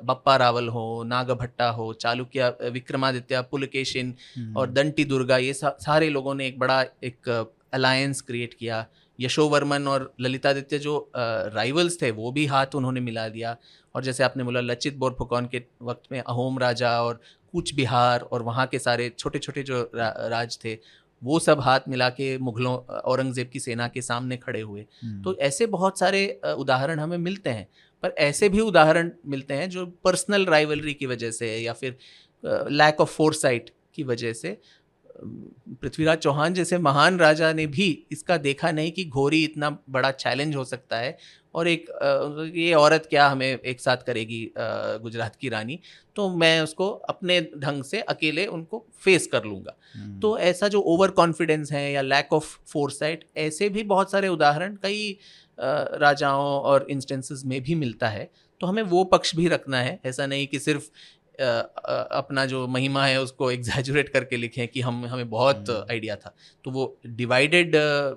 बप्पा 0.05 0.35
रावल 0.35 0.67
हो 0.69 1.03
नागभट्टा 1.03 1.69
हो 1.69 1.93
चालुक्य 1.95 2.49
विक्रमादित्य 2.71 3.41
पुलकेशिन 3.51 4.13
हम्म। 4.37 4.57
और 4.57 4.71
दंटी 4.71 5.05
दुर्गा 5.05 5.37
ये 5.37 5.53
सा, 5.53 5.75
सारे 5.79 6.09
लोगों 6.09 6.35
ने 6.35 6.47
एक 6.47 6.59
बड़ा 6.59 6.81
एक 7.03 7.29
अलायंस 7.73 8.21
क्रिएट 8.21 8.53
किया 8.53 8.85
यशोवर्मन 9.19 9.87
और 9.87 10.13
ललितादित्य 10.21 10.79
जो 10.79 10.97
राइवल्स 11.15 12.01
थे 12.01 12.11
वो 12.11 12.31
भी 12.31 12.45
हाथ 12.45 12.75
उन्होंने 12.75 12.99
मिला 12.99 13.27
दिया 13.29 13.55
और 13.95 14.03
जैसे 14.03 14.23
आपने 14.23 14.43
बोला 14.43 14.59
लचित 14.61 14.97
बोरफुकौन 14.97 15.45
के 15.45 15.61
वक्त 15.81 16.11
में 16.11 16.19
अहोम 16.19 16.59
राजा 16.59 17.01
और 17.01 17.19
कूच 17.53 17.73
बिहार 17.73 18.21
और 18.21 18.41
वहाँ 18.41 18.65
के 18.67 18.79
सारे 18.79 19.11
छोटे 19.19 19.39
छोटे 19.39 19.63
जो 19.63 19.81
रा, 19.95 20.13
राज 20.19 20.57
थे 20.65 20.77
वो 21.23 21.39
सब 21.39 21.59
हाथ 21.61 21.87
मिला 21.87 22.09
के 22.11 22.37
मुगलों 22.39 22.75
औरंगज़ेब 23.05 23.49
की 23.49 23.59
सेना 23.59 23.87
के 23.87 24.01
सामने 24.01 24.37
खड़े 24.37 24.61
हुए 24.61 24.85
हम्म। 25.03 25.21
तो 25.23 25.35
ऐसे 25.41 25.65
बहुत 25.67 25.99
सारे 25.99 26.25
उदाहरण 26.57 26.99
हमें 26.99 27.17
मिलते 27.19 27.49
हैं 27.49 27.67
पर 28.03 28.13
ऐसे 28.19 28.49
भी 28.49 28.59
उदाहरण 28.61 29.11
मिलते 29.27 29.53
हैं 29.53 29.69
जो 29.69 29.85
पर्सनल 30.03 30.45
राइवलरी 30.45 30.93
की 30.93 31.05
वजह 31.05 31.31
से 31.31 31.55
या 31.57 31.73
फिर 31.73 31.97
लैक 32.71 33.01
ऑफ़ 33.01 33.09
फोरसाइट 33.11 33.69
की 33.95 34.03
वजह 34.03 34.33
से 34.35 34.57
पृथ्वीराज 35.15 36.17
चौहान 36.17 36.53
जैसे 36.53 36.77
महान 36.79 37.17
राजा 37.19 37.51
ने 37.53 37.65
भी 37.67 37.87
इसका 38.11 38.37
देखा 38.39 38.71
नहीं 38.71 38.91
कि 38.91 39.05
घोरी 39.05 39.43
इतना 39.43 39.69
बड़ा 39.89 40.11
चैलेंज 40.13 40.55
हो 40.55 40.63
सकता 40.65 40.97
है 40.97 41.17
और 41.55 41.67
एक 41.67 41.89
अ, 41.89 42.43
ये 42.57 42.73
औरत 42.73 43.05
क्या 43.09 43.27
हमें 43.27 43.59
एक 43.59 43.81
साथ 43.81 43.97
करेगी 43.97 44.51
गुजरात 45.03 45.35
की 45.35 45.49
रानी 45.49 45.79
तो 46.15 46.29
मैं 46.29 46.61
उसको 46.61 46.89
अपने 46.89 47.39
ढंग 47.57 47.83
से 47.83 48.01
अकेले 48.01 48.45
उनको 48.45 48.85
फेस 49.03 49.27
कर 49.27 49.43
लूँगा। 49.43 49.75
हम्म। 49.93 50.19
तो 50.19 50.37
ऐसा 50.37 50.67
जो 50.67 50.81
ओवर 50.81 51.11
कॉन्फिडेंस 51.11 51.71
है 51.71 51.91
या 51.91 52.01
लैक 52.01 52.33
ऑफ़ 52.33 52.57
फोरसाइट 52.67 53.27
ऐसे 53.37 53.69
भी 53.69 53.83
बहुत 53.83 54.11
सारे 54.11 54.27
उदाहरण 54.27 54.75
कई 54.75 55.17
राजाओं 55.93 56.61
और 56.61 56.87
इंस्टेंसेस 56.89 57.41
में 57.45 57.61
भी 57.63 57.75
मिलता 57.75 58.07
है। 58.07 58.29
तो 58.61 58.67
हमें 58.67 58.83
वो 58.83 59.03
पक्ष 59.03 59.35
भी 59.35 59.47
रखना 59.47 59.81
है। 59.81 59.99
ऐसा 60.05 60.25
नहीं 60.25 60.47
कि 60.47 60.59
सिर्फ़ 60.59 60.89
अ, 61.39 61.43
अ, 61.43 62.07
अपना 62.11 62.45
जो 62.45 62.67
महिमा 62.67 63.05
है 63.05 63.21
उसको 63.21 63.51
एग्जैजुरेट 63.51 64.09
करके 64.09 64.37
लिखें 64.37 64.67
कि 64.67 64.81
हम 64.81 65.05
हमें 65.05 65.29
बहुत 65.29 65.69
हम्म। 65.69 65.85
आइडिया 65.91 66.15
था। 66.15 66.35
तो 66.63 66.71
वो 66.71 66.99
डिवाइडेड 67.05 67.71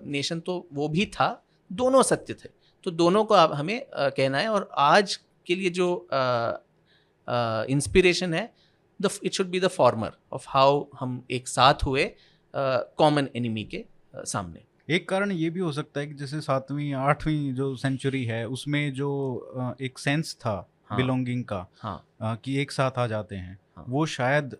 नेशन 0.06 0.40
तो 0.40 0.68
वो 0.72 0.88
भी 0.88 1.06
था। 1.06 1.46
दोनों 1.72 2.02
सत्य 2.02 2.34
थे। 2.34 2.48
तो 2.86 2.90
दोनों 2.90 3.24
को 3.24 3.34
आप 3.34 3.52
हमें 3.54 3.78
अ, 3.80 4.08
कहना 4.08 4.38
है 4.38 4.48
और 4.48 4.68
आज 4.78 5.18
के 5.46 5.54
लिए 5.54 5.70
जो 5.70 5.88
इंस्पिरेशन 7.68 8.34
है 8.34 8.52
the 9.00 9.10
it 9.24 9.32
should 9.32 9.46
be 9.46 9.60
the 9.60 9.68
former 9.68 10.12
of 10.32 10.44
how 10.48 10.84
हम 11.00 11.22
एक 11.30 11.48
साथ 11.48 11.84
हुए 11.84 12.04
कॉमन 12.98 13.28
एनिमी 13.36 13.64
के 13.64 13.84
सामने 14.14 14.64
एक 14.88 15.08
कारण 15.08 15.32
ये 15.32 15.50
भी 15.50 15.60
हो 15.60 15.72
सकता 15.72 16.00
है 16.00 16.06
कि 16.06 16.14
जैसे 16.14 16.40
सातवीं 16.40 16.92
आठवीं 16.94 17.52
जो 17.54 17.74
सेंचुरी 17.76 18.24
है 18.24 18.46
उसमें 18.48 18.92
जो 18.94 19.08
एक 19.80 19.98
सेंस 19.98 20.34
था 20.40 20.54
हाँ। 20.86 20.96
बिलोंगिंग 20.98 21.44
का 21.44 21.66
हाँ 21.80 22.36
कि 22.44 22.56
एक 22.60 22.72
साथ 22.72 22.98
आ 22.98 23.06
जाते 23.06 23.36
हाँ। 23.36 23.56
वो 23.78 24.06
शायद 24.06 24.56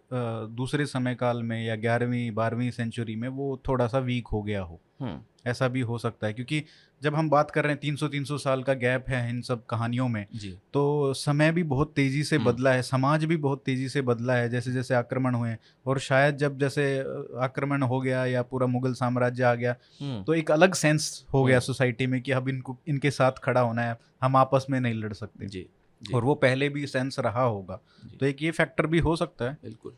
दूसरे 0.56 0.86
समय 0.86 1.14
काल 1.14 1.42
में 1.42 1.64
या 1.64 1.76
ग्यारहवीं 1.76 2.30
बारहवीं 2.30 2.70
सेंचुरी 2.70 3.16
में 3.16 3.28
वो 3.28 3.60
थोड़ा 3.68 3.86
सा 3.86 3.98
वीक 3.98 4.28
हो 4.28 4.42
गया 4.42 4.62
हो। 4.62 4.80
हम्म। 5.00 5.50
ऐसा 5.50 5.68
भी 5.68 5.80
हो 5.80 5.98
सकता 5.98 6.26
है 6.26 6.32
क्योंकि 6.32 6.62
जब 7.02 7.14
हम 7.14 7.28
बात 7.30 7.50
कर 7.50 7.64
रहे 7.64 7.72
हैं 7.72 7.80
300 7.80 8.08
300 8.08 8.38
साल 8.38 8.62
का 8.62 8.74
गैप 8.74 9.08
है 9.08 9.28
इन 9.30 9.40
सब 9.42 9.64
कहानियों 9.66 10.08
में 10.08 10.26
तो 10.72 11.12
समय 11.14 11.52
भी 11.52 11.62
बहुत 11.62 11.92
तेज़ी 11.96 12.24
से 12.24 12.36
हम्म। 12.36 12.52
बदला 12.52 12.72
है 12.72 12.82
समाज 12.82 13.24
भी 13.24 13.36
बहुत 13.36 13.62
तेज़ी 13.66 13.88
से 13.88 14.02
बदला 14.02 14.34
है 14.34 14.48
जैसे 14.48 14.72
जैसे 14.72 14.94
आक्रमण 14.94 15.34
हुए 15.34 15.56
और 15.86 15.98
शायद 15.98 16.36
जब 16.36 16.58
जैसे 16.58 16.98
आक्रमण 17.38 17.82
हो 17.82 18.00
गया 18.00 18.24
या 18.26 18.42
पूरा 18.42 18.66
मुगल 18.66 18.92
साम्राज्य 18.92 19.42
आ 19.42 19.54
गया 19.54 19.76
हम्म। 20.00 20.22
तो 20.24 20.34
एक 20.34 20.50
अलग 20.50 20.74
सेंस 20.74 21.26
हो 21.34 21.44
गया। 21.44 21.58
सोसाइटी 21.58 22.06
में 22.06 22.20
कि 22.22 22.32
अब 22.32 22.48
इनको 22.48 22.76
इनके 22.88 23.10
साथ 23.10 23.32
खड़ा 23.32 23.60
होना 23.60 23.82
है 23.82 23.98
हम 24.22 24.36
आपस 24.36 24.66
में 24.70 24.80
नहीं 24.80 24.94
लड़ 24.94 25.12
सकते। 25.12 25.46
जी। 25.46 25.66
और 26.14 26.24
वो 26.24 26.34
पहले 26.34 26.68
भी 26.68 26.86
सेंस 26.86 27.18
रहा 27.18 27.42
होगा 27.42 27.80
तो 28.20 28.26
एक 28.26 28.42
ये 28.42 28.50
फैक्टर 28.50 28.86
भी 28.86 28.98
हो 28.98 29.16
सकता 29.16 29.44
है 29.44 29.58
बिल्कुल 29.64 29.92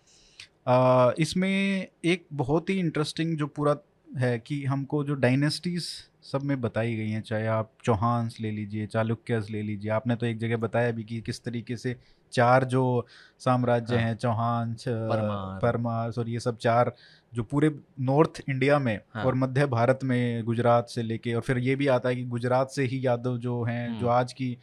इसमें 1.19 1.87
एक 2.05 2.27
बहुत 2.33 2.71
ही 2.71 2.79
इंटरेस्टिंग 2.79 3.37
जो 3.39 3.47
पूरा 3.47 3.77
है 4.19 4.39
कि 4.39 4.65
हमको 4.65 5.05
जो 5.05 5.15
डायनेस्टीज 5.15 5.85
सब 6.33 6.43
में 6.43 6.61
बताई 6.61 6.97
गई 6.97 7.11
हैं 7.11 7.23
चाहे 7.23 7.47
आप 7.47 7.71
चौहान्स 7.85 8.41
ले 8.41 8.51
लीजिए 8.51 8.87
चालुक्यस 8.87 9.51
ले 9.51 9.63
लीजिए 9.63 9.91
आपने 9.91 10.17
तो 10.17 10.27
एक 10.27 10.39
जगह 10.39 10.57
बताया 10.57 10.91
भी 10.91 11.05
कि 11.05 11.21
किस 11.21 11.45
तरीके 11.45 11.77
से 11.77 11.97
चार 12.33 12.65
जो 12.65 13.07
साम्राज्य 13.39 13.97
हाँ। 13.97 14.05
हैं 14.05 14.17
चौहान 14.17 14.75
परमार। 14.89 15.59
परमार 15.61 16.13
और 16.19 16.29
ये 16.29 16.41
सब 16.41 16.57
चार 16.57 16.93
जो 17.33 17.43
पूरे 17.43 17.71
नॉर्थ 18.01 18.43
इंडिया 18.49 18.79
में 18.79 19.01
हाँ। 19.15 19.25
और 19.25 19.35
मध्य 19.35 19.67
भारत 19.67 20.01
में 20.05 20.45
गुजरात 20.45 20.89
से 20.89 21.03
लेके 21.03 21.35
और 21.35 21.41
फिर 21.41 21.59
ये 21.59 21.77
भी 21.77 21.87
आता 21.87 22.09
है 22.09 22.17
कि 22.17 22.25
गुजरात 22.25 22.71
से 22.71 22.85
ही 22.85 23.07
यादव 23.07 23.39
जो 23.39 23.63
हैं 23.63 23.89
जो 23.89 24.07
हम्म। 24.07 24.19
आज 24.19 24.33
की 24.33 24.57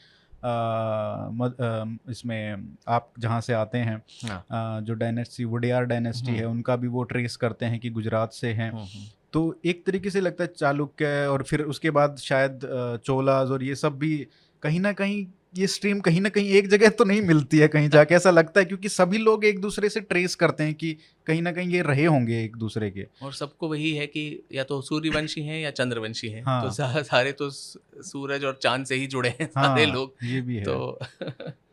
इसमें 2.09 2.67
आप 2.87 3.13
जहाँ 3.19 3.41
से 3.41 3.53
आते 3.53 3.77
हैं 3.77 4.01
हाँ। 4.25 4.45
आ, 4.51 4.79
जो 4.79 4.93
डायनेस्टी 4.93 5.43
वुडियार 5.43 5.85
डायनेस्टी 5.85 6.31
है 6.31 6.43
हम्म। 6.43 6.51
उनका 6.51 6.75
भी 6.75 6.87
वो 6.87 7.03
ट्रेस 7.03 7.35
करते 7.35 7.65
हैं 7.65 7.79
कि 7.79 7.89
गुजरात 7.89 8.33
से 8.33 8.47
हैं। 8.47 8.71
हम्म, 8.71 8.81
हम्म, 8.81 9.05
तो 9.33 9.59
एक 9.65 9.85
तरीके 9.85 10.09
से 10.09 10.21
लगता 10.21 10.43
है 10.43 10.53
चालुक्य 10.57 11.27
और 11.27 11.43
फिर 11.43 11.61
उसके 11.61 11.89
बाद 11.89 12.17
शायद 12.17 12.59
चोलाज 13.05 13.51
और 13.51 13.63
ये 13.63 13.75
सब 13.75 13.97
भी 13.97 14.27
कहीं 14.61 14.79
ना 14.79 14.93
कहीं 14.93 15.27
ये 15.55 15.67
स्ट्रीम 15.67 15.99
कहीं 15.99 16.21
ना 16.21 16.29
कहीं 16.29 16.49
एक 16.49 16.67
जगह 16.67 16.89
तो 16.89 17.03
नहीं 17.03 17.21
मिलती 17.21 17.57
है 17.57 17.67
कहीं 17.67 17.89
जाके 17.89 18.15
ऐसा 18.15 18.31
लगता 18.31 18.59
है 18.59 18.65
क्योंकि 18.65 18.89
सभी 18.89 19.17
लोग 19.17 19.45
एक 19.45 19.59
दूसरे 19.59 19.89
से 19.89 20.01
ट्रेस 20.01 20.35
करते 20.35 20.63
हैं 20.63 20.73
कि 20.73 20.91
कहीं 21.27 21.41
ना 21.41 21.51
कहीं 21.51 21.69
ये 21.69 21.81
रहे 21.81 22.05
होंगे 22.05 22.43
एक 22.43 22.57
दूसरे 22.57 22.89
के 22.91 23.05
और 23.23 23.33
सबको 23.33 23.69
वही 23.69 23.91
है 23.93 24.07
कि 24.07 24.25
या 24.53 24.63
तो 24.63 24.81
सूर्यवंशी 24.81 25.41
हैं 25.41 25.61
या 25.61 25.71
चंद्रवंशी 25.71 26.27
हैं 26.27 26.43
हाँ। 26.43 26.61
तो 26.63 27.03
सारे 27.03 27.31
तो 27.31 27.49
सूरज 27.49 28.45
और 28.45 28.59
चाँद 28.61 28.85
से 28.85 28.95
ही 28.95 29.07
जुड़े 29.07 29.29
हैं 29.29 29.47
सारे 29.47 29.67
हाँ 29.67 29.75
सारे 29.77 29.85
लोग 29.85 30.13
ये 30.23 30.41
भी 30.41 30.55
है 30.55 30.63
तो 30.63 30.97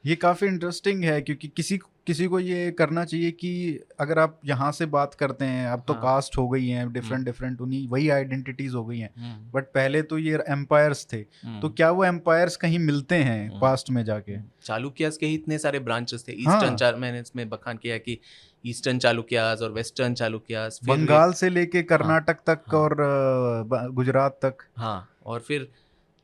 ये 0.04 0.14
काफ़ी 0.16 0.46
इंटरेस्टिंग 0.48 1.04
है 1.04 1.20
क्योंकि 1.20 1.48
किसी 1.48 1.78
किसी 2.06 2.26
को 2.26 2.38
ये 2.40 2.70
करना 2.70 3.04
चाहिए 3.04 3.30
कि 3.32 3.80
अगर 4.00 4.18
आप 4.18 4.40
यहाँ 4.44 4.70
से 4.72 4.86
बात 4.86 5.12
करते 5.14 5.44
हैं 5.44 5.66
अब 5.66 5.82
तो 5.88 5.92
हाँ। 5.92 6.02
कास्ट 6.02 6.38
हो 6.38 6.48
गई 6.48 6.68
हैं 6.68 6.86
डिफरेंट 6.92 7.12
हम्म। 7.12 7.24
डिफरेंट 7.24 7.60
उन्हीं 7.60 7.86
वही 7.88 8.08
आइडेंटिटीज 8.10 8.74
हो 8.74 8.84
गई 8.84 8.98
हैं 8.98 9.10
हम्म, 9.16 9.50
बट 9.50 9.64
पहले 9.74 10.02
तो 10.02 10.18
ये 10.18 10.42
एम्पायर्स 10.48 11.06
थे 11.12 11.16
हम्म, 11.16 11.60
तो 11.60 11.68
क्या 11.70 11.90
वो 11.90 12.04
एम्पायर्स 12.04 12.56
कहीं 12.56 12.78
मिलते 12.78 13.16
हैं 13.16 13.48
हम्म। 13.48 13.60
पास्ट 13.60 13.90
में 13.90 14.04
जाके 14.04 14.38
चालुक्यास 14.64 15.16
के 15.16 15.26
ही 15.26 15.34
इतने 15.34 15.58
सारे 15.58 15.78
ब्रांचेस 15.80 16.24
थे 16.28 16.32
ईस्टर्न 16.32 16.68
हाँ। 16.68 16.76
चाल 16.76 16.96
मैंने 16.96 17.20
इसमें 17.20 17.48
बखान 17.48 17.76
किया 17.76 17.98
कि 17.98 18.18
ईस्टर्न 18.64 18.98
चालुक्यास 18.98 19.62
और 19.62 19.72
वेस्टर्न 19.72 20.14
चालुक्यास 20.14 20.80
बंगाल 20.84 21.32
से 21.34 21.48
लेके 21.50 21.82
कर्नाटक 21.84 22.40
तक 22.46 22.64
हाँ। 22.66 22.80
और 22.80 23.90
गुजरात 23.92 24.38
तक 24.44 24.66
हाँ 24.78 25.08
और 25.26 25.40
फिर 25.40 25.70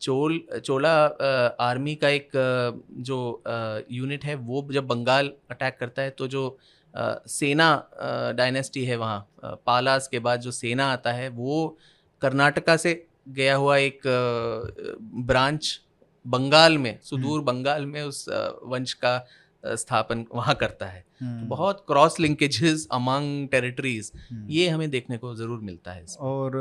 चोल 0.00 0.40
चोला 0.64 0.94
आर्मी 1.60 1.94
का 1.94 2.08
एक 2.08 2.30
जो 3.00 3.18
यूनिट 3.90 4.24
है 4.24 4.34
वो 4.34 4.66
जब 4.72 4.86
बंगाल 4.86 5.32
अटैक 5.50 5.78
करता 5.80 6.02
है 6.02 6.10
तो 6.10 6.28
जो 6.28 6.44
सेना 7.28 7.70
डायनेस्टी 8.36 8.84
है 8.84 8.96
वहाँ 8.96 9.56
पालास 9.66 10.08
के 10.08 10.18
बाद 10.18 10.40
जो 10.40 10.50
सेना 10.50 10.86
आता 10.92 11.12
है 11.12 11.28
वो 11.28 11.76
कर्नाटका 12.22 12.76
से 12.76 12.94
गया 13.28 13.54
हुआ 13.56 13.76
एक 13.76 14.00
ब्रांच 15.26 15.80
बंगाल 16.26 16.78
में 16.78 16.98
सुदूर 17.02 17.40
बंगाल 17.40 17.86
में 17.86 18.02
उस 18.02 18.24
वंश 18.64 18.92
का 18.94 19.16
स्थापन 19.64 20.24
वहाँ 20.34 20.54
करता 20.54 20.86
है। 20.86 21.00
तो 21.00 21.24
हम्म, 21.24 21.46
बहुत 21.48 21.84
क्रॉस 21.88 22.18
लिंकेजेस 22.20 22.86
अमंग 22.92 23.48
टेरिटरीज। 23.48 24.10
ये 24.48 24.68
हमें 24.68 24.90
देखने 24.90 25.16
को 25.18 25.34
ज़रूर 25.34 25.60
मिलता 25.60 25.92
है 25.92 26.04
और 26.20 26.52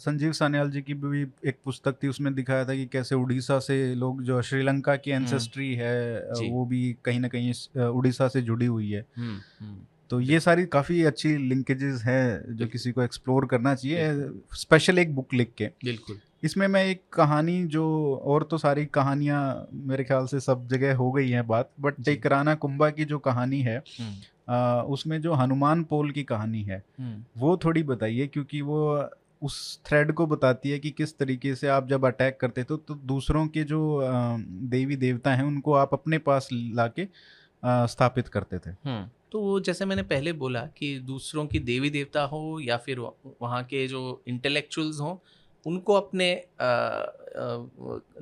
संजीव 0.00 0.32
सान्याल 0.32 0.70
जी 0.70 0.82
की 0.82 0.94
भी 0.94 1.22
एक 1.48 1.58
पुस्तक 1.64 1.98
थी 2.02 2.08
उसमें 2.08 2.34
दिखाया 2.34 2.64
था 2.64 2.74
कि 2.74 2.86
कैसे 2.86 3.14
उड़ीसा 3.14 3.58
से 3.58 3.94
लोग 3.94 4.22
जो 4.22 4.40
श्रीलंका 4.42 4.96
की 4.96 5.10
एंसेस्ट्री 5.10 5.74
है 5.74 6.16
हम्म। 6.16 6.34
जी। 6.34 6.50
वो 6.50 6.64
भी 6.66 6.96
कहीं 7.04 7.20
ना 7.20 7.28
कहीं 7.28 7.52
उड़ीसा 7.88 8.28
से 8.28 8.42
जुड़ी 8.42 8.66
हुई 8.66 8.90
है। 8.90 9.06
हम्म 9.16 9.76
तो 10.10 10.20
ये 10.20 10.40
सारी 10.40 10.64
काफ़ी 10.66 11.02
अच्छी 11.04 11.36
लिंकेजेस 11.36 12.02
हैं 12.02 12.56
जो 12.56 12.66
किसी 12.66 12.92
को 12.92 13.02
एक्सप्लोर 13.02 13.46
करना 13.46 13.74
चाहिए 13.74 14.30
स्पेशल 14.54 14.98
एक 14.98 15.14
बुक 15.14 15.34
लिख 15.34 15.52
के। 15.58 15.66
बिल्कुल। 15.84 16.18
इसमें 16.42 16.68
मैं 16.68 16.84
एक 16.84 17.02
कहानी 17.12 17.64
जो 17.64 18.14
और 18.24 18.42
तो 18.42 18.58
सारी 18.58 18.86
कहानियाँ 18.86 19.68
मेरे 19.72 20.04
ख्याल 20.04 20.26
से 20.26 20.40
सब 20.40 20.66
जगह 20.68 20.96
हो 20.96 21.10
गई 21.12 21.30
है 21.30 21.42
बात 21.42 21.70
बट। 21.80 22.08
एक 22.08 22.26
राणा 22.26 22.54
कुंभा 22.54 22.90
की 22.90 23.04
जो 23.04 23.18
कहानी 23.18 23.60
है 23.60 23.82
हम्म। 24.00 24.52
आ, 24.54 24.82
उसमें 24.82 25.20
जो 25.20 25.32
हनुमान 25.32 25.84
पोल 25.84 26.10
की 26.10 26.22
कहानी 26.22 26.62
है 26.62 26.82
हम्म। 27.00 27.24
वो 27.36 27.56
थोड़ी 27.56 27.82
बताइए 27.82 28.26
क्योंकि 28.26 28.60
वो 28.60 29.10
उस 29.42 29.80
थ्रेड 29.86 30.12
को 30.12 30.26
बताती 30.26 30.70
है 30.70 30.78
कि 30.78 30.90
किस 30.90 31.18
तरीके 31.18 31.54
से 31.54 31.68
आप 31.68 31.88
जब 31.88 32.06
अटैक 32.06 32.38
करते 32.40 32.64
थे 32.64 32.76
तो 32.76 32.94
दूसरों 32.94 33.46
के 33.46 33.62
जो 33.64 34.00
देवी 34.48 34.96
देवता 34.96 35.34
हैं 35.34 35.44
उनको 35.44 35.72
आप 35.72 35.90
अपने 35.92 36.18
पास 36.18 36.48
लाके 36.52 37.08
स्थापित 37.64 38.28
करते 38.28 38.58
थे। 38.58 38.70
हम्म। 38.70 39.08
तो 39.32 39.40
वो 39.40 39.60
जैसे 39.60 39.84
मैंने 39.84 40.02
पहले 40.02 40.32
बोला 40.32 40.60
कि 40.60 40.98
दूसरों 40.98 41.46
की 41.46 41.58
देवी 41.58 41.90
देवता 41.90 42.22
हो 42.22 42.60
या 42.60 42.76
फिर 42.76 42.98
वहाँ 43.42 43.62
के 43.64 43.86
जो 43.86 44.22
इंटेलेक्चुअल्स 44.26 45.00
हों 45.00 45.16
उनको 45.66 45.94
अपने 45.94 46.32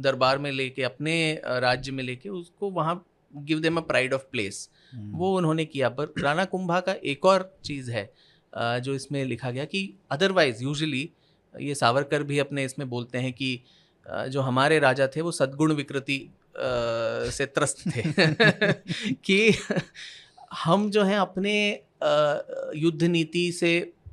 दरबार 0.00 0.38
में 0.38 0.50
लेके 0.52 0.82
अपने 0.82 1.14
राज्य 1.44 1.92
में 1.92 2.02
लेके 2.04 2.28
उसको 2.28 2.70
वहाँ 2.70 3.04
give 3.32 3.60
them 3.60 3.76
a 3.76 3.80
pride 3.80 4.14
of 4.14 4.22
place 4.32 4.68
वो 4.94 5.36
उन्होंने 5.36 5.64
किया। 5.64 5.88
पर 5.88 6.12
राणा 6.18 6.44
कुंभा 6.44 6.80
का 6.80 6.92
एक 7.04 7.24
और 7.24 7.52
चीज़ 7.64 7.90
है 7.90 8.10
जो 8.54 8.94
इसमें 8.94 9.24
लिखा 9.24 9.50
गया 9.50 9.64
कि 9.64 9.94
अदरवाइज़ 10.10 10.62
यूजली 10.62 11.10
ये 11.54 11.74
सावरकर 11.74 12.22
भी 12.22 12.38
अपने 12.38 12.64
इसमें 12.64 12.88
बोलते 12.90 13.18
हैं 13.18 13.32
कि 13.32 13.60
जो 14.28 14.40
हमारे 14.40 14.78
राजा 14.78 15.06
थे 15.06 15.20
वो 15.20 15.32
सद्गुण 15.32 15.72
विकृति 15.72 16.18
से 17.32 17.46
त्रस्त 17.46 17.82
थे। 17.88 18.02
कि 19.24 19.54
हम 20.52 20.90
जो 20.90 21.02
हैं 21.02 21.18
अपने 21.18 21.54
युद्ध 22.76 23.02
नीति 23.02 23.50
से 23.52 23.70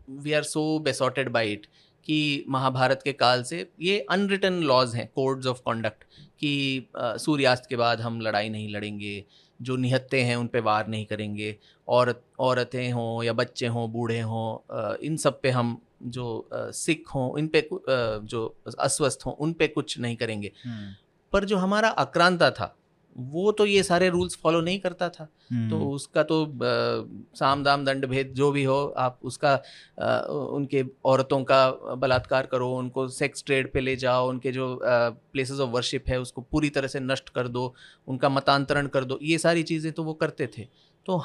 we 0.10 0.34
are 0.34 0.44
so 0.44 0.80
besotted 0.80 1.30
by 1.30 1.52
it 1.52 1.68
कि 2.06 2.46
महाभारत 2.50 3.02
के 3.04 3.14
काल 3.14 3.44
से 3.44 3.70
ये 3.82 4.00
अनरिटन 4.10 4.54
लॉज 4.64 4.96
हैं 4.96 5.10
कोड्स 5.16 5.48
ऑफ़ 5.48 5.62
कॉन्डक्ट 5.66 6.04
कि 6.40 6.90
सूर्यास्त 6.96 7.66
के 7.70 7.76
बाद 7.76 8.02
हम 8.02 8.22
लड़ाई 8.22 8.50
नहीं 8.50 8.70
लड़ेंगे 8.70 9.24
जो 9.60 9.76
निहत्ते 9.76 10.22
हैं 10.22 10.36
उन 10.36 10.48
पे 10.48 10.60
वार 10.60 10.88
नहीं 10.88 11.06
करेंगे 11.06 11.56
औरत 11.88 12.24
औरतें 12.40 12.92
हों 12.92 13.24
या 13.24 13.34
बच्चे 13.34 13.68
हों 13.68 13.92
बूढ़े 13.92 14.20
हों 14.22 14.96
इन 14.96 15.18
सब 15.18 15.42
पे 15.42 15.50
हम 15.50 15.78
जो 16.04 16.50
सिख 16.54 17.08
हों 17.16 17.38
इन 17.40 17.48
पे 17.48 17.68
जो 17.90 18.46
अस्वस्थ 18.80 19.26
हों 19.26 19.34
उन 19.34 19.54
पे 19.54 19.68
कुछ 19.68 20.00
नहीं 20.00 20.16
करेंगे। 20.16 20.52
हम्म, 20.64 20.94
पर 21.34 21.46
जो 21.46 21.58
हमारा 21.58 21.90
आक्रांता 21.90 22.52
था 22.52 22.76
वो 23.16 23.52
तो 23.52 23.66
ये 23.66 23.82
सारे 23.84 24.10
रूल्स 24.10 24.38
फॉलो 24.38 24.62
नहीं 24.62 24.80
करता 24.80 25.08
था। 25.10 25.28
हम्म, 25.52 25.70
तो 25.70 25.80
उसका 25.90 26.24
तो 26.24 26.44
अ, 26.46 27.36
साम 27.36 27.64
दाम 27.64 27.86
दंड 27.86 28.06
भेद 28.06 28.34
जो 28.36 28.52
भी 28.52 28.64
हो 28.64 28.78
आप 28.98 29.20
उसका 29.24 29.54
अ, 30.00 30.28
उनके 30.30 30.84
औरतों 31.06 31.44
का 31.44 31.70
बलात्कार 31.98 32.46
करो 32.46 32.72
उनको 32.74 33.08
सेक्स 33.10 33.44
ट्रेड 33.46 33.72
पे 33.74 33.82
ले 33.82 33.96
जाओ 33.96 34.30
उनके 34.30 34.52
जो 34.52 34.68
प्लेसेस 34.84 35.60
ऑफ़ 35.60 35.70
वर्शिप 35.70 36.10
है 36.10 36.20
उसको 36.20 36.42
पूरी 36.42 36.70
तरह 36.70 36.88
से 36.88 37.00
नष्ट 37.00 37.30
कर 37.30 37.48
दो 37.48 37.74
उनका 38.08 38.30
मतांतरण 38.30 38.88
कर 38.88 39.04
दो 39.04 39.20
ये 39.22 39.38
सारी 39.38 39.64
चीज़ें 39.64 39.92
तो 39.94 40.04
वो 40.04 40.14
करते 40.14 40.48
थे। 40.58 40.68
तो 41.06 41.22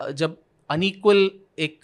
जब 0.00 0.36
अनइक्वल 0.70 1.30
एक 1.58 1.80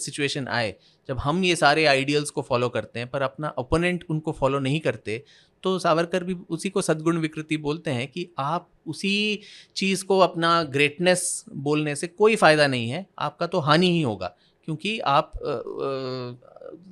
सिचुएशन 0.00 0.46
आए 0.48 0.74
जब 1.08 1.18
हम 1.18 1.42
ये 1.44 1.56
सारे 1.56 1.84
आइडियल्स 1.86 2.30
को 2.30 2.42
फॉलो 2.42 2.68
करते 2.68 2.98
हैं 2.98 3.08
पर 3.10 3.22
अपना 3.22 3.52
ओपोनेंट 3.58 4.04
उनको 4.10 4.32
फॉलो 4.32 4.58
नहीं 4.58 4.80
करते 4.80 5.22
तो 5.62 5.78
सावरकर 5.78 6.24
भी 6.24 6.36
उसी 6.50 6.70
को 6.70 6.82
सद्गुण 6.82 7.16
विकृति 7.18 7.56
बोलते 7.56 7.90
हैं 7.90 8.06
कि 8.08 8.28
आप 8.38 8.68
उसी 8.86 9.40
चीज़ 9.76 10.04
को 10.04 10.18
अपना 10.18 10.62
ग्रेटनेस 10.62 11.44
बोलने 11.66 11.94
से 11.96 12.06
कोई 12.06 12.36
फ़ायदा 12.36 12.66
नहीं 12.66 12.88
है 12.90 13.06
आपका 13.18 13.46
तो 13.46 13.60
हानि 13.60 13.90
ही 13.90 14.02
होगा 14.02 14.34
क्योंकि 14.68 14.98
आप 15.08 15.32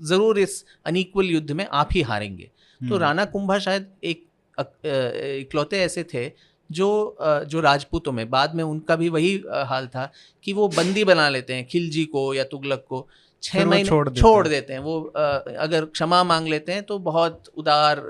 ज़रूर 0.05 0.39
इस 0.39 0.65
अनइक्वल 0.87 1.27
युद्ध 1.27 1.51
में 1.51 1.67
आप 1.73 1.89
ही 1.93 2.03
हारेंगे 2.03 2.45
तो 2.45 2.85
हम्म, 2.85 2.97
राणा 2.97 3.25
कुंभा 3.25 3.59
शायद 3.59 3.91
एक 4.05 4.27
इकलौते 5.41 5.79
ऐसे 5.79 6.05
थे 6.15 6.31
जो 6.71 6.89
जो 7.23 7.61
राजपूतों 7.61 8.13
में 8.13 8.29
बाद 8.31 8.55
में 8.55 8.63
उनका 8.65 8.97
भी 8.97 9.09
वही 9.09 9.35
हाल 9.67 9.87
था 9.87 10.11
कि 10.45 10.53
वो 10.53 10.69
बंदी 10.69 11.05
बना 11.05 11.29
लेते 11.29 11.55
हैं 11.55 11.67
खिलजी 11.67 12.05
को 12.05 12.33
या 12.35 12.45
तुगलक 12.45 12.85
को 12.89 13.07
छह 13.43 13.65
महीने 13.67 13.89
छोड़ 13.89 14.09
देते 14.09 14.21
छोड़ 14.21 14.47
हैं। 14.47 14.51
देते 14.51 14.73
हैं 14.73 14.81
वो 14.81 15.01
अगर 15.59 15.85
क्षमा 15.85 16.23
मांग 16.25 16.49
लेते 16.49 16.73
हैं 16.73 16.83
तो 16.83 16.99
बहुत 16.99 17.43
उदार 17.57 18.01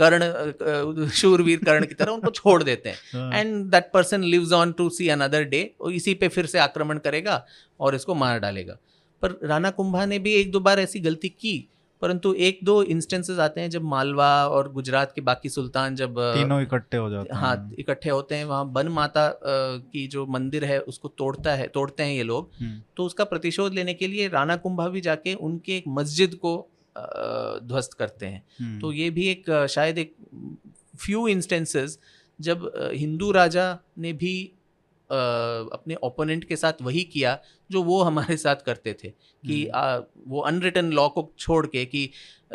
कर्ण 0.00 1.08
शूरवीर 1.12 1.64
कर्ण 1.64 1.86
की 1.86 1.94
तरह 1.94 2.12
उनको 2.12 2.30
छोड़ 2.30 2.62
देते 2.62 2.88
हैं। 2.88 3.32
And 3.32 3.64
that 3.70 3.90
person 3.94 4.22
lives 4.24 4.52
on 4.52 4.72
to 4.72 4.88
see 4.90 5.08
another 5.08 5.44
day 5.44 5.62
और 5.80 5.92
इसी 5.92 6.14
पे 6.14 6.28
फिर 6.28 6.46
से 6.46 6.58
आक्रमण 6.58 6.98
करेगा 6.98 7.44
और 7.80 7.94
इसको 7.94 8.14
मार 8.14 8.38
डालेगा। 8.38 8.78
पर 9.22 9.38
राणा 9.44 9.70
कुंभा 9.70 10.04
ने 10.06 10.18
भी 10.18 10.34
एक 10.34 10.50
दो 10.52 10.60
बार 10.60 10.80
ऐसी 10.80 11.00
गलती 11.00 11.28
की 11.30 11.68
परंतु 12.02 12.32
एक 12.38 12.58
दो 12.64 12.82
इंस्टेंसेस 12.84 13.38
आते 13.38 13.60
हैं 13.60 13.70
जब 13.70 13.82
मालवा 13.82 14.28
और 14.46 14.70
गुजरात 14.72 15.12
के 15.14 15.20
बाकी 15.20 15.48
सुल्तान 15.48 15.94
जब 15.96 16.18
तीनों 16.34 16.60
इकट्ठे 16.62 16.96
हो 16.96 17.08
जाते 17.10 17.34
हैं। 17.34 17.40
हाँ 17.40 17.70
इकट्ठे 17.78 18.10
होते 18.10 18.34
हैं 18.34 18.44
वहाँ 18.44 18.62
वन 18.74 18.88
माता 18.88 19.28
की 19.44 20.06
जो 20.06 20.26
मंदिर 20.26 20.64
है 20.64 20.78
उसको 20.80 21.08
तोड़ता 21.08 21.54
है 21.54 21.66
तोड़ते 21.66 22.02
हैं 22.02 22.14
ये 22.14 22.22
लोग। 22.22 22.50
हम्म, 22.60 22.80
तो 22.96 23.04
उसका 23.04 23.24
प्रतिशोध 23.24 23.74
लेने 23.74 23.94
के 23.94 24.06
लिए 24.06 24.28
राणा 24.28 24.56
कुंभा 24.56 24.88
भी 24.88 25.00
जाके 25.00 25.34
उनके 25.34 25.76
एक 25.76 25.84
मस्जिद 25.88 26.34
को 26.34 26.56
ध्वस्त 27.64 27.92
करते 27.94 28.26
हैं। 28.26 28.42
हम्म, 28.60 28.78
तो 28.80 28.92
ये 28.92 29.10
भी 29.10 29.26
एक 29.28 29.50
शायद 29.70 29.98
एक 29.98 30.14
फ्यू 30.98 31.26
इंस्टेंसेस 31.28 31.98
जब 32.38 32.70
हिंदू 32.94 33.30
राजा 33.32 33.66
ने 33.98 34.12
भी 34.12 34.34
अपने 35.10 35.94
ओपोनेंट 36.02 36.44
के 36.44 36.56
साथ 36.56 36.82
वही 36.82 37.02
किया 37.04 37.38
जो 37.70 37.82
वो 37.82 38.02
हमारे 38.02 38.36
साथ 38.36 38.56
करते 38.66 38.92
थे 38.94 39.08
कि 39.08 39.62
हम्म। 39.64 39.78
आ, 39.78 39.98
वो 40.26 40.40
अनरिटन 40.40 40.90
लॉ 40.92 41.08
को 41.08 41.32
छोड़ 41.38 41.66
के 41.66 41.84
कि 41.84 42.10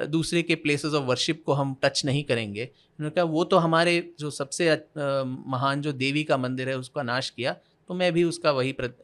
दूसरे 0.08 0.42
के 0.42 0.56
प्लेसेस 0.56 0.94
ऑफ़ 0.94 1.04
वर्शिप 1.04 1.44
को 1.46 1.54
हम 1.54 1.76
टच 1.84 2.02
नहीं 2.06 2.24
करेंगे। 2.24 2.64
उन्होंने 2.64 3.16
कहा 3.16 3.24
वो 3.26 3.44
तो 3.44 3.58
हमारे 3.58 4.14
जो 4.20 4.30
सबसे 4.32 4.70
अ, 4.70 4.80
महान 4.98 5.82
जो 5.82 5.92
देवी 5.94 6.24
का 6.24 6.38
मंदिर 6.38 6.70
है 6.70 6.78
उसका 6.78 7.04
नाश 7.04 7.30
किया 7.30 7.56
तो 7.90 7.94
मैं 7.94 8.12
भी 8.14 8.24
उसका 8.24 8.52
वही 8.52 8.72
प्रत, 8.72 8.98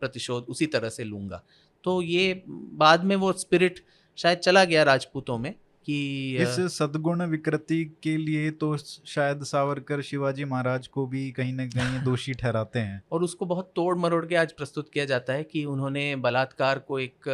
प्रतिशोध 0.00 0.46
उसी 0.48 0.66
तरह 0.66 0.88
से 0.88 1.04
लूँगा। 1.04 1.42
तो 1.84 2.00
ये 2.02 2.42
बाद 2.48 3.04
में 3.04 3.16
वो 3.16 3.32
स्पिरिट 3.32 3.84
शायद 4.16 4.38
चला 4.38 4.64
गया 4.64 4.82
राजपूतों 4.82 5.38
में 5.38 5.54
कि 5.86 6.36
इस 6.36 6.60
सद्गुण 6.78 7.22
विकृति 7.22 7.84
के 8.02 8.16
लिए 8.16 8.50
तो 8.50 8.76
शायद 8.76 9.42
सावरकर 9.44 10.02
शिवाजी 10.02 10.44
महाराज 10.44 10.86
को 10.86 11.06
भी 11.06 11.30
कहीं 11.32 11.52
ना 11.52 11.66
कहीं 11.66 12.02
दोषी 12.04 12.32
ठहराते 12.32 12.78
हैं। 12.78 13.02
और 13.12 13.22
उसको 13.22 13.46
बहुत 13.46 13.72
तोड़ 13.76 13.96
मरोड़ 13.96 14.26
के 14.26 14.36
आज 14.36 14.52
प्रस्तुत 14.52 14.90
किया 14.94 15.04
जाता 15.04 15.32
है 15.32 15.44
कि 15.44 15.64
उन्होंने 15.64 16.16
बलात्कार 16.16 16.78
को 16.78 16.98
एक 16.98 17.28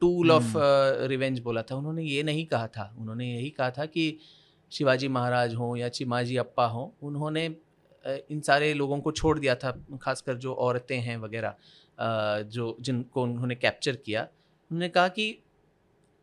टूल 0.00 0.30
ऑफ़ 0.30 0.52
रिवेंज 1.08 1.38
बोला 1.38 1.62
था। 1.62 1.76
उन्होंने 1.76 2.02
ये 2.02 2.22
नहीं 2.22 2.46
कहा 2.46 2.66
था। 2.66 2.94
उन्होंने 2.98 3.32
यही 3.34 3.50
कहा 3.50 3.70
था 3.70 3.86
कि 3.86 4.18
शिवाजी 4.72 5.08
महाराज 5.08 5.54
हों 5.54 5.76
या 5.76 5.88
चिमाजी 5.88 6.36
अप्पा 6.36 6.66
हों 6.66 6.88
उन्होंने 7.06 7.44
इन 8.30 8.40
सारे 8.40 8.74
लोगों 8.74 9.00
को 9.00 9.12
छोड़ 9.12 9.38
दिया 9.38 9.54
था 9.54 9.70
खासकर 10.02 10.36
जो 10.36 10.52
औरतें 10.54 10.98
हैं 11.00 11.16
वगैरह 11.16 11.54
जो 12.42 12.76
जिनको 12.80 13.22
उन्होंने 13.22 13.54
कैप्चर 13.54 13.96
किया। 13.96 14.22
उन्होंने 14.22 14.88
कहा 14.88 15.08
कि 15.08 15.38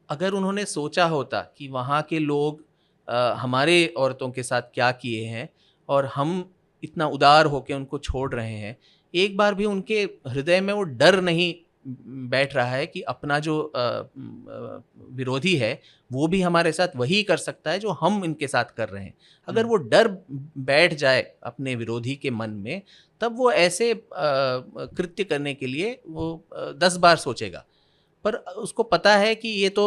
अगर 0.09 0.33
उन्होंने 0.33 0.65
सोचा 0.65 1.05
होता 1.05 1.41
कि 1.57 1.67
वहाँ 1.67 2.01
के 2.09 2.19
लोग 2.19 2.63
अ, 3.07 3.33
हमारे 3.37 3.85
औरतों 3.97 4.29
के 4.31 4.43
साथ 4.43 4.61
क्या 4.73 4.91
किए 4.91 5.25
हैं 5.25 5.47
और 5.89 6.05
हम 6.15 6.29
इतना 6.83 7.07
उदार 7.07 7.45
होकर 7.45 7.73
उनको 7.73 7.97
छोड़ 7.99 8.33
रहे 8.33 8.53
हैं 8.53 8.77
एक 9.13 9.37
बार 9.37 9.55
भी 9.55 9.65
उनके 9.65 10.01
हृदय 10.27 10.61
में 10.61 10.73
वो 10.73 10.83
डर 10.83 11.19
नहीं 11.21 11.53
बैठ 12.29 12.55
रहा 12.55 12.65
है 12.67 12.85
कि 12.85 13.01
अपना 13.09 13.37
जो 13.39 13.55
विरोधी 15.15 15.55
है 15.55 15.71
वो 16.11 16.27
भी 16.27 16.41
हमारे 16.41 16.71
साथ 16.71 16.95
वही 16.95 17.21
कर 17.23 17.37
सकता 17.37 17.71
है 17.71 17.79
जो 17.79 17.89
हम 18.01 18.23
इनके 18.25 18.47
साथ 18.47 18.73
कर 18.77 18.89
रहे 18.89 19.03
हैं 19.03 19.13
अगर 19.47 19.59
हम्म। 19.59 19.69
वो 19.69 19.75
डर 19.75 20.07
बैठ 20.65 20.93
जाए 20.93 21.21
अपने 21.43 21.75
विरोधी 21.75 22.15
के 22.15 22.29
मन 22.31 22.49
में 22.59 22.81
तब 23.21 23.37
वो 23.37 23.51
ऐसे 23.51 23.93
कृत्य 24.13 25.23
करने 25.23 25.53
के 25.53 25.67
लिए 25.67 25.99
वो 26.09 26.27
दस 26.77 26.97
बार 26.97 27.17
सोचेगा 27.17 27.65
पर 28.25 28.35
उसको 28.59 28.83
पता 28.83 29.15
है 29.15 29.35
कि 29.35 29.49
ये 29.49 29.69
तो 29.69 29.85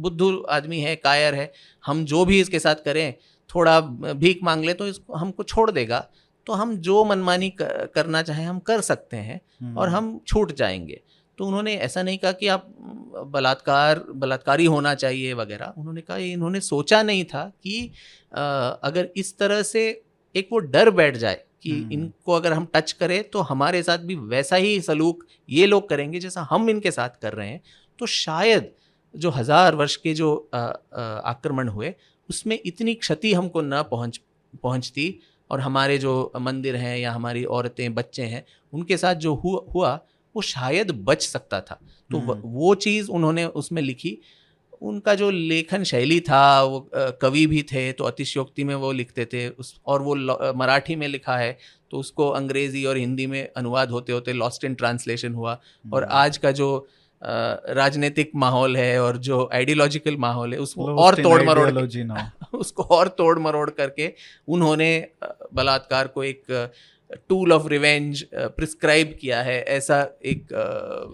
बुद्धू 0.00 0.30
आदमी 0.50 0.80
है 0.80 0.94
कायर 0.96 1.34
है 1.34 1.52
हम 1.84 2.04
जो 2.04 2.24
भी 2.24 2.40
इसके 2.40 2.58
साथ 2.58 2.84
करें 2.84 3.14
थोड़ा 3.50 3.80
भीख 3.80 4.38
मांग 4.42 4.64
ले 4.64 4.74
तो 4.74 4.86
इसको 4.86 5.16
हमको 5.16 5.42
छोड़ 5.42 5.70
देगा। 5.70 5.98
तो 6.46 6.52
हम 6.52 6.76
जो 6.78 7.04
मनमानी 7.04 7.48
करना 7.60 8.22
चाहें 8.22 8.44
हम 8.46 8.58
कर 8.58 8.80
सकते 8.80 9.16
हैं 9.16 9.40
और 9.74 9.88
हम्म, 9.88 9.96
हम 9.96 10.20
छूट 10.26 10.52
जाएँगे। 10.52 11.00
तो 11.38 11.46
उन्होंने 11.46 11.74
ऐसा 11.76 12.02
नहीं 12.02 12.18
कहा 12.18 12.32
कि 12.32 12.48
आप 12.48 12.66
बलात्कार 13.26 14.04
बलात्कारी 14.14 14.64
होना 14.64 14.94
चाहिए 14.94 15.32
वगैरह। 15.34 15.72
उन्होंने 15.78 16.00
कहा 16.00 16.16
इन्होंने 16.16 16.60
सोचा 16.60 17.02
नहीं 17.02 17.24
था 17.24 17.44
कि 17.62 17.80
अ, 18.32 18.40
अगर 18.84 19.08
इस 19.16 19.36
तरह 19.38 19.62
से 19.62 19.82
एक 20.34 20.48
वो 20.52 20.58
डर 20.58 20.90
बैठ 20.90 21.16
जाए 21.16 21.40
कि 21.62 21.70
हम्म। 21.72 21.92
इनको 21.92 22.32
अगर 22.32 22.52
हम 22.52 22.66
टच 22.74 22.92
करें 22.92 23.22
तो 23.30 23.40
हमारे 23.42 23.82
साथ 23.82 23.98
भी 24.00 24.14
वैसा 24.26 24.56
ही 24.56 24.80
सलूक 24.80 25.24
ये 25.48 25.66
लोग 25.66 25.88
करेंगे 25.88 26.20
जैसा 26.20 26.46
हम 26.50 26.68
इनके 26.70 26.90
साथ 26.90 27.20
कर 27.22 27.32
रहे 27.32 27.48
हैं 27.48 27.60
तो 27.98 28.06
शायद 28.06 28.70
जो 29.14 29.30
हज़ार 29.30 29.74
वर्ष 29.74 29.96
के 29.96 30.14
जो 30.14 30.34
आक्रमण 30.54 31.68
हुए 31.68 31.94
उसमें 32.28 32.58
इतनी 32.66 32.94
क्षति 32.96 33.32
हमको 33.34 33.60
न 33.62 33.82
पहुँच 33.90 34.20
पहुँचती 34.62 35.14
और 35.50 35.60
हमारे 35.60 35.98
जो 35.98 36.32
मंदिर 36.40 36.76
हैं 36.76 36.96
या 36.98 37.12
हमारी 37.12 37.44
औरतें 37.50 37.94
बच्चे 37.94 38.22
हैं 38.24 38.44
उनके 38.72 38.96
साथ 38.96 39.14
जो 39.16 39.34
हुआ 39.34 39.60
हुआ 39.74 39.94
वो 40.34 40.42
शायद 40.42 40.90
बच 41.04 41.22
सकता 41.22 41.60
था 41.60 41.78
तो 42.10 42.18
हम्म। 42.18 42.40
वो 42.52 42.74
चीज़ 42.76 43.10
उन्होंने 43.10 43.44
उसमें 43.54 43.82
लिखी 43.82 44.18
उनका 44.82 45.14
जो 45.14 45.30
लेखन 45.30 45.84
शैली 45.84 46.18
था 46.20 46.62
वो 46.62 46.88
कवि 47.22 47.46
भी 47.46 47.62
थे 47.62 47.90
तो 47.92 48.04
अतिशयोक्ति 48.04 48.64
में 48.64 48.74
वो 48.74 48.92
लिखते 48.92 49.24
थे। 49.24 49.48
उस 49.48 49.74
और 49.86 50.02
वो 50.02 50.14
मराठी 50.56 50.96
में 50.96 51.06
लिखा 51.08 51.36
है 51.36 51.56
तो 51.90 51.98
उसको 51.98 52.28
अंग्रेज़ी 52.30 52.84
और 52.84 52.96
हिंदी 52.96 53.26
में 53.26 53.48
अनुवाद 53.56 53.90
होते 53.90 54.12
होते 54.12 54.32
लॉस्ट 54.32 54.64
इन 54.64 54.74
ट्रांसलेशन 54.74 55.34
हुआ। 55.34 55.60
और 55.92 56.04
हम्म। 56.04 56.14
आज 56.14 56.36
का 56.36 56.50
जो 56.52 56.88
राजनीतिक 57.22 58.30
माहौल 58.36 58.76
है 58.76 59.00
और 59.02 59.16
जो 59.18 59.48
आइडियोलॉजिकल 59.54 60.16
माहौल 60.16 60.52
है 60.52 60.58
उसको 60.60 60.86
और 60.96 61.14
तोड़ 61.22 61.42
मरोड़ 61.42 61.70
उसको 62.54 62.82
और 62.82 63.08
तोड़ 63.08 63.38
मरोड़ 63.38 63.70
करके 63.70 64.12
उन्होंने 64.48 64.90
बलात्कार 65.54 66.06
को 66.06 66.24
एक 66.24 66.44
टूल 67.28 67.52
ऑफ़ 67.52 67.66
रिवेंज 67.68 68.24
प्रिस्क्राइब 68.34 69.16
किया 69.20 69.42
है। 69.42 69.60
ऐसा 69.62 70.00
एक 70.24 70.52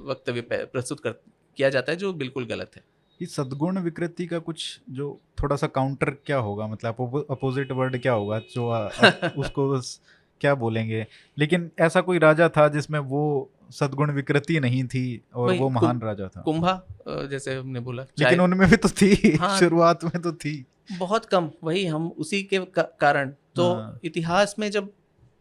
वक्तव्य 0.08 0.40
प्रस्तुत 0.42 1.00
कर 1.00 1.10
किया 1.58 1.68
जाता 1.68 1.92
है 1.92 1.98
जो 1.98 2.12
बिल्कुल 2.12 2.44
गलत 2.44 2.70
है। 2.76 2.82
इस 3.20 3.34
सद्गुण 3.34 3.78
विकृति 3.78 4.26
का 4.26 4.38
कुछ 4.38 4.80
जो 4.90 5.20
थोड़ा 5.42 5.56
सा 5.56 5.66
काउंटर 5.66 6.10
क्या 6.10 6.36
होगा? 6.36 6.66
मतलब 6.66 7.26
अपोजिट 7.30 7.72
वर्ड 7.72 7.98
क्या 8.02 8.12
होगा? 8.12 8.38
जो 8.38 8.68
आ, 8.68 8.88
उसको 9.38 9.80
स- 9.80 10.00
क्या 10.40 10.54
बोलेंगे? 10.54 11.06
लेकिन 11.38 11.70
ऐसा 11.78 12.00
कोई 12.00 12.18
राजा 12.18 12.48
था 12.48 12.68
जिसमें 12.68 12.98
वो 12.98 13.50
सद्गुण 13.70 14.10
विकृति 14.10 14.60
नहीं 14.60 14.84
थी 14.84 15.22
और 15.34 15.54
वो 15.54 15.68
महान 15.68 16.00
राजा 16.00 16.28
था? 16.28 16.40
कुंभा 16.40 16.86
जैसे 17.08 17.54
हमने 17.54 17.80
बोला 17.80 18.06
लेकिन 18.18 18.40
उनमें 18.40 18.70
भी 18.70 18.76
तो 18.76 18.88
थी 18.88 19.36
हाँ। 19.40 19.58
शुरुआत 19.58 20.04
में 20.04 20.22
तो 20.22 20.32
थी। 20.32 20.66
बहुत 20.98 21.24
कम 21.24 21.50
वही 21.64 21.86
हम 21.86 22.08
उसी 22.08 22.42
के 22.42 22.58
कारण। 22.78 23.30
तो 23.54 23.74
हाँ। 23.74 23.98
इतिहास 24.04 24.54
में 24.58 24.70
जब 24.70 24.92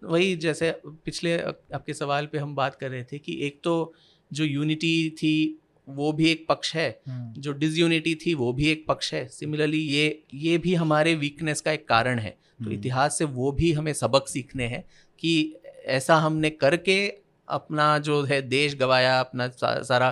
वही 0.04 0.36
जैसे 0.36 0.82
पिछले 0.88 1.40
आपके 1.40 1.94
सवाल 1.94 2.26
पे 2.26 2.38
हम 2.38 2.56
बात 2.56 2.76
कर 2.76 2.90
रहे 2.90 3.04
थे 3.04 3.20
कि 3.20 3.46
एक 3.48 3.62
तो 3.64 3.94
जो 4.34 4.44
यूनिटी 4.44 5.10
थी 5.10 5.61
वो 5.90 6.12
भी 6.14 6.30
एक 6.32 6.46
पक्ष 6.50 6.76
है। 6.76 6.90
हम्म, 7.08 7.42
जो 7.42 7.52
डिसयूनिटी 7.54 8.16
थी 8.16 8.34
वो 8.34 8.52
भी 8.54 8.68
एक 8.68 8.86
पक्ष 8.88 9.14
है। 9.14 9.28
सिमिलरली 9.28 9.80
ये 9.80 10.24
ये 10.34 10.58
भी 10.58 10.76
हमारे 10.76 11.16
वीकनेस 11.16 11.62
का 11.62 11.72
एक 11.72 11.88
कारण 11.88 12.20
है। 12.20 12.30
तो 12.30 12.64
हम्म, 12.64 12.74
इतिहास 12.74 13.18
से 13.18 13.26
वो 13.26 13.52
भी 13.52 13.72
हमें 13.74 13.94
सबक 13.94 14.28
सीखने 14.28 14.68
हैं 14.68 14.84
कि 15.20 15.56
ऐसा 15.86 16.16
हमने 16.16 16.50
करके 16.50 17.08
अपना 17.48 17.98
जो 17.98 18.22
है 18.24 18.42
देश 18.42 18.76
गवाया 18.76 19.20
अपना 19.20 19.48
सा, 19.48 19.82
सारा 19.84 20.10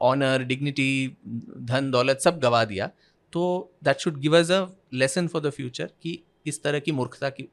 ऑनर 0.00 0.42
डिग्निटी 0.42 1.16
धन 1.58 1.90
दौलत 1.90 2.20
सब 2.20 2.38
गवा 2.40 2.64
दिया। 2.64 2.90
तो 3.32 3.72
that 3.84 3.98
should 3.98 4.18
give 4.20 4.38
us 4.38 4.50
a 4.50 4.66
lesson 4.94 5.26
for 5.28 5.42
the 5.42 5.50
future 5.50 5.90
कि 6.02 6.18
इस 6.46 6.62
तरह 6.62 6.78
की 6.78 6.92
मूर्खता 6.92 7.28
की 7.30 7.42
अ, 7.42 7.48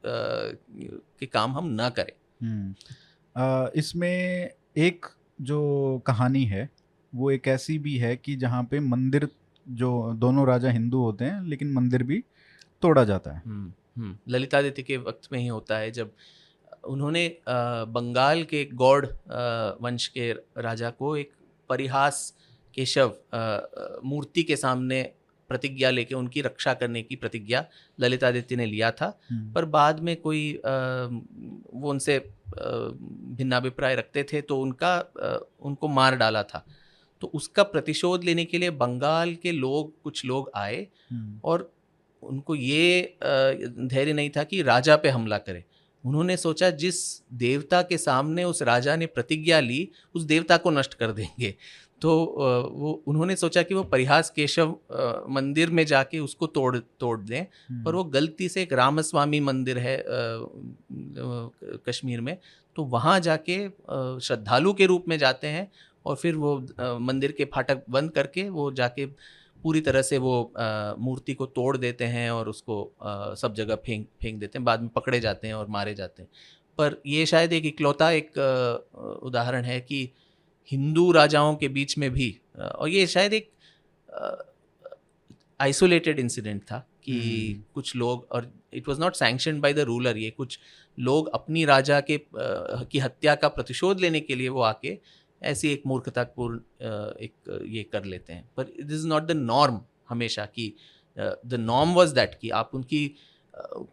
के 1.20 1.26
काम 1.26 1.52
हम 1.52 1.68
ना 1.68 1.88
करें। 1.90 2.12
हम्म। 2.42 2.74
आ, 3.42 3.68
इसमें 3.74 4.50
एक 4.76 5.06
जो 5.40 6.02
कहानी 6.06 6.44
है 6.44 6.68
वो 7.12 7.30
एक 7.30 7.48
ऐसी 7.48 7.78
भी 7.78 7.96
है 7.96 8.16
कि 8.16 8.36
जहाँ 8.36 8.62
पे 8.64 8.80
मंदिर 8.80 9.28
जो 9.66 9.90
दोनों 10.14 10.46
राजा 10.46 10.70
हिंदू 10.70 11.02
होते 11.02 11.24
हैं 11.24 11.42
लेकिन 11.42 11.72
मंदिर 11.72 12.02
भी 12.02 12.22
तोड़ा 12.82 13.04
जाता 13.04 13.32
है 13.32 13.42
हम्म, 13.46 13.72
हम्म। 13.96 14.16
ललितादित्य 14.28 14.82
के 14.82 14.96
वक्त 14.96 15.28
में 15.32 15.38
ही 15.38 15.46
होता 15.46 15.78
है 15.78 15.90
जब 15.90 16.12
उन्होंने 16.84 17.26
बंगाल 17.88 18.42
के 18.44 18.64
गौड़ 18.74 19.06
वंश 19.82 20.06
के 20.08 20.32
राजा 20.58 20.90
को 20.90 21.16
एक 21.16 21.30
परिहास 21.70 22.32
केशव 22.74 23.14
मूर्ति 24.04 24.42
के 24.42 24.56
सामने 24.56 25.02
प्रतिज्ञा 25.48 25.90
लेके 25.90 26.14
उनकी 26.14 26.40
रक्षा 26.40 26.74
करने 26.74 27.02
की 27.02 27.16
प्रतिज्ञा 27.16 27.64
ललितादित्य 27.98 28.56
ने 28.56 28.66
लिया 28.66 28.90
था। 28.90 29.06
हम्म, 29.30 29.52
पर 29.52 29.64
बाद 29.64 30.00
में 30.00 30.14
कोई 30.16 30.52
अ, 30.54 30.70
वो 31.74 31.90
उनसे 31.90 32.18
भिन्नाभिप्राय 32.48 33.94
रखते 33.96 34.22
थे 34.24 34.40
तो 34.40 34.60
उनका 34.60 34.96
अ, 34.96 35.38
उनको 35.60 35.88
मार 35.88 36.16
डाला 36.16 36.42
था। 36.42 36.64
तो 37.22 37.26
उसका 37.34 37.62
प्रतिशोध 37.62 38.24
लेने 38.24 38.44
के 38.44 38.58
लिए 38.58 38.70
बंगाल 38.76 39.34
के 39.34 39.52
लोग 39.52 39.92
कुछ 40.02 40.24
लोग 40.24 40.50
आए 40.56 40.86
हम्म, 41.10 41.40
और 41.44 41.70
उनको 42.22 42.54
ये 42.54 43.18
धैर्य 43.22 44.12
नहीं 44.12 44.30
था 44.30 44.44
कि 44.44 44.62
राजा 44.62 44.96
पे 44.96 45.08
हमला 45.08 45.38
करें। 45.38 45.62
उन्होंने 46.04 46.36
सोचा 46.36 46.70
जिस 46.70 46.96
देवता 47.34 47.80
के 47.82 47.98
सामने 47.98 48.44
उस 48.44 48.62
राजा 48.62 48.94
ने 48.96 49.06
प्रतिज्ञा 49.06 49.60
ली 49.60 49.88
उस 50.14 50.22
देवता 50.22 50.56
को 50.56 50.70
नष्ट 50.70 50.94
कर 50.94 51.12
देंगे। 51.12 51.54
तो 52.02 52.10
वो 52.72 52.92
उन्होंने 53.06 53.36
सोचा 53.36 53.62
कि 53.62 53.74
वो 53.74 53.82
परिहास 53.84 54.30
केशव 54.30 54.74
मंदिर 55.30 55.70
में 55.70 55.84
जाके 55.86 56.18
उसको 56.18 56.46
तोड़ 56.46 56.76
तोड़ 56.76 57.18
दें। 57.20 57.40
हम्म, 57.40 57.84
पर 57.84 57.94
वो 57.94 58.04
गलती 58.04 58.48
से 58.48 58.62
एक 58.62 58.72
रामस्वामी 58.72 59.40
मंदिर 59.40 59.78
है 59.78 59.96
कश्मीर 61.86 62.20
में 62.20 62.36
तो 62.76 62.84
वहाँ 62.84 63.18
जाके 63.20 63.58
श्रद्धालु 64.20 64.72
के 64.72 64.86
रूप 64.86 65.04
में 65.08 65.18
जाते 65.18 65.46
हैं 65.46 65.70
और 66.06 66.16
फिर 66.16 66.34
वो 66.34 66.56
मंदिर 67.00 67.32
के 67.32 67.44
फाटक 67.44 67.82
बंद 67.90 68.10
करके 68.10 68.48
वो 68.48 68.70
जाके 68.72 69.06
पूरी 69.62 69.80
तरह 69.80 70.02
से 70.02 70.18
वो 70.18 70.52
मूर्ति 70.98 71.34
को 71.34 71.46
तोड़ 71.46 71.76
देते 71.76 72.04
हैं 72.04 72.30
और 72.30 72.48
उसको 72.48 72.76
सब 73.38 73.54
जगह 73.54 73.74
फेंक 73.76 74.06
फेंक 74.22 74.38
देते 74.40 74.58
हैं 74.58 74.64
बाद 74.64 74.80
में 74.80 74.88
पकड़े 74.88 75.20
जाते 75.20 75.46
हैं 75.46 75.54
और 75.54 75.66
मारे 75.68 75.94
जाते 75.94 76.22
हैं। 76.22 76.28
पर 76.78 77.00
ये 77.06 77.26
शायद 77.26 77.52
एक 77.52 77.66
इकलौता 77.66 78.10
एक 78.10 78.38
उदाहरण 79.22 79.64
है 79.64 79.80
कि 79.80 80.10
हिंदू 80.68 81.10
राजाओं 81.12 81.54
के 81.56 81.68
बीच 81.70 81.96
में 81.98 82.10
भी 82.10 82.36
और 82.58 82.88
ये 82.88 83.06
शायद 83.06 83.34
एक 83.34 83.50
आइसोलेटेड 85.60 86.18
इंसिडेंट 86.18 86.62
था 86.62 86.86
कि 87.04 87.12
हम्म। 87.12 87.62
कुछ 87.74 87.94
लोग 87.96 88.26
और 88.32 88.50
it 88.72 88.88
was 88.88 89.00
not 89.00 89.14
sanctioned 89.16 89.60
by 89.62 89.72
the 89.72 89.86
ruler 89.88 90.16
ये 90.16 90.30
कुछ 90.32 90.58
लोग 90.98 91.28
अपनी 91.34 91.64
राजा 91.64 92.00
के 92.02 92.20
की 92.34 92.98
हत्या 92.98 93.34
का 93.34 93.48
प्रतिशोध 93.50 94.00
लेने 94.00 94.20
के 94.20 94.34
लिए 94.34 94.48
वो 94.48 94.60
आके 94.62 94.98
ऐसी 95.42 95.72
एक 95.72 95.82
मूर्खतापूर्ण 95.86 96.58
एक 97.20 97.62
ये 97.66 97.82
कर 97.92 98.04
लेते 98.04 98.32
हैं 98.32 98.48
पर 98.56 98.70
it 98.70 98.90
is 98.90 99.06
not 99.06 99.22
the 99.22 99.32
norm 99.32 99.80
हमेशा 100.08 100.44
कि 100.48 100.72
द 101.16 101.54
नॉर्म 101.60 101.94
वाज 101.94 102.12
दैट 102.12 102.34
कि 102.40 102.50
आप 102.52 102.70
उनकी 102.74 103.06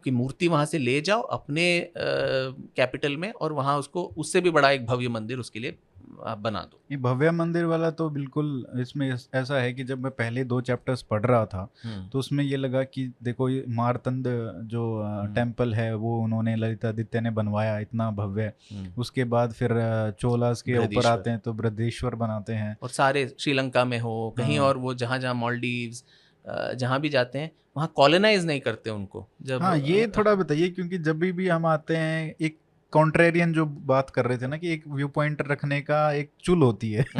की 0.03 0.11
मूर्ति 0.11 0.47
वहाँ 0.47 0.65
से 0.65 0.77
ले 0.77 0.99
जाओ 1.01 1.21
अपने 1.33 1.65
कैपिटल 1.97 3.17
में 3.17 3.31
और 3.31 3.53
वहाँ 3.53 3.77
उसको 3.79 4.03
उससे 4.17 4.41
भी 4.41 4.49
बड़ा 4.49 4.71
एक 4.71 4.85
भव्य 4.85 5.07
मंदिर 5.09 5.39
उसके 5.39 5.59
लिए 5.59 5.77
आप 6.25 6.37
बना 6.37 6.59
दो 6.61 6.79
ये 6.91 6.97
भव्य 6.97 7.31
मंदिर 7.31 7.65
वाला 7.65 7.89
तो 7.91 8.09
बिल्कुल 8.09 8.79
इसमें 8.79 9.09
ऐसा 9.09 9.59
है 9.59 9.73
कि 9.73 9.83
जब 9.83 10.03
मैं 10.03 10.11
पहले 10.11 10.43
दो 10.43 10.59
चैप्टर्स 10.61 11.01
पढ़ 11.01 11.25
रहा 11.25 11.45
था 11.45 11.67
तो 12.11 12.19
उसमें 12.19 12.43
ये 12.43 12.57
लगा 12.57 12.83
कि 12.85 13.07
देखो 13.23 13.49
ये 13.49 13.63
मारतंड 13.75 14.27
जो 14.67 14.83
हम्म। 15.01 15.33
टेंपल 15.33 15.73
है 15.73 15.93
वो 15.95 16.17
उन्होंने 16.19 16.55
ललितादित्य 16.55 17.21
ने 17.21 17.31
बनवाया 17.31 17.77
इतना 17.79 18.09
भव्य 18.11 18.51
हम्म। 18.71 18.91
उसके 18.97 19.23
बाद 19.25 19.53
फिर 19.53 19.71
चोलास 20.19 20.61
के 20.61 20.77
ऊपर 20.77 21.07
आते 21.07 21.29
हैं 21.29 21.39
तो 21.39 21.53
बृद्धेश्वर 21.53 22.15
बनाते 22.15 22.53
हैं 22.53 22.75
और 22.83 22.89
सारे 22.91 23.27
श्रीलंका 23.39 23.85
में 23.85 23.99
हो 23.99 24.33
कहीं 24.37 24.57
हाँ। 24.59 24.67
और 24.67 24.77
वो 24.77 24.93
जहाँ 24.95 25.19
जहाँ 25.19 25.33
मॉलडीव्स 25.35 26.03
जहाँ 26.45 26.99
भी 27.01 27.09
जाते 27.09 27.39
हैं 27.39 27.51
वहाँ 27.77 27.91
कॉलोनाइज 27.95 28.45
नहीं 28.45 28.59
करते 28.59 28.89
उनको 28.89 29.27
जब 29.43 29.61
हाँ 29.61 29.77
ये 29.77 30.07
थोड़ा 30.07 30.33
बताइए 30.35 30.69
क्योंकि 30.69 30.97
जब 30.99 31.19
भी 31.19 31.31
भी 31.31 31.47
हम 31.47 31.65
आते 31.65 31.95
हैं 31.97 32.35
एक 32.39 32.57
कॉन्ट्रेरियन 32.95 33.53
जो 33.53 33.65
बात 33.65 34.09
कर 34.09 34.25
रहे 34.25 34.37
थे 34.37 34.47
ना 34.47 34.57
कि 34.57 34.73
एक 34.73 34.83
व्यू 34.87 35.07
पॉइंट 35.07 35.41
रखने 35.51 35.81
का 35.81 35.99
एक 36.11 36.31
चुल 36.43 36.61
होती 36.63 36.91
है 36.91 37.05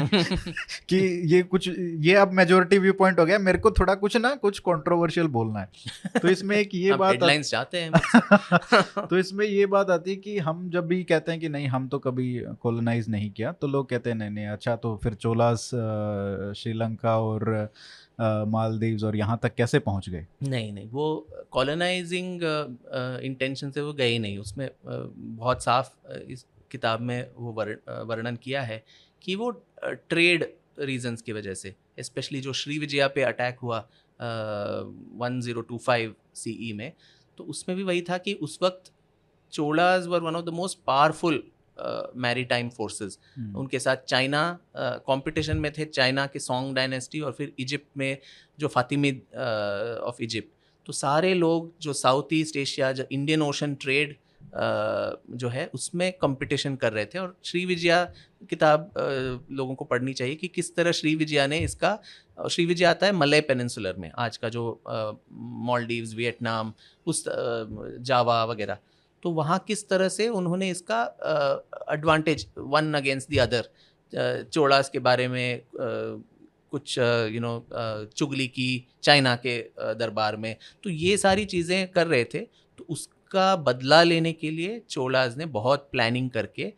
कि 0.89 0.97
ये 1.33 1.41
कुछ 1.43 1.69
ये 1.77 2.15
अब 2.15 2.31
मेजोरिटी 2.31 2.77
व्यू 2.77 2.93
पॉइंट 2.93 3.19
हो 3.19 3.25
गया 3.25 3.39
मेरे 3.39 3.57
को 3.57 3.71
थोड़ा 3.71 3.95
कुछ 3.95 4.17
ना 4.17 4.33
कुछ 4.35 4.59
कंट्रोवर्शियल 4.59 5.27
बोलना 5.27 5.59
है। 5.59 5.69
तो 6.21 6.27
इसमें 6.27 6.55
एक 6.57 6.69
ये 6.73 6.93
बात 7.03 7.11
हेडलाइंस 7.11 7.49
चाहते 7.49 7.77
हैं। 7.77 7.91
तो 9.09 9.17
इसमें 9.17 9.45
ये 9.45 9.65
बात 9.65 9.89
आती 9.89 10.11
है 10.11 10.17
कि 10.17 10.37
हम 10.39 10.69
जब 10.69 10.87
भी 10.87 11.03
कहते 11.03 11.31
हैं 11.31 11.41
कि 11.41 11.49
नहीं 11.49 11.67
हम 11.67 11.87
तो 11.87 11.99
कभी 11.99 12.29
कॉलोनाइज 12.61 13.09
नहीं 13.09 13.29
किया 13.31 13.51
तो 13.51 13.67
लोग 13.67 13.89
कहते 13.89 14.09
हैं 14.09 14.17
नहीं 14.17 14.29
नहीं 14.29 14.47
अच्छा 14.47 14.75
तो 14.75 14.95
फिर 15.03 15.13
चोलास 15.13 15.69
श्रीलंका 16.57 17.17
और 17.19 17.53
मालदीव्स 18.21 19.03
और 19.03 19.15
यहाँ 19.15 19.39
तक 19.43 19.55
कैसे 19.55 19.79
पहुँच 19.79 20.09
गए? 20.09 20.25
नहीं 20.43 20.71
नहीं, 20.73 20.89
वो 20.89 21.27
कॉलोनाइजिंग 21.51 22.41
इंटेंशन 23.23 23.71
से 23.71 23.81
वो 23.81 23.93
गए 23.93 24.07
ही 24.07 24.19
नहीं। 24.19 24.37
उसमें 24.37 24.69
बहुत 24.85 25.63
साफ़ 25.63 26.07
इस 26.29 26.45
किताब 26.71 27.01
में 27.01 27.29
वो 27.35 27.51
वर्ण- 27.51 28.05
वर्णन 28.05 28.35
किया 28.35 28.61
है 28.61 28.83
कि 29.21 29.35
वो 29.35 29.51
ट्रेड 29.83 30.53
रीजंस 30.79 31.21
की 31.21 31.31
वजह 31.31 31.53
से 31.53 31.75
स्पेशली 31.99 32.41
जो 32.41 32.53
श्री 32.53 32.79
विजया 32.79 33.07
पे 33.07 33.21
अटैक 33.21 33.59
हुआ 33.59 33.79
one 35.15 35.39
zero 35.41 35.61
two 35.61 35.77
five 35.77 36.15
CE 36.35 36.73
में 36.73 36.91
तो 37.37 37.43
उसमें 37.43 37.77
भी 37.77 37.83
वही 37.83 38.01
था 38.01 38.17
कि 38.17 38.33
उस 38.33 38.59
वक्त 38.61 38.91
Cholas 39.51 40.07
were 40.07 40.21
one 40.21 40.35
of 40.35 40.45
the 40.45 40.49
most 40.49 40.79
powerful 40.87 41.43
maritime 42.43 42.69
forces 42.69 43.17
उनके 43.55 43.79
साथ 43.79 43.95
चाइना 44.07 44.59
कंपटीशन 44.77 45.57
में 45.57 45.71
थे 45.77 45.85
चाइना 45.85 46.25
के 46.25 46.39
सॉन्ग 46.39 46.75
डायनेस्टी 46.75 47.21
और 47.21 47.31
फिर 47.31 47.53
इजिप्ट 47.59 47.97
में 47.97 48.17
जो 48.59 48.67
फातिमिद 48.67 49.21
ऑफ़ 50.03 50.21
इजिप्ट 50.21 50.53
तो 50.85 50.93
सारे 50.93 51.33
लोग 51.33 51.73
जो 51.81 51.93
साउथ 51.93 52.33
ईस्ट 52.33 52.57
एशिया 52.57 52.91
जो 52.91 53.03
इंडियन 53.11 53.41
ओशन 53.41 53.75
ट्रेड 53.75 54.15
जो 55.37 55.49
है 55.49 55.65
उसमें 55.73 56.11
कंपटीशन 56.13 56.75
कर 56.75 56.93
रहे 56.93 57.05
थे 57.05 57.19
और 57.19 57.35
श्री 57.43 57.65
विजया 57.65 58.03
किताब 58.49 58.91
लोगों 59.51 59.75
को 59.75 59.85
पढ़नी 59.85 60.13
चाहिए 60.13 60.35
कि 60.35 60.47
किस 60.47 60.75
तरह 60.75 60.91
श्री 60.91 61.15
विजया 61.15 61.47
ने 61.47 61.59
इसका 61.59 61.99
श्री 62.51 62.65
विजया 62.65 62.89
आता 62.89 63.05
है 63.05 63.11
मलय 63.11 63.41
पेनिनसुलर 63.41 63.95
में 63.95 64.11
आज 64.17 64.37
का 64.37 64.49
जो 64.49 64.81
मॉलडीव्स 65.67 66.13
वियतनाम 66.15 66.73
उस 67.05 67.23
जावा 67.29 68.43
वगैरह। 68.45 68.77
तो 69.25 69.31
वहाँ 69.31 69.57
किस 69.67 69.87
तरह 69.89 70.09
से 70.09 70.27
उन्होंने 70.29 70.69
इसका 70.69 71.01
advantage 71.93 72.45
one 72.57 72.93
against 72.93 73.31
the 73.31 73.37
other 73.39 73.69
Cholas 74.45 74.89
के 74.89 74.99
बारे 74.99 75.27
में 75.27 75.57
अ, 75.57 75.63
कुछ 76.71 76.97
यू 76.97 77.39
नो 77.41 77.53
चुगली 78.17 78.47
की 78.47 78.67
चाइना 79.03 79.35
के 79.45 79.57
दरबार 79.95 80.35
में। 80.37 80.55
तो 80.83 80.89
ये 80.89 81.17
सारी 81.17 81.45
चीज़ें 81.45 81.87
कर 81.91 82.07
रहे 82.07 82.23
थे। 82.33 82.39
तो 82.39 82.85
उसका 82.89 83.55
बदला 83.65 84.01
लेने 84.03 84.33
के 84.33 84.51
लिए 84.51 84.81
चोलाज 84.89 85.37
ने 85.37 85.45
बहुत 85.57 85.87
प्लानिंग 85.91 86.29
करके 86.29 86.71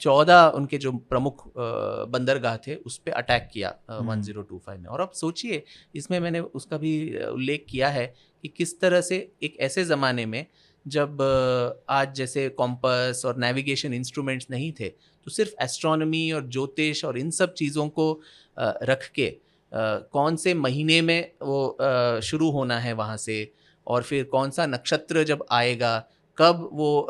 चौदह 0.00 0.46
उनके 0.56 0.78
जो 0.78 0.92
प्रमुख 0.92 1.42
बंदरगाह 1.56 2.56
थे 2.66 2.74
उस 2.76 2.98
पर 2.98 3.12
अटैक 3.14 3.48
किया। 3.52 3.74
वन 3.90 4.22
ज़ीरो 4.22 4.42
टू 4.42 4.58
फाइव 4.66 4.80
में। 4.80 4.88
और 4.88 5.00
अब 5.00 5.10
सोचिए 5.16 5.62
इसमें 5.94 6.18
मैंने 6.20 6.40
उसका 6.40 6.78
भी 6.78 6.92
उल्लेख 7.26 7.66
किया 7.70 7.88
है 7.90 8.06
कि 8.44 8.48
किस 8.48 8.80
तरह 8.80 9.00
से 9.00 9.16
एक 9.42 9.56
ऐसे 9.60 9.84
ज़माने 9.84 10.26
में 10.26 10.44
जब 10.86 11.18
आज 11.88 12.14
जैसे 12.14 12.48
कॉम्पस 12.48 13.22
और 13.26 13.36
नेविगेशन 13.36 13.94
इंस्ट्रूमेंट्स 13.94 14.46
नहीं 14.50 14.72
थे 14.72 14.88
तो 14.88 15.30
सिर्फ़ 15.30 15.52
एस्ट्रोनॉमी 15.62 16.32
और 16.32 16.48
ज्योतिष 16.48 17.04
और 17.04 17.18
इन 17.18 17.30
सब 17.30 17.54
चीज़ों 17.54 17.88
को 17.88 18.20
रख 18.60 19.10
के 19.14 19.36
कौन 20.12 20.36
से 20.36 20.54
महीने 20.54 21.02
में 21.02 21.30
वो 21.42 21.76
शुरू 22.20 22.50
होना 22.50 22.78
है 22.78 22.92
वहाँ 22.92 23.16
से 23.16 23.52
और 23.86 24.02
फिर 24.02 24.24
कौन 24.24 24.50
सा 24.50 24.66
नक्षत्र 24.66 25.24
जब 25.24 25.44
आएगा, 25.50 26.04
कब 26.38 26.68
वो 26.72 27.08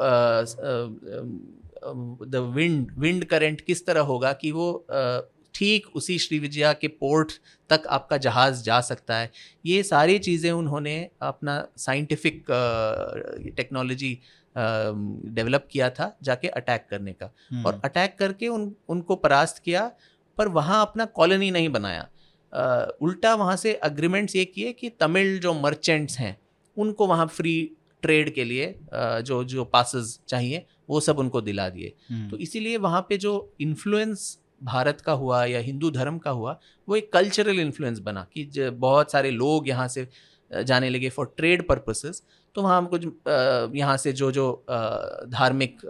द 2.26 2.52
विंड 2.54 2.92
विंड 2.98 3.24
करंट 3.24 3.60
किस 3.60 3.86
तरह 3.86 4.00
होगा 4.00 4.32
कि 4.32 4.52
वो 4.52 4.86
ठीक 5.58 5.86
उसी 5.96 6.18
श्री 6.18 6.38
विजया 6.38 6.72
के 6.72 6.88
पोर्ट 6.88 7.32
तक 7.70 7.86
आपका 7.90 8.16
जहाज़ 8.16 8.62
जा 8.64 8.80
सकता 8.80 9.16
है। 9.16 9.30
ये 9.66 9.82
सारी 9.82 10.18
चीज़ें 10.18 10.50
उन्होंने 10.52 11.10
अपना 11.22 11.56
साइंटिफिक 11.76 12.44
टेक्नोलॉजी 13.56 14.12
डेवलप 14.56 15.66
किया 15.72 15.88
था 15.90 16.16
जाके 16.22 16.48
अटैक 16.48 16.86
करने 16.90 17.12
का। 17.12 17.30
हम्म, 17.50 17.64
और 17.66 17.80
अटैक 17.84 18.16
करके 18.18 18.48
उन 18.48 18.72
उनको 18.88 19.16
परास्त 19.16 19.62
किया 19.64 19.90
पर 20.38 20.48
वहाँ 20.48 20.80
अपना 20.82 21.04
कॉलोनी 21.04 21.50
नहीं 21.50 21.68
बनाया। 21.68 22.08
अ, 22.52 22.96
उल्टा 23.00 23.34
वहाँ 23.34 23.56
से 23.56 23.74
अग्रीमेंट्स 23.74 24.36
ये 24.36 24.44
किए 24.44 24.72
कि 24.72 24.88
तमिल 24.90 25.38
जो 25.38 25.54
मर्चेंट्स 25.54 26.18
हैं 26.18 26.36
उनको 26.76 27.06
वहाँ 27.06 27.26
फ्री 27.26 27.54
ट्रेड 28.02 28.34
के 28.34 28.44
लिए 28.44 28.66
अ, 28.66 29.20
जो 29.20 29.44
जो 29.44 29.64
पासेस 29.64 30.18
चाहिए 30.28 30.66
वो 30.88 31.00
सब 31.00 31.18
उनको 31.18 31.40
दिला 31.40 31.68
दिए। 31.68 31.94
हम्म, 32.10 32.28
तो 32.30 32.36
इसीलिए 32.36 32.76
वहाँ 32.76 33.00
पे 33.08 33.16
जो 33.16 33.54
इन्फ्लुएंस 33.60 34.38
भारत 34.60 35.00
का 35.00 35.12
हुआ 35.14 35.44
या 35.44 35.58
हिंदू 35.60 35.90
धर्म 35.90 36.18
का 36.18 36.30
हुआ 36.30 36.58
वो 36.88 36.96
एक 36.96 37.12
कल्चरल 37.12 37.60
इन्फ्लुएंस 37.60 37.98
बना 38.00 38.26
कि 38.34 38.70
बहुत 38.70 39.12
सारे 39.12 39.30
लोग 39.32 39.68
यहाँ 39.68 39.88
से 39.88 40.06
जाने 40.50 40.90
लगे 40.90 41.08
फॉर 41.10 41.32
ट्रेड 41.36 41.66
पर्पसेस 41.66 42.22
तो 42.54 42.62
वहाँ 42.62 42.86
कुछ 42.86 43.06
यहाँ 43.76 43.96
से 43.96 44.12
जो 44.12 44.30
जो 44.32 44.50
धार्मिक 45.28 45.80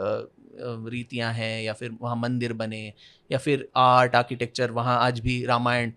रीतियाँ 0.61 1.33
हैं 1.33 1.63
या 1.63 1.73
फिर 1.73 1.91
वहाँ 2.01 2.17
मंदिर 2.17 2.53
बने 2.53 2.83
या 3.31 3.39
फिर 3.39 3.69
आर्ट 3.79 4.15
आर्किटेक्चर 4.15 4.71
वहाँ 4.71 4.99
आज 5.01 5.21
भी 5.21 5.45
रामायण 5.47 5.93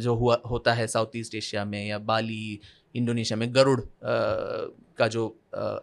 जो 0.00 0.14
हुआ 0.14 0.40
होता 0.46 0.72
है 0.72 0.86
साउथ 0.86 1.16
ईस्ट 1.16 1.34
एशिया 1.34 1.64
में 1.64 1.84
या 1.86 1.98
बाली 2.00 2.60
इंडोनेशिया 2.94 3.36
में 3.38 3.54
गरुड़ 3.54 3.80
का 4.02 5.08
जो 5.08 5.26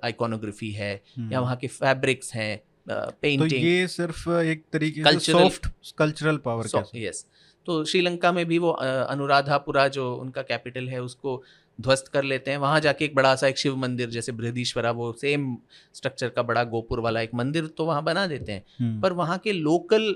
आइकोनोग्राफी 0.04 0.72
है 0.72 0.94
हम्म। 1.18 1.32
या 1.34 1.40
वहाँ 1.40 1.56
के 1.56 1.68
फैब्रिक्स 1.68 2.34
हैं 2.34 2.60
तो 2.88 3.12
पेंटिंग 3.22 3.64
ये 3.66 3.88
सिर्फ़ 3.88 4.30
एक 4.32 4.64
तरीके 4.74 5.12
से 5.12 5.32
सॉफ्ट 5.32 5.68
कल्चरल 5.98 6.38
पावर 6.46 6.84
यस 6.96 7.26
तो 7.68 7.84
श्रीलंका 7.86 8.32
में 8.32 8.46
भी 8.46 8.58
वो 8.58 8.70
अनुराधापुरा 8.72 9.88
जो 9.88 10.14
उनका 10.16 10.42
कैपिटल 10.42 10.88
है 10.90 11.02
उसको 11.02 11.42
ध्वस्त 11.80 12.08
कर 12.08 12.24
लेते 12.24 12.52
हैं। 12.52 12.58
वहाँ 12.58 12.80
जाके 12.80 13.06
एक 13.06 13.16
बड़ा 13.16 13.36
सा 13.36 13.48
एक 13.48 13.58
शिव 13.58 13.76
मंदिर 13.76 14.10
जैसे 14.10 14.32
बृहदीश्वरा 14.32 14.92
वो 14.92 15.12
सेम 15.14 15.58
स्ट्रक्चर 15.94 16.30
का 16.30 16.44
बड़ा 16.44 16.64
गोपुर 16.66 17.00
वाला 17.00 17.22
एक 17.22 17.34
मंदिर 17.34 17.66
तो 17.68 17.86
वहाँ 17.86 18.04
बना 18.04 18.26
देते 18.28 18.52
हैं। 18.52 18.64
हम्म। 18.80 19.02
पर 19.02 19.14
वहाँ 19.14 19.38
के 19.38 19.52
लोकल 19.52 20.16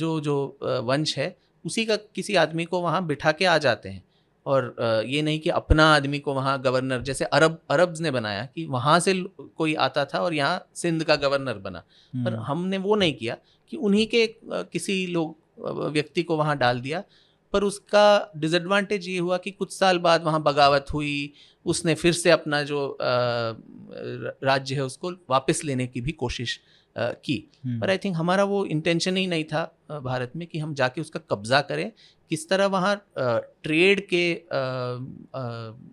जो 0.00 0.18
जो 0.20 0.36
वंश 0.84 1.16
है 1.18 1.34
उसी 1.64 1.84
का 1.84 1.96
किसी 2.14 2.34
आदमी 2.36 2.64
को 2.64 2.80
वहाँ 2.80 3.06
बिठा 3.06 3.32
के 3.32 3.44
आ 3.44 3.56
जाते 3.58 3.88
हैं। 3.88 4.02
और 4.46 4.74
ये 5.06 5.22
नहीं 5.22 5.38
कि 5.38 5.50
अपना 5.50 5.84
आदमी 5.94 6.18
को 6.18 6.34
वहाँ 6.34 6.60
गवर्नर 6.62 7.00
जैसे 7.02 7.24
अरब 7.24 7.58
अरब्स 7.70 8.00
ने 8.00 8.10
बनाया 8.10 8.44
कि 8.46 8.66
वहाँ 8.66 8.98
से 9.00 9.14
कोई 9.56 9.74
आता 9.80 10.04
था 10.04 10.18
और 10.18 10.34
यहाँ 10.34 10.66
सिंध 10.74 11.04
का 11.04 11.16
गवर्नर 11.18 11.58
बना 11.58 11.78
पर 11.78 12.32
हम्म। 12.32 12.42
हमने 12.42 12.78
वो 12.78 12.96
नहीं 12.96 13.14
किया 13.14 13.36
कि 13.72 13.76
उन्हीं 13.78 14.06
के 14.06 14.26
किसी 14.46 15.06
लोग 15.06 15.90
व्यक्ति 15.92 16.22
को 16.22 16.36
वहाँ 16.36 16.56
डाल 16.58 16.80
दिया 16.80 17.02
पर 17.54 17.64
उसका 17.64 18.32
डिसएडवांटेज 18.36 19.08
ये 19.08 19.18
हुआ 19.18 19.36
कि 19.38 19.50
कुछ 19.50 19.72
साल 19.72 19.98
बाद 19.98 20.22
वहाँ 20.22 20.42
बगावत 20.42 20.86
हुई 20.92 21.32
उसने 21.66 21.94
फिर 21.94 22.12
से 22.12 22.30
अपना 22.30 22.62
जो 22.62 22.96
राज्य 23.00 24.74
है 24.74 24.84
उसको 24.84 25.10
वापस 25.30 25.64
लेने 25.64 25.86
की 25.86 26.00
भी 26.00 26.12
कोशिश 26.14 26.60
की 26.96 27.36
हम्म। 27.64 27.80
पर 27.80 27.90
आई 27.90 27.98
थिंक 27.98 28.16
हमारा 28.16 28.44
वो 28.44 28.64
इंटेंशन 28.66 29.16
ही 29.16 29.26
नहीं 29.26 29.44
था 29.44 29.64
भारत 30.02 30.32
में 30.36 30.46
कि 30.48 30.58
हम 30.58 30.74
जाके 30.74 31.00
उसका 31.00 31.20
कब्जा 31.30 31.60
करें 31.62 31.90
किस 32.30 32.48
तरह 32.48 32.66
वहाँ 32.66 32.94
ट्रेड 33.18 34.06
के 34.12 34.24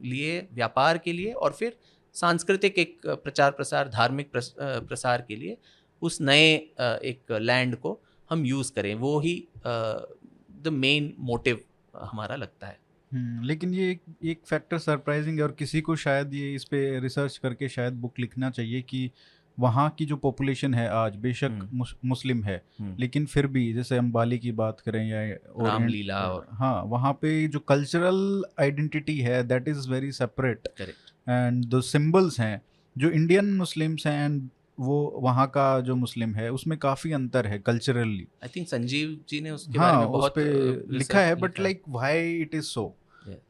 लिए 0.10 0.48
व्यापार 0.54 0.98
के 0.98 1.14
लिए 1.14 1.32
और 1.32 1.52
फिर 1.52 1.78
सांस्कृतिक 2.14 2.78
एक 2.78 3.08
प्रचार 3.08 3.52
प्रसार 3.52 3.90
धार्मिक 3.90 4.32
प्रसार 4.60 5.26
के 5.28 5.36
लिए 5.36 5.58
उस 6.02 6.22
नए 6.22 6.54
एक 6.82 7.32
लैंड 7.32 7.76
को 7.76 8.00
हम 8.30 8.46
यूज़ 8.46 8.72
करें। 8.74 8.94
वो 8.96 9.20
ही 9.20 9.36
द 9.66 10.70
मेन 10.72 11.14
मोटिव 11.20 11.60
हमारा 11.96 12.36
लगता 12.36 12.68
है। 12.68 12.78
हम्म, 13.12 13.44
लेकिन 13.44 13.74
ये 13.74 13.92
एक, 13.92 14.02
एक 14.24 14.42
फैक्टर 14.46 14.78
सरप्राइजिंग 14.78 15.38
है 15.38 15.44
और 15.44 15.52
किसी 15.52 15.82
को 15.82 15.96
शायद 15.96 16.34
ये 16.34 16.54
इस 16.56 16.64
पर 16.64 17.00
रिसर्च 17.02 17.38
करके 17.38 17.70
शायद 17.70 17.94
बुक 17.94 18.20
लिखना 18.20 18.50
चाहिए 18.50 18.82
कि 18.82 19.12
वहाँ 19.58 19.90
की 19.98 20.06
जो 20.06 20.16
पॉपुलेशन 20.18 20.74
है 20.74 20.88
आज 20.90 21.16
बेशक 21.16 21.50
हम्म। 21.50 21.78
मुस, 21.78 21.96
मुस्लिम 22.06 22.44
है 22.44 22.62
हम्म। 22.80 22.96
लेकिन 23.00 23.26
फिर 23.26 23.48
भी 23.48 23.72
जैसे 23.74 23.98
हम 23.98 24.12
बाली 24.12 24.40
की 24.40 24.52
बात 24.54 24.80
करें 24.80 25.06
या 25.08 25.22
रामलीला 25.68 26.22
और 26.28 26.48
हाँ 26.52 26.82
वहाँ 26.86 27.14
पे 27.14 27.48
जो 27.48 27.60
कल्चरल 27.60 28.44
आइडेंटिटी 28.60 29.18
है 29.20 29.44
that 29.44 29.68
is 29.68 29.90
very 29.90 30.12
separate 30.12 30.68
and 30.80 31.66
the 31.66 31.82
symbols 31.84 32.40
हैं 32.40 32.62
जो 32.96 33.10
इंडियन 33.12 33.54
मुस्लिम्स 33.54 34.08
हैं 34.08 34.26
एंड 34.26 34.50
वो 34.80 34.98
वहाँ 35.18 35.48
का 35.48 35.80
जो 35.80 35.96
मुस्लिम 35.96 36.34
है 36.36 36.52
उसमें 36.52 36.78
काफ़ी 36.80 37.12
अंतर 37.12 37.48
है 37.48 37.60
culturally 37.60 38.28
I 38.44 38.50
think 38.56 38.68
Sanjeev 38.68 39.18
ji 39.30 39.42
ने 39.42 39.52
उसके 39.52 39.80
हाँ, 39.80 39.92
बारे 39.92 39.98
में 39.98 40.12
बहुत 40.12 40.32
उस 40.32 40.36
पे 40.36 40.98
लिखा 40.98 41.20
है 41.20 41.36
but 41.36 41.60
like 41.60 41.82
why 41.90 42.32
it 42.42 42.56
is 42.56 42.66
so 42.66 42.94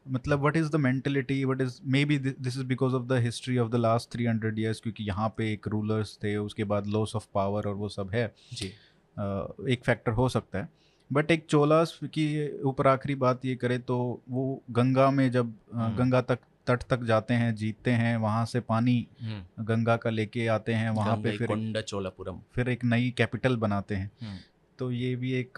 मतलब 0.08 0.40
what 0.40 0.56
is 0.56 0.70
the 0.70 0.76
mentality 0.76 1.44
what 1.44 1.60
is 1.60 1.80
maybe 2.04 2.18
this 2.18 2.56
is 2.58 2.64
because 2.64 2.94
of 2.94 3.02
the 3.02 3.12
history 3.12 3.58
of 3.58 3.70
the 3.70 3.74
last 3.74 4.12
three 4.12 4.24
hundred 4.24 4.58
years 4.58 4.80
क्योंकि 4.80 5.04
यहाँ 5.04 5.34
पे 5.36 5.52
एक 5.52 5.68
रूलर्स 5.68 6.18
थे 6.24 6.36
उसके 6.36 6.64
बाद 6.64 6.86
लॉस 6.86 7.16
ऑफ़ 7.16 7.26
पावर 7.34 7.64
और 7.66 7.74
वो 7.74 7.88
सब 7.88 8.10
है। 8.14 8.34
जी। 8.52 8.68
uh, 8.68 9.68
एक 9.68 9.84
फैक्टर 9.84 10.12
हो 10.12 10.28
सकता 10.28 10.58
है। 10.58 10.68
बट 11.12 11.30
एक 11.30 11.46
चोलास 11.50 12.00
की 12.04 12.60
ऊपर 12.62 12.86
आखिरी 12.86 13.14
बात 13.14 13.44
ये 13.44 13.56
करे 13.56 13.78
तो 13.78 14.22
वो 14.28 14.62
गंगा 14.70 15.10
में 15.10 15.30
जब 15.30 15.54
uh, 15.54 15.98
गंगा 15.98 16.20
तक 16.20 16.38
तट 16.66 16.82
तक 16.82 17.02
जाते 17.02 17.34
हैं 17.34 17.54
जीतते 17.54 17.90
हैं 17.90 18.16
वहाँ 18.16 18.44
से 18.46 18.60
पानी 18.60 19.06
हम्म। 19.22 19.64
गंगा 19.64 19.96
का 19.96 20.10
लेके 20.10 20.46
आते 20.46 20.72
हैं 20.72 20.90
वहाँ 20.90 21.16
पे 21.16 21.36
फिर 21.36 21.82
चोलापुरम। 21.82 22.40
फिर 22.54 22.68
एक 22.68 22.84
नई 22.84 23.10
कैपिटल 23.10 23.56
बनाते 23.56 23.94
हैं। 23.94 24.10
हम्म। 24.22 24.38
तो 24.78 24.92
ये 24.92 25.16
भी 25.16 25.32
एक 25.32 25.52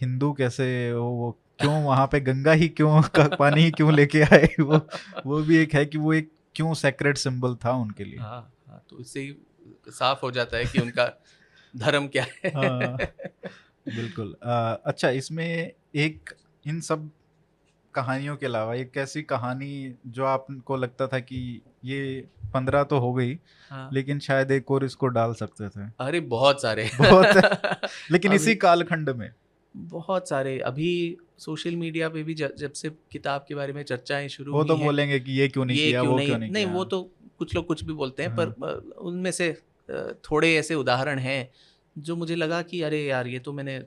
हिंदू 0.00 0.32
कैसे 0.32 0.92
वो, 0.92 1.10
वो 1.10 1.38
क्यों 1.60 1.84
वहाँ 1.84 2.06
पे 2.06 2.20
गंगा 2.20 2.52
ही 2.52 2.68
क्यों 2.68 3.02
का 3.02 3.36
पानी 3.36 3.62
ही 3.62 3.70
क्यों 3.70 3.94
लेके 3.94 4.20
आए 4.20 4.48
वो? 4.60 4.78
वो 5.26 5.42
भी 5.42 5.56
एक 5.56 5.74
है 5.74 5.86
कि 5.86 5.98
वो 5.98 6.12
एक 6.12 6.30
क्यों 6.54 6.74
सेक्रेट 6.74 7.18
सिंबल 7.18 7.54
था 7.54 7.72
उनके 7.72 8.04
लिए। 8.04 8.18
हाँ 8.18 8.52
हाँ 8.68 8.82
तो 8.90 9.00
इससे 9.00 9.20
ही 9.20 9.36
साफ़ 9.88 10.20
हो 10.22 10.30
जाता 10.30 10.56
है 10.56 10.64
कि 10.64 10.78
उनका 10.78 11.12
धर्म 11.76 12.06
क्या 12.08 12.26
है। 12.44 12.50
हाँ, 12.50 12.96
बिल्कुल। 13.88 14.36
आ, 14.44 14.72
अच्छा 14.72 15.10
इसमें 15.10 15.72
एक 15.94 16.30
इन 16.66 16.80
सब 16.80 17.10
कहानियों 17.94 18.36
के 18.36 18.46
अलावा 18.46 18.74
एक 18.74 18.96
ऐसी 18.96 19.22
कहानी 19.22 19.94
जो 20.06 20.24
आपको 20.24 20.76
लगता 20.76 21.06
था 21.06 21.18
कि 21.18 21.62
ये 21.84 22.28
पंद्रह 22.54 22.82
तो 22.82 22.98
हो 22.98 23.14
गई 23.14 23.38
हाँ। 23.70 23.90
लेकिन 23.92 24.18
शायद 24.18 24.50
एक 24.50 24.70
और 24.70 24.84
इसको 24.84 25.06
डाल 25.06 25.34
सकते 25.34 25.68
थे। 25.68 25.80
अरे 26.00 26.20
बहुत 26.20 26.62
सारे। 26.62 26.90
बहुत। 26.98 27.58
लेकिन 28.10 28.32
इसी 28.32 28.54
कालखंड 28.54 29.10
में। 29.10 29.30
बहुत 29.76 30.28
सारे। 30.28 30.58
अभी 30.58 31.16
सोशल 31.38 31.76
मीडिया 31.76 32.08
पे 32.08 32.22
भी 32.22 32.34
जब 32.34 32.72
से 32.72 32.90
किताब 33.12 33.44
के 33.48 33.54
बारे 33.54 33.72
में 33.72 33.82
चर्चाएँ 33.82 34.28
शुरू 34.28 34.52
वो 34.52 34.64
तो 34.64 34.76
बोलेंगे 34.76 35.20
कि 35.20 35.32
ये 35.32 35.48
क्यों 35.48 35.64
नहीं 35.64 35.78
ये 35.78 35.86
किया 35.86 36.00
क्यों 36.00 36.12
वो 36.12 36.18
नहीं, 36.18 36.28
क्यों 36.28 36.38
नहीं 36.38 36.50
नहीं 36.50 36.66
वो 36.66 36.84
तो 36.84 37.02
कुछ 37.38 37.54
लोग 37.54 37.66
कुछ 37.66 37.84
भी 37.84 37.92
बोलते 37.92 38.22
हैं 38.22 38.30
हाँ। 38.30 38.46
पर 38.46 38.94
उनमें 38.98 39.30
से 39.30 39.52
थोड़े 40.24 40.54
ऐसे 40.54 40.74
उदाहरण 40.74 41.18
हैं 41.18 41.50
जो 41.98 42.16
मुझे 42.16 42.36
लगा 42.36 42.62
कि 42.62 42.82
अरे 42.82 43.04
यार 43.04 43.26
ये 43.26 43.38
तो 43.38 43.52
मैंने 43.52 43.82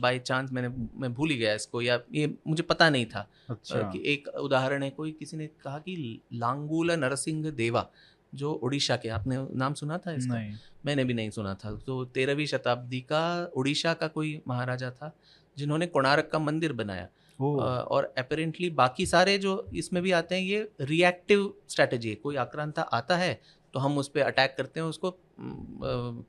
बाई 0.00 0.18
चांस 0.18 0.52
मैंने 0.52 0.68
मैं 1.00 1.12
भूल 1.14 1.30
ही 1.30 1.36
गया 1.36 1.54
इसको 1.54 1.82
या 1.82 2.00
ये 2.14 2.34
मुझे 2.46 2.62
पता 2.62 2.90
नहीं 2.90 3.06
था 3.06 3.28
अच्छा। 3.50 3.80
कि 3.90 4.02
एक 4.06 4.28
उदाहरण 4.28 4.82
है 4.82 4.90
कोई 4.90 5.12
किसी 5.12 5.36
ने 5.36 5.46
कहा 5.46 5.78
कि 5.78 6.20
लांगूला 6.32 6.96
नरसिंह 6.96 7.50
देवा 7.50 7.90
जो 8.34 8.52
उड़ीसा 8.52 8.96
के 8.96 9.08
आपने 9.08 9.36
नाम 9.54 9.74
सुना 9.74 9.98
था 9.98 10.12
इसका। 10.12 10.34
मैंने 10.86 11.04
भी 11.04 11.14
नहीं 11.14 11.30
सुना 11.30 11.54
था 11.54 11.74
तो 11.86 12.04
तेरहवीं 12.04 12.46
शताब्दी 12.46 13.00
का 13.00 13.50
उड़ीसा 13.56 13.94
का 13.94 14.08
कोई 14.08 14.40
महाराजा 14.48 14.90
था 14.90 15.16
जिन्होंने 15.58 15.86
कोणार्क 15.88 16.28
का 16.32 16.38
मंदिर 16.38 16.72
बनाया। 16.72 17.08
और 17.38 18.12
अपेरेंटली 18.18 18.70
बाकी 18.72 19.06
सारे 19.06 19.36
जो 19.38 19.52
इसमें 19.74 20.02
भी 20.02 20.12
आते 20.12 20.34
हैं 20.34 20.42
ये 20.42 20.68
रिएक्टिव 20.82 21.52
स्ट्रैटेजी 21.68 22.08
है। 22.08 22.14
कोई 22.14 22.36
आक्रांता 22.36 22.82
आता 22.82 23.16
है 23.16 23.40
तो 23.74 23.80
हम 23.80 23.98
उस 23.98 24.08
पर 24.08 24.20
अटैक 24.20 24.54
करते 24.58 24.80
हैं 24.80 24.86
उसको 24.86 25.10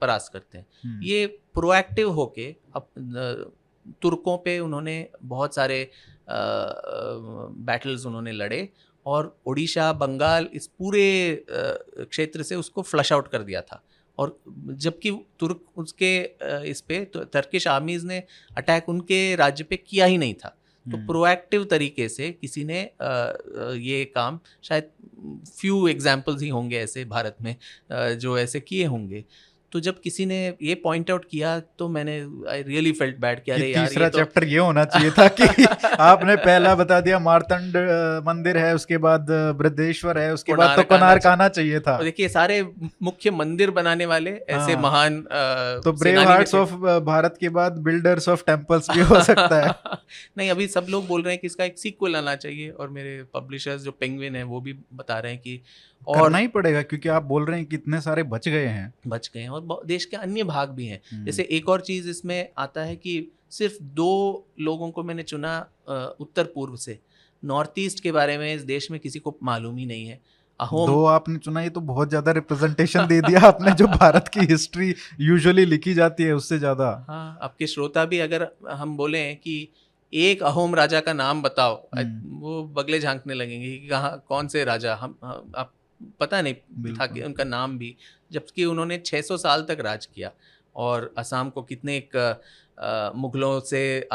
परास्त 0.01 0.31
करते 0.33 0.57
हैं। 0.57 0.65
हम्म। 0.83 1.03
ये 1.03 1.25
प्रोएक्टिव 1.53 2.09
होके 2.11 2.55
अब 2.75 2.89
तुर्कों 4.01 4.37
पे 4.37 4.57
उन्होंने 4.59 4.95
बहुत 5.23 5.55
सारे 5.55 5.79
बैटल्स 6.29 8.05
उन्होंने 8.05 8.31
लड़े 8.31 8.67
और 9.05 9.35
उड़ीसा 9.45 9.91
बंगाल 9.93 10.47
इस 10.53 10.67
पूरे 10.67 11.05
क्षेत्र 11.49 12.43
से 12.43 12.55
उसको 12.55 12.81
फ्लश 12.81 13.13
आउट 13.13 13.27
कर 13.27 13.43
दिया 13.43 13.61
था। 13.61 13.83
और 14.17 14.37
जबकि 14.77 15.11
तुर्क 15.39 15.61
उसके 15.77 16.13
इस 16.69 16.81
पर 16.81 17.03
तो 17.13 17.23
तर्किश 17.29 17.67
आर्मीज 17.67 18.05
ने 18.05 18.23
अटैक 18.51 18.89
उनके 18.89 19.19
राज्य 19.35 19.63
पे 19.63 19.77
किया 19.79 20.05
ही 20.05 20.17
नहीं 20.17 20.33
था 20.35 20.55
तो 20.85 20.97
प्रोएक्टिव 21.07 21.59
हम्म। 21.59 21.69
तरीके 21.69 22.07
से 22.09 22.31
किसी 22.31 22.63
ने 22.63 22.79
ये 23.79 24.03
काम 24.15 24.39
शायद 24.63 24.89
फ्यू 25.51 25.87
एग्जाम्पल्स 25.87 26.41
ही 26.41 26.49
होंगे 26.49 26.77
ऐसे 26.77 27.03
भारत 27.07 27.37
में 27.41 27.55
जो 28.19 28.37
ऐसे 28.37 28.59
किए 28.59 28.85
होंगे 28.85 29.23
तो 29.71 29.79
जब 29.79 29.99
किसी 29.99 30.25
ने 30.25 30.53
ये 30.61 30.75
पॉइंट 30.75 31.11
आउट 31.11 31.25
किया 31.31 31.59
तो 31.59 31.89
मैंने 31.89 32.19
आई 32.49 32.63
रियली 32.63 32.91
फेल्ट 32.91 33.17
बैड 33.19 33.43
कि 33.43 33.51
अरे 33.51 33.67
यार 33.67 33.87
तीसरा 33.87 34.09
चैप्टर 34.09 34.43
ये, 34.43 34.49
तो... 34.49 34.53
ये 34.53 34.59
होना 34.59 34.83
चाहिए 34.85 35.11
था 35.11 35.27
कि 35.27 35.63
आपने 35.99 36.35
पहला 36.35 36.75
बता 36.75 37.01
दिया 37.01 37.19
मारतंड 37.19 37.77
मंदिर 38.27 38.57
है 38.57 38.75
उसके 38.75 38.97
बाद 38.97 39.27
बृद्धेश्वर 39.31 40.17
है 40.17 40.33
उसके 40.33 40.53
बाद 40.53 40.75
तो 40.75 40.83
कोणार्क 40.83 41.25
आना 41.25 41.47
चाहिए। 41.47 41.79
था। 41.79 42.03
देखिए 42.03 42.29
सारे 42.29 42.69
मुख्य 43.03 43.31
मंदिर 43.31 43.71
बनाने 43.71 44.05
वाले 44.05 44.31
ऐसे 44.31 44.73
हाँ। 44.73 44.81
महान 44.81 45.21
तो 45.83 45.91
ब्रेव 45.91 46.19
हार्ट्स 46.19 46.55
ऑफ़ 46.55 46.73
भारत 47.05 47.37
के 47.39 47.49
बाद 47.49 47.77
बिल्डर्स 47.77 48.29
ऑफ़ 48.29 48.43
टेम्पल्स 48.45 48.91
भी 48.91 49.01
हो 49.01 49.21
सकता 49.21 49.61
है। 49.61 49.97
नहीं 50.37 50.49
अभी 50.51 50.67
सब 50.67 50.85
लोग 50.89 51.07
बोल 51.07 51.21
रहे 51.21 51.33
हैं 51.33 51.41
कि 51.41 51.47
इसका 51.47 51.63
एक 51.63 51.77
सीक्वल 51.77 52.15
आना 52.15 52.35
चाहिए 52.35 52.69
और 52.69 52.89
मेरे 52.89 53.23
पब्लिशर्स 53.33 53.81
जो 53.81 53.91
पेंगविन 53.91 54.35
है 54.35 54.43
वो 54.43 54.61
भी 54.61 54.73
बता 54.93 55.19
रहे 55.19 55.31
हैं 55.31 55.41
कि 55.41 55.61
और 56.07 56.21
करना 56.21 56.37
ही 56.37 56.47
पड़ेगा 56.47 56.81
क्योंकि 56.81 57.09
आप 57.09 57.23
बोल 57.23 57.45
रहे 57.45 57.59
हैं 57.59 57.67
कि 57.67 57.75
इतने 57.75 58.01
सारे 58.01 58.23
बच 58.23 58.47
गए 58.49 58.65
हैं। 58.65 58.93
बच 59.07 59.29
गए 59.33 59.41
हैं 59.41 59.49
और 59.49 59.81
देश 59.85 60.05
के 60.05 60.17
अन्य 60.17 60.43
भाग 60.43 60.69
भी 60.69 60.85
हैं। 60.85 61.01
हम्म। 61.11 61.25
जैसे 61.25 61.43
एक 61.51 61.69
और 61.69 61.81
चीज़ 61.81 62.09
इसमें 62.09 62.49
आता 62.57 62.81
है 62.81 62.95
कि 62.95 63.31
सिर्फ़ 63.51 63.75
दो 63.81 64.45
लोगों 64.59 64.89
को 64.91 65.03
मैंने 65.03 65.23
चुना 65.23 65.59
उत्तर 66.19 66.43
पूर्व 66.55 66.75
से। 66.75 66.99
नॉर्थ 67.43 67.79
ईस्ट 67.79 67.99
के 67.99 68.11
बारे 68.11 68.37
में 68.37 68.53
इस 68.55 68.61
देश 68.63 68.89
में 68.91 68.99
किसी 68.99 69.19
को 69.19 69.37
मालूम 69.43 69.77
ही 69.77 69.85
नहीं 69.85 70.07
है। 70.07 70.19
अहोम 70.59 70.87
दो 70.87 71.03
आपने 71.05 71.39
चुना 71.39 71.61
ये 71.61 71.69
तो 71.69 71.81
बहुत 71.81 72.09
ज़्यादा 72.09 72.31
रिप्रेजेंटेशन 72.31 73.07
दे 73.07 73.19
दिया 73.21 73.39
आपने 73.39 73.71
जो 73.71 73.87
भारत 73.87 74.27
की 74.27 74.39
हिस्ट्री 74.51 74.93
यूजुअली 75.21 75.65
लिखी 75.65 75.93
जाती 75.93 76.23
है 76.23 76.33
उससे 76.33 76.57
ज़्यादा। 76.59 76.87
हाँ 77.09 77.37
आपके 77.41 77.67
श्रोता 77.67 78.05
भी 78.05 78.19
अगर 78.19 78.47
हम 78.71 78.95
बोले 78.97 79.23
कि 79.35 79.67
एक 80.13 80.43
अहोम 80.43 80.75
राजा 80.75 80.99
का 80.99 81.13
नाम 81.13 81.41
बताओ 81.41 81.75
हम्म। 81.95 82.39
वो 82.39 82.63
बगले 82.75 82.99
झांकने 82.99 83.33
लगेंगे 83.33 83.77
कि 83.77 83.87
कहाँ 83.87 84.23
कौन 84.27 84.47
से 84.47 84.63
राजा? 84.63 84.95
हम 84.95 85.17
आप 85.55 85.71
पता 86.19 86.41
नहीं 86.41 86.93
था 86.93 87.07
कि 87.07 87.21
उनका 87.21 87.43
नाम 87.43 87.77
भी 87.77 87.95
जबकि 88.31 88.65
उन्होंने 88.65 88.97
600 89.05 89.37
साल 89.37 89.65
तक 89.69 89.77
राज 89.79 90.05
किया 90.05 90.31
और 90.75 91.13
असम 91.17 91.49
को 91.49 91.61
कितने 91.61 91.97
एक 91.97 92.17
मुगलों 93.15 93.59
से 93.59 94.07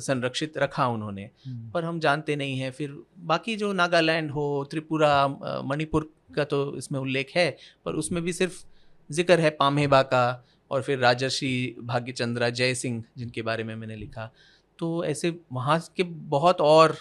संरक्षित 0.00 0.58
रखा 0.58 0.86
उन्होंने। 0.88 1.30
हम्म। 1.46 1.70
पर 1.70 1.84
हम 1.84 2.00
जानते 2.00 2.36
नहीं 2.36 2.58
हैं 2.58 2.70
फिर 2.72 2.96
बाकी 3.18 3.56
जो 3.56 3.72
नागालैंड 3.72 4.30
हो 4.30 4.68
त्रिपुरा 4.70 5.28
मणिपुर 5.64 6.12
का 6.36 6.44
तो 6.44 6.76
इसमें 6.76 7.00
उल्लेख 7.00 7.32
है 7.36 7.56
पर 7.84 7.94
उसमें 7.94 8.22
भी 8.22 8.32
सिर्फ़ 8.32 8.64
ज़िक्र 9.10 9.40
है 9.40 9.50
पामेबा 9.50 10.02
का 10.02 10.44
और 10.70 10.82
फिर 10.82 10.98
राजर्षि 10.98 11.76
भाग्यचंद्रा 11.82 12.48
जय 12.50 12.74
सिंह 12.74 13.04
जिनके 13.18 13.42
बारे 13.42 13.64
में 13.64 13.74
मैंने 13.76 13.96
लिखा। 13.96 14.30
तो 14.78 15.04
ऐसे 15.04 15.30
वहाँ 15.52 15.78
के 15.96 16.02
बहुत 16.02 16.60
और 16.60 16.96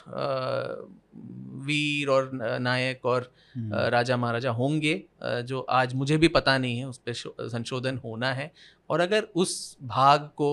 वीर 1.67 2.09
और 2.09 2.29
नायक 2.61 3.05
और 3.05 3.31
हम्म, 3.55 3.73
राजा 3.73 4.17
महाराजा 4.17 4.51
होंगे 4.51 4.93
जो 5.23 5.59
आज 5.59 5.93
मुझे 5.93 6.17
भी 6.17 6.27
पता 6.27 6.57
नहीं 6.57 6.77
है 6.77 6.87
उस 6.87 6.97
पर 6.97 7.13
संशोधन 7.49 7.97
होना 7.97 8.33
है। 8.33 8.51
और 8.89 8.99
अगर 8.99 9.27
उस 9.35 9.77
भाग 9.83 10.29
को 10.37 10.49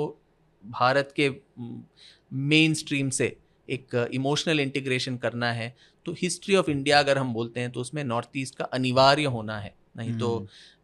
भारत 0.65 1.13
के 1.21 1.31
मेन 2.33 2.75
स्ट्रीम 2.75 3.11
से 3.11 3.37
एक 3.69 3.95
इमोशनल 4.15 4.61
इंटीग्रेशन 4.61 5.17
करना 5.17 5.53
है 5.53 5.75
तो 6.07 6.13
हिस्ट्री 6.13 6.57
ऑफ़ 6.57 6.71
इंडिया 6.71 6.99
अगर 6.99 7.19
हम 7.19 7.33
बोलते 7.35 7.61
हैं 7.61 7.71
तो 7.73 7.81
उसमें 7.81 8.03
नॉर्थ 8.05 8.37
ईस्ट 8.37 8.55
का 8.55 8.65
अनिवार्य 8.65 9.25
होना 9.37 9.59
है। 9.59 9.75
नहीं 9.97 10.13
तो 10.19 10.29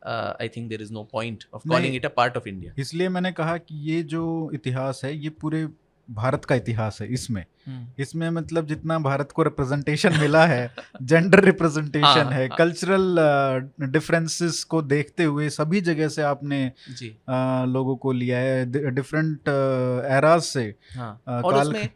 I 0.07 0.49
think 0.49 0.69
there 0.69 0.83
is 0.83 0.93
no 0.93 1.03
point 1.13 1.45
of 1.55 1.69
calling 1.69 1.95
it 1.97 2.07
a 2.07 2.09
part 2.09 2.37
of 2.37 2.49
India 2.49 2.73
इसलिए 2.79 3.09
मैंने 3.09 3.33
कहा 3.33 3.57
कि 3.59 3.75
ये 3.91 4.03
जो 4.03 4.51
इतिहास 4.55 5.01
है 5.05 5.17
ये 5.17 5.31
पूरे 5.41 5.67
भारत 6.11 6.45
का 6.45 6.55
इतिहास 6.55 6.99
है 7.01 7.09
इसमें। 7.09 7.45
इसमें 7.99 8.31
मतलब 8.31 8.67
जितना 8.67 8.99
भारत 8.99 9.33
को 9.33 9.43
रिप्रेजेंटेशन 9.43 10.19
मिला 10.21 10.47
है 10.47 10.75
जेंडर 11.03 11.45
रिप्रेजेंटेशन 11.45 12.05
हाँ, 12.05 12.31
है 12.31 12.49
हाँ। 12.49 12.57
कल्चरल 12.59 13.17
डिफरेंसेस 13.81 14.65
को 14.65 14.83
देखते 14.83 15.25
हुए 15.25 15.49
सभी 15.49 15.81
जगह 15.81 16.09
से 16.09 16.23
आपने 16.23 16.73
जी। 16.99 17.09
अ, 17.09 17.65
लोगों 17.69 17.97
को 17.97 18.13
लिया 18.13 18.39
है। 18.39 18.91
डिफरेंट 18.91 19.41
एराज 20.11 20.41
से 20.43 20.75
हाँ। 20.95 21.23
अ, 21.29 21.31
और 21.33 21.55
काल- 21.55 21.89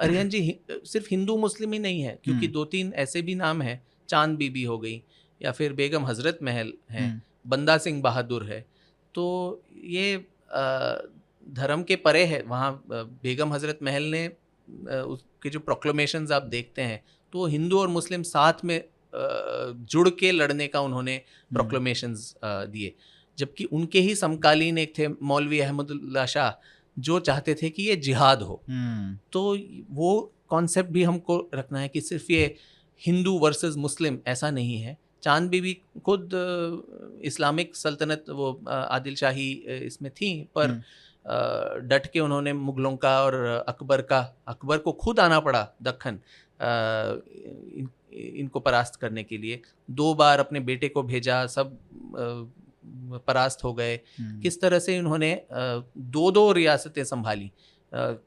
अरिहन 0.00 0.28
जी 0.28 0.38
हि- 0.38 0.86
सिर्फ़ 0.86 1.06
हिंदू 1.10 1.36
मुस्लिम 1.36 1.72
ही 1.72 1.78
नहीं 1.78 2.02
है 2.02 2.18
क्योंकि 2.24 2.46
हम्म। 2.46 2.54
दो 2.54 2.64
तीन 2.64 2.92
ऐसे 2.96 3.22
भी 3.22 3.34
नाम 3.34 3.62
हैं 3.62 3.86
चाँद 4.08 4.36
बीबी 4.36 4.62
हो 4.62 4.78
गई 4.78 5.02
या 5.42 5.52
फिर 5.52 5.72
बेगम 5.72 6.06
हज़रत 6.06 6.38
महल 6.42 6.72
है 6.90 7.08
हम्म, 7.08 7.20
बंदा 7.46 7.78
सिंह 7.78 8.02
बहादुर 8.02 8.44
है। 8.44 8.66
तो 9.14 9.62
ये 9.84 10.26
धर्म 11.46 11.82
के 11.82 11.96
परे 11.98 12.24
है 12.24 12.42
वहाँ 12.48 12.82
बेगम 12.90 13.52
हज़रत 13.52 13.78
महल 13.82 14.02
ने 14.10 14.26
उसके 14.92 15.50
जो 15.50 15.60
प्रोक्लोमेशन 15.60 16.26
आप 16.32 16.42
देखते 16.48 16.82
हैं 16.82 17.02
तो 17.32 17.46
हिंदू 17.46 17.78
और 17.78 17.88
मुस्लिम 17.88 18.22
साथ 18.24 18.64
में 18.64 18.82
जुड़ 19.14 20.08
के 20.10 20.30
लड़ने 20.32 20.66
का 20.68 20.80
उन्होंने 20.80 21.16
प्रोक्लोमेशन 21.50 22.14
दिए। 22.44 22.94
जबकि 23.38 23.64
उनके 23.64 24.00
ही 24.00 24.14
समकालीन 24.14 24.78
एक 24.78 24.92
थे 24.98 25.08
मौलवी 25.22 25.60
अहमदुल्ला 25.60 26.24
शाह 26.26 26.50
जो 26.96 27.18
चाहते 27.20 27.54
थे 27.54 27.70
कि 27.70 27.82
ये 27.82 27.96
जिहाद 27.98 28.42
हो। 28.42 28.60
हम्म, 28.68 29.18
तो 29.32 29.58
वो 29.90 30.32
कॉन्सेप्ट 30.48 30.90
भी 30.90 31.02
हमको 31.02 31.38
रखना 31.54 31.80
है 31.80 31.88
कि 31.88 32.00
सिर्फ़ 32.00 32.32
ये 32.32 32.54
हिंदू 33.02 33.38
वर्सेस 33.38 33.76
मुस्लिम 33.76 34.18
ऐसा 34.26 34.50
नहीं 34.50 34.80
है। 34.80 34.96
चाँद 35.22 35.48
बीबी 35.50 35.72
खुद 36.04 36.30
इस्लामिक 37.24 37.76
सल्तनत 37.76 38.24
वो 38.30 38.52
आदिल 38.68 39.14
शाही 39.14 39.50
इसमें 39.82 40.10
थी 40.12 40.30
पर 40.54 40.68
हम्म। 40.68 40.82
डट 41.24 42.06
के 42.12 42.20
उन्होंने 42.20 42.52
मुगलों 42.52 42.96
का 42.96 43.22
और 43.24 43.34
अकबर 43.68 44.02
का 44.02 44.20
अकबर 44.48 44.78
को 44.78 44.92
खुद 44.92 45.20
आना 45.20 45.40
पड़ा 45.40 45.62
दखन 45.82 46.18
इन, 46.60 47.88
इनको 48.12 48.60
परास्त 48.60 48.96
करने 48.96 49.22
के 49.22 49.38
लिए। 49.38 49.60
दो 49.90 50.14
बार 50.14 50.40
अपने 50.40 50.60
बेटे 50.60 50.88
को 50.88 51.02
भेजा 51.02 51.46
सब 51.46 51.78
परास्त 53.26 53.64
हो 53.64 53.72
गए। 53.74 53.94
हम्म, 53.94 54.40
किस 54.40 54.60
तरह 54.60 54.78
से 54.78 54.96
इन्होंने 54.96 55.34
दो 55.52 56.30
दो 56.30 56.50
रियासतें 56.52 57.04
संभाली। 57.04 57.50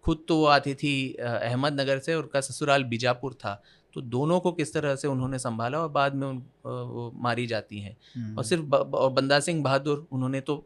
खुद 0.04 0.24
तो 0.28 0.38
वो 0.38 0.46
आती 0.46 0.74
थी 0.74 1.14
अहमदनगर 1.14 2.00
से 2.00 2.16
और 2.16 2.24
उनका 2.24 2.42
ससुराल 2.42 2.84
बीजापुर 2.84 3.34
था। 3.34 3.62
तो 3.94 4.02
दोनों 4.02 4.40
को 4.40 4.52
किस 4.52 4.74
तरह 4.74 4.96
से 4.96 5.08
उन्होंने 5.08 5.40
संभाला 5.40 5.80
और 5.80 5.90
बाद 5.90 6.16
में 6.16 6.28
उन 6.28 6.38
वो 6.66 7.12
मारी 7.16 7.46
जाती 7.48 7.80
हैं। 7.80 7.96
हम्म। 8.16 8.38
और 8.38 8.44
सिर्फ़ 8.44 8.76
और 8.76 9.12
बंदा 9.12 9.40
सिंह 9.40 9.64
बहादुर 9.64 10.08
उन्होंने 10.12 10.42
तो 10.42 10.66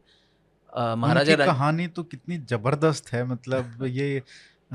महाराजा 0.76 1.34
रण- 1.34 1.46
कहानी 1.46 1.86
तो 1.86 2.02
कितनी 2.02 2.38
ज़बरदस्त 2.38 3.12
है 3.12 3.24
मतलब 3.24 3.82
ये 3.86 4.22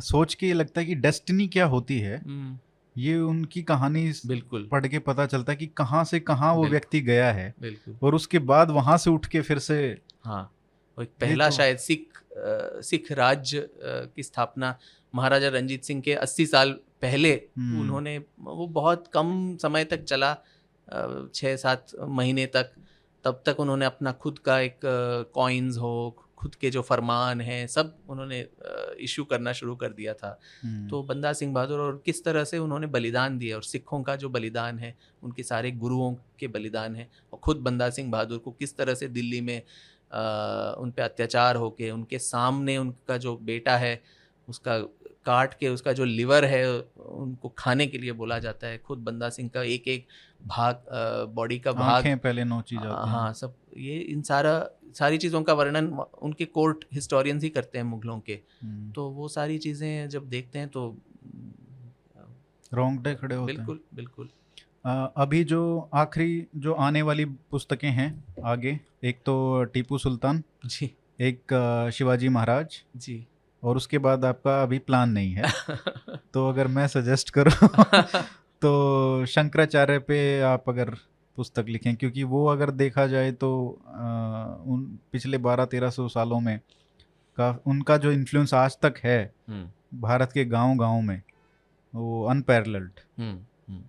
सोच 0.01 0.33
के 0.33 0.47
ये 0.47 0.53
लगता 0.53 0.81
है 0.81 0.85
कि 0.87 0.95
डेस्टिनी 0.95 1.47
क्या 1.47 1.65
होती 1.65 1.99
है। 1.99 2.17
हम्म, 2.17 2.57
ये 2.95 3.17
उनकी 3.17 3.61
कहानी 3.63 4.11
बिल्कुल। 4.25 4.67
पढ़ 4.71 4.87
के 4.87 4.99
पता 4.99 5.25
चलता 5.25 5.51
है 5.51 5.55
कि 5.57 5.65
कहाँ 5.77 6.03
से 6.03 6.19
कहाँ 6.19 6.53
वो 6.55 6.67
व्यक्ति 6.67 7.01
गया 7.01 7.31
है 7.33 7.53
और 8.03 8.15
उसके 8.15 8.39
बाद 8.51 8.71
वहाँ 8.71 8.97
से 8.97 9.09
उठ 9.09 9.25
के 9.25 9.41
फिर 9.41 9.59
से 9.59 9.77
हाँ 10.25 10.43
एक 10.97 11.09
पहला 11.21 11.49
तो- 11.49 11.57
शायद 11.57 11.77
सिख 11.77 12.21
सिख 12.83 13.11
राज्य 13.11 13.67
की 13.83 14.23
स्थापना 14.23 14.77
महाराजा 15.13 15.47
रंजीत 15.49 15.83
सिंह 15.83 16.01
के 16.01 16.15
80 16.15 16.45
साल 16.45 16.71
पहले 17.01 17.31
हम्म, 17.33 17.79
उन्होंने 17.81 18.17
वो 18.39 18.67
बहुत 18.67 19.07
कम 19.13 19.57
समय 19.61 19.83
तक 19.85 20.03
चला 20.03 20.33
छः 21.35 21.55
सात 21.55 21.87
महीने 22.07 22.45
तक। 22.45 22.71
तब 23.25 23.41
तक 23.45 23.59
उन्होंने 23.59 23.85
अपना 23.85 24.11
खुद 24.11 24.39
का 24.39 24.59
एक 24.59 24.79
कॉइन्स 25.35 25.77
हो 25.77 25.93
खुद 26.37 26.55
के 26.55 26.69
जो 26.69 26.81
फरमान 26.81 27.41
हैं 27.41 27.67
सब 27.67 27.93
उन्होंने 28.09 28.39
इशू 28.99 29.23
करना 29.23 29.53
शुरू 29.53 29.75
कर 29.75 29.89
दिया 29.89 30.13
था। 30.13 30.39
हम्म, 30.63 30.87
तो 30.89 31.01
बंदा 31.03 31.31
सिंह 31.33 31.53
बहादुर 31.53 31.79
और 31.79 32.01
किस 32.05 32.23
तरह 32.23 32.43
से 32.43 32.57
उन्होंने 32.57 32.87
बलिदान 32.87 33.37
दिए 33.37 33.53
और 33.53 33.63
सिखों 33.63 34.01
का 34.03 34.15
जो 34.15 34.29
बलिदान 34.29 34.79
है 34.79 34.95
उनके 35.23 35.43
सारे 35.43 35.71
गुरुओं 35.71 36.13
के 36.39 36.47
बलिदान 36.47 36.95
है 36.95 37.09
और 37.33 37.39
खुद 37.39 37.57
बंदा 37.57 37.89
सिंह 37.89 38.11
बहादुर 38.11 38.37
को 38.37 38.51
किस 38.51 38.77
तरह 38.77 38.95
से 38.95 39.07
दिल्ली 39.07 39.41
में 39.41 39.57
अ, 40.11 40.75
उन 40.79 40.91
पर 40.91 41.01
अत्याचार 41.01 41.55
होके 41.55 41.91
उनके 41.91 42.19
सामने 42.19 42.77
उनका 42.77 43.17
जो 43.17 43.35
बेटा 43.37 43.77
है 43.77 44.01
उसका 44.49 44.77
काट 45.25 45.53
के 45.53 45.69
उसका 45.69 45.93
जो 45.93 46.05
लिवर 46.05 46.45
है 46.45 46.63
उनको 46.69 47.49
खाने 47.57 47.87
के 47.87 47.97
लिए 47.97 48.11
बोला 48.13 48.39
जाता 48.39 48.67
है। 48.67 48.77
खुद 48.77 48.99
बंदा 49.01 49.29
सिंह 49.31 49.49
का 49.49 49.63
एक 49.65 49.87
एक 49.87 50.07
भाग 50.47 50.85
बॉडी 51.35 51.59
का 51.59 51.71
भाग। 51.73 52.07
पहले 52.17 52.43
नोची 52.43 52.75
जाती 52.75 52.87
हैं। 52.87 53.11
हाँ 53.11 53.33
सब 53.33 53.55
ये 53.77 53.97
इन 53.97 54.21
सारा 54.23 54.53
सारी 54.95 55.17
चीज़ों 55.17 55.41
का 55.43 55.53
वर्णन 55.53 55.87
उनके 55.87 56.45
कोर्ट 56.47 56.85
हिस्टोरियंस 56.93 57.43
ही 57.43 57.49
करते 57.49 57.77
हैं 57.77 57.85
मुगलों 57.85 58.19
के। 58.19 58.39
हम्म, 58.61 58.91
तो 58.91 59.09
वो 59.09 59.27
सारी 59.29 59.57
चीज़ें 59.57 60.09
जब 60.09 60.29
देखते 60.29 60.59
हैं 60.59 60.67
तो 60.69 60.87
रोंगटे 62.71 63.13
खड़े 63.15 63.35
होते 63.35 63.51
हैं। 63.51 63.57
बिल्कुल 63.57 63.79
बिल्कुल। 63.93 64.29
अभी 65.17 65.43
जो 65.43 65.89
आखिरी 65.93 66.45
जो 66.57 66.73
आने 66.79 67.01
वाली 67.01 67.25
पुस्तकें 67.25 67.89
हैं 67.91 68.09
आगे 68.45 68.79
एक 69.03 69.21
तो 69.25 69.63
टीपू 69.65 69.97
सुल्तान 69.97 70.43
जी। 70.65 70.89
एक 71.21 71.53
शिवाजी 71.93 72.29
महाराज 72.29 72.81
जी। 72.97 73.25
और 73.63 73.77
उसके 73.77 73.97
बाद 73.97 74.25
आपका 74.25 74.61
अभी 74.63 74.79
प्लान 74.79 75.09
नहीं 75.09 75.31
है। 75.31 75.51
तो 76.33 76.47
अगर 76.49 76.67
मैं 76.67 76.87
सजेस्ट 76.87 77.29
करूँ 77.29 77.67
तो 78.61 79.25
शंकराचार्य 79.25 79.99
पे 79.99 80.17
आप 80.41 80.69
अगर 80.69 80.89
पुस्तक 81.37 81.65
लिखें 81.67 81.95
क्योंकि 81.95 82.23
वो 82.23 82.45
अगर 82.47 82.71
देखा 82.71 83.05
जाए 83.07 83.31
तो 83.31 83.49
अ, 83.87 84.63
उन 84.65 84.99
पिछले 85.11 85.37
बारह 85.37 85.65
तेरह 85.65 85.89
सौ 85.89 86.07
सालों 86.07 86.39
में 86.39 86.59
का 87.37 87.49
उनका 87.67 87.97
जो 87.97 88.11
इन्फ्लुएंस 88.11 88.53
आज 88.53 88.77
तक 88.81 88.93
है 89.03 89.19
हम्म, 89.49 89.99
भारत 90.01 90.31
के 90.31 90.45
गाँव 90.45 90.75
गाँव 90.77 91.01
में 91.01 91.21
वो 91.93 92.23
अनपैरल्ड 92.25 92.99
हम्म, 93.19 93.37
हम्म, 93.69 93.83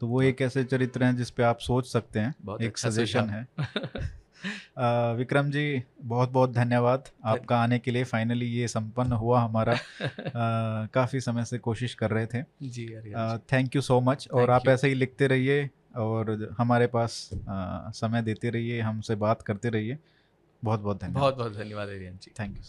तो 0.00 0.06
वो 0.06 0.22
एक 0.22 0.42
ऐसे 0.42 0.64
चरित्र 0.64 1.04
हैं 1.04 1.16
जिस 1.16 1.30
पे 1.30 1.42
आप 1.42 1.58
सोच 1.58 1.86
सकते 1.86 2.20
हैं 2.20 2.34
एक 2.60 2.68
अच्छा 2.68 2.90
सजेशन 2.90 3.28
है। 3.30 3.46
विक्रम 5.18 5.50
जी 5.50 5.82
बहुत 6.02 6.30
बहुत 6.30 6.52
धन्यवाद 6.52 7.04
आपका 7.24 7.58
आने 7.58 7.78
के 7.78 7.90
लिए। 7.90 8.04
फाइनली 8.04 8.46
ये 8.46 8.68
संपन्न 8.68 9.12
हुआ 9.12 9.40
हमारा। 9.40 9.72
आ, 10.02 10.86
काफ़ी 10.86 11.20
समय 11.20 11.44
से 11.44 11.58
कोशिश 11.58 11.94
कर 11.94 12.10
रहे 12.10 12.26
थे। 12.26 12.42
जी 12.62 12.86
थैंक 13.52 13.76
यू 13.76 13.82
सो। 13.82 14.00
मच 14.00 14.28
और 14.32 14.50
आप 14.50 14.68
ऐसे 14.68 14.88
ही 14.88 14.94
लिखते 14.94 15.26
रहिए 15.26 15.70
और 15.96 16.54
हमारे 16.58 16.86
पास 16.86 17.30
आ, 17.48 17.90
समय 17.90 18.22
देते 18.22 18.50
रहिए 18.50 18.80
हमसे 18.80 19.14
बात 19.14 19.42
करते 19.42 19.68
रहिए। 19.68 19.98
बहुत 20.64 20.80
बहुत 20.80 21.00
धन्यवाद। 21.00 21.20
बहुत 21.20 21.36
बहुत 21.36 21.56
धन्यवाद 21.56 21.88
अरियन 21.88 22.18
जी। 22.22 22.32
Thank 22.40 22.56
you 22.56 22.62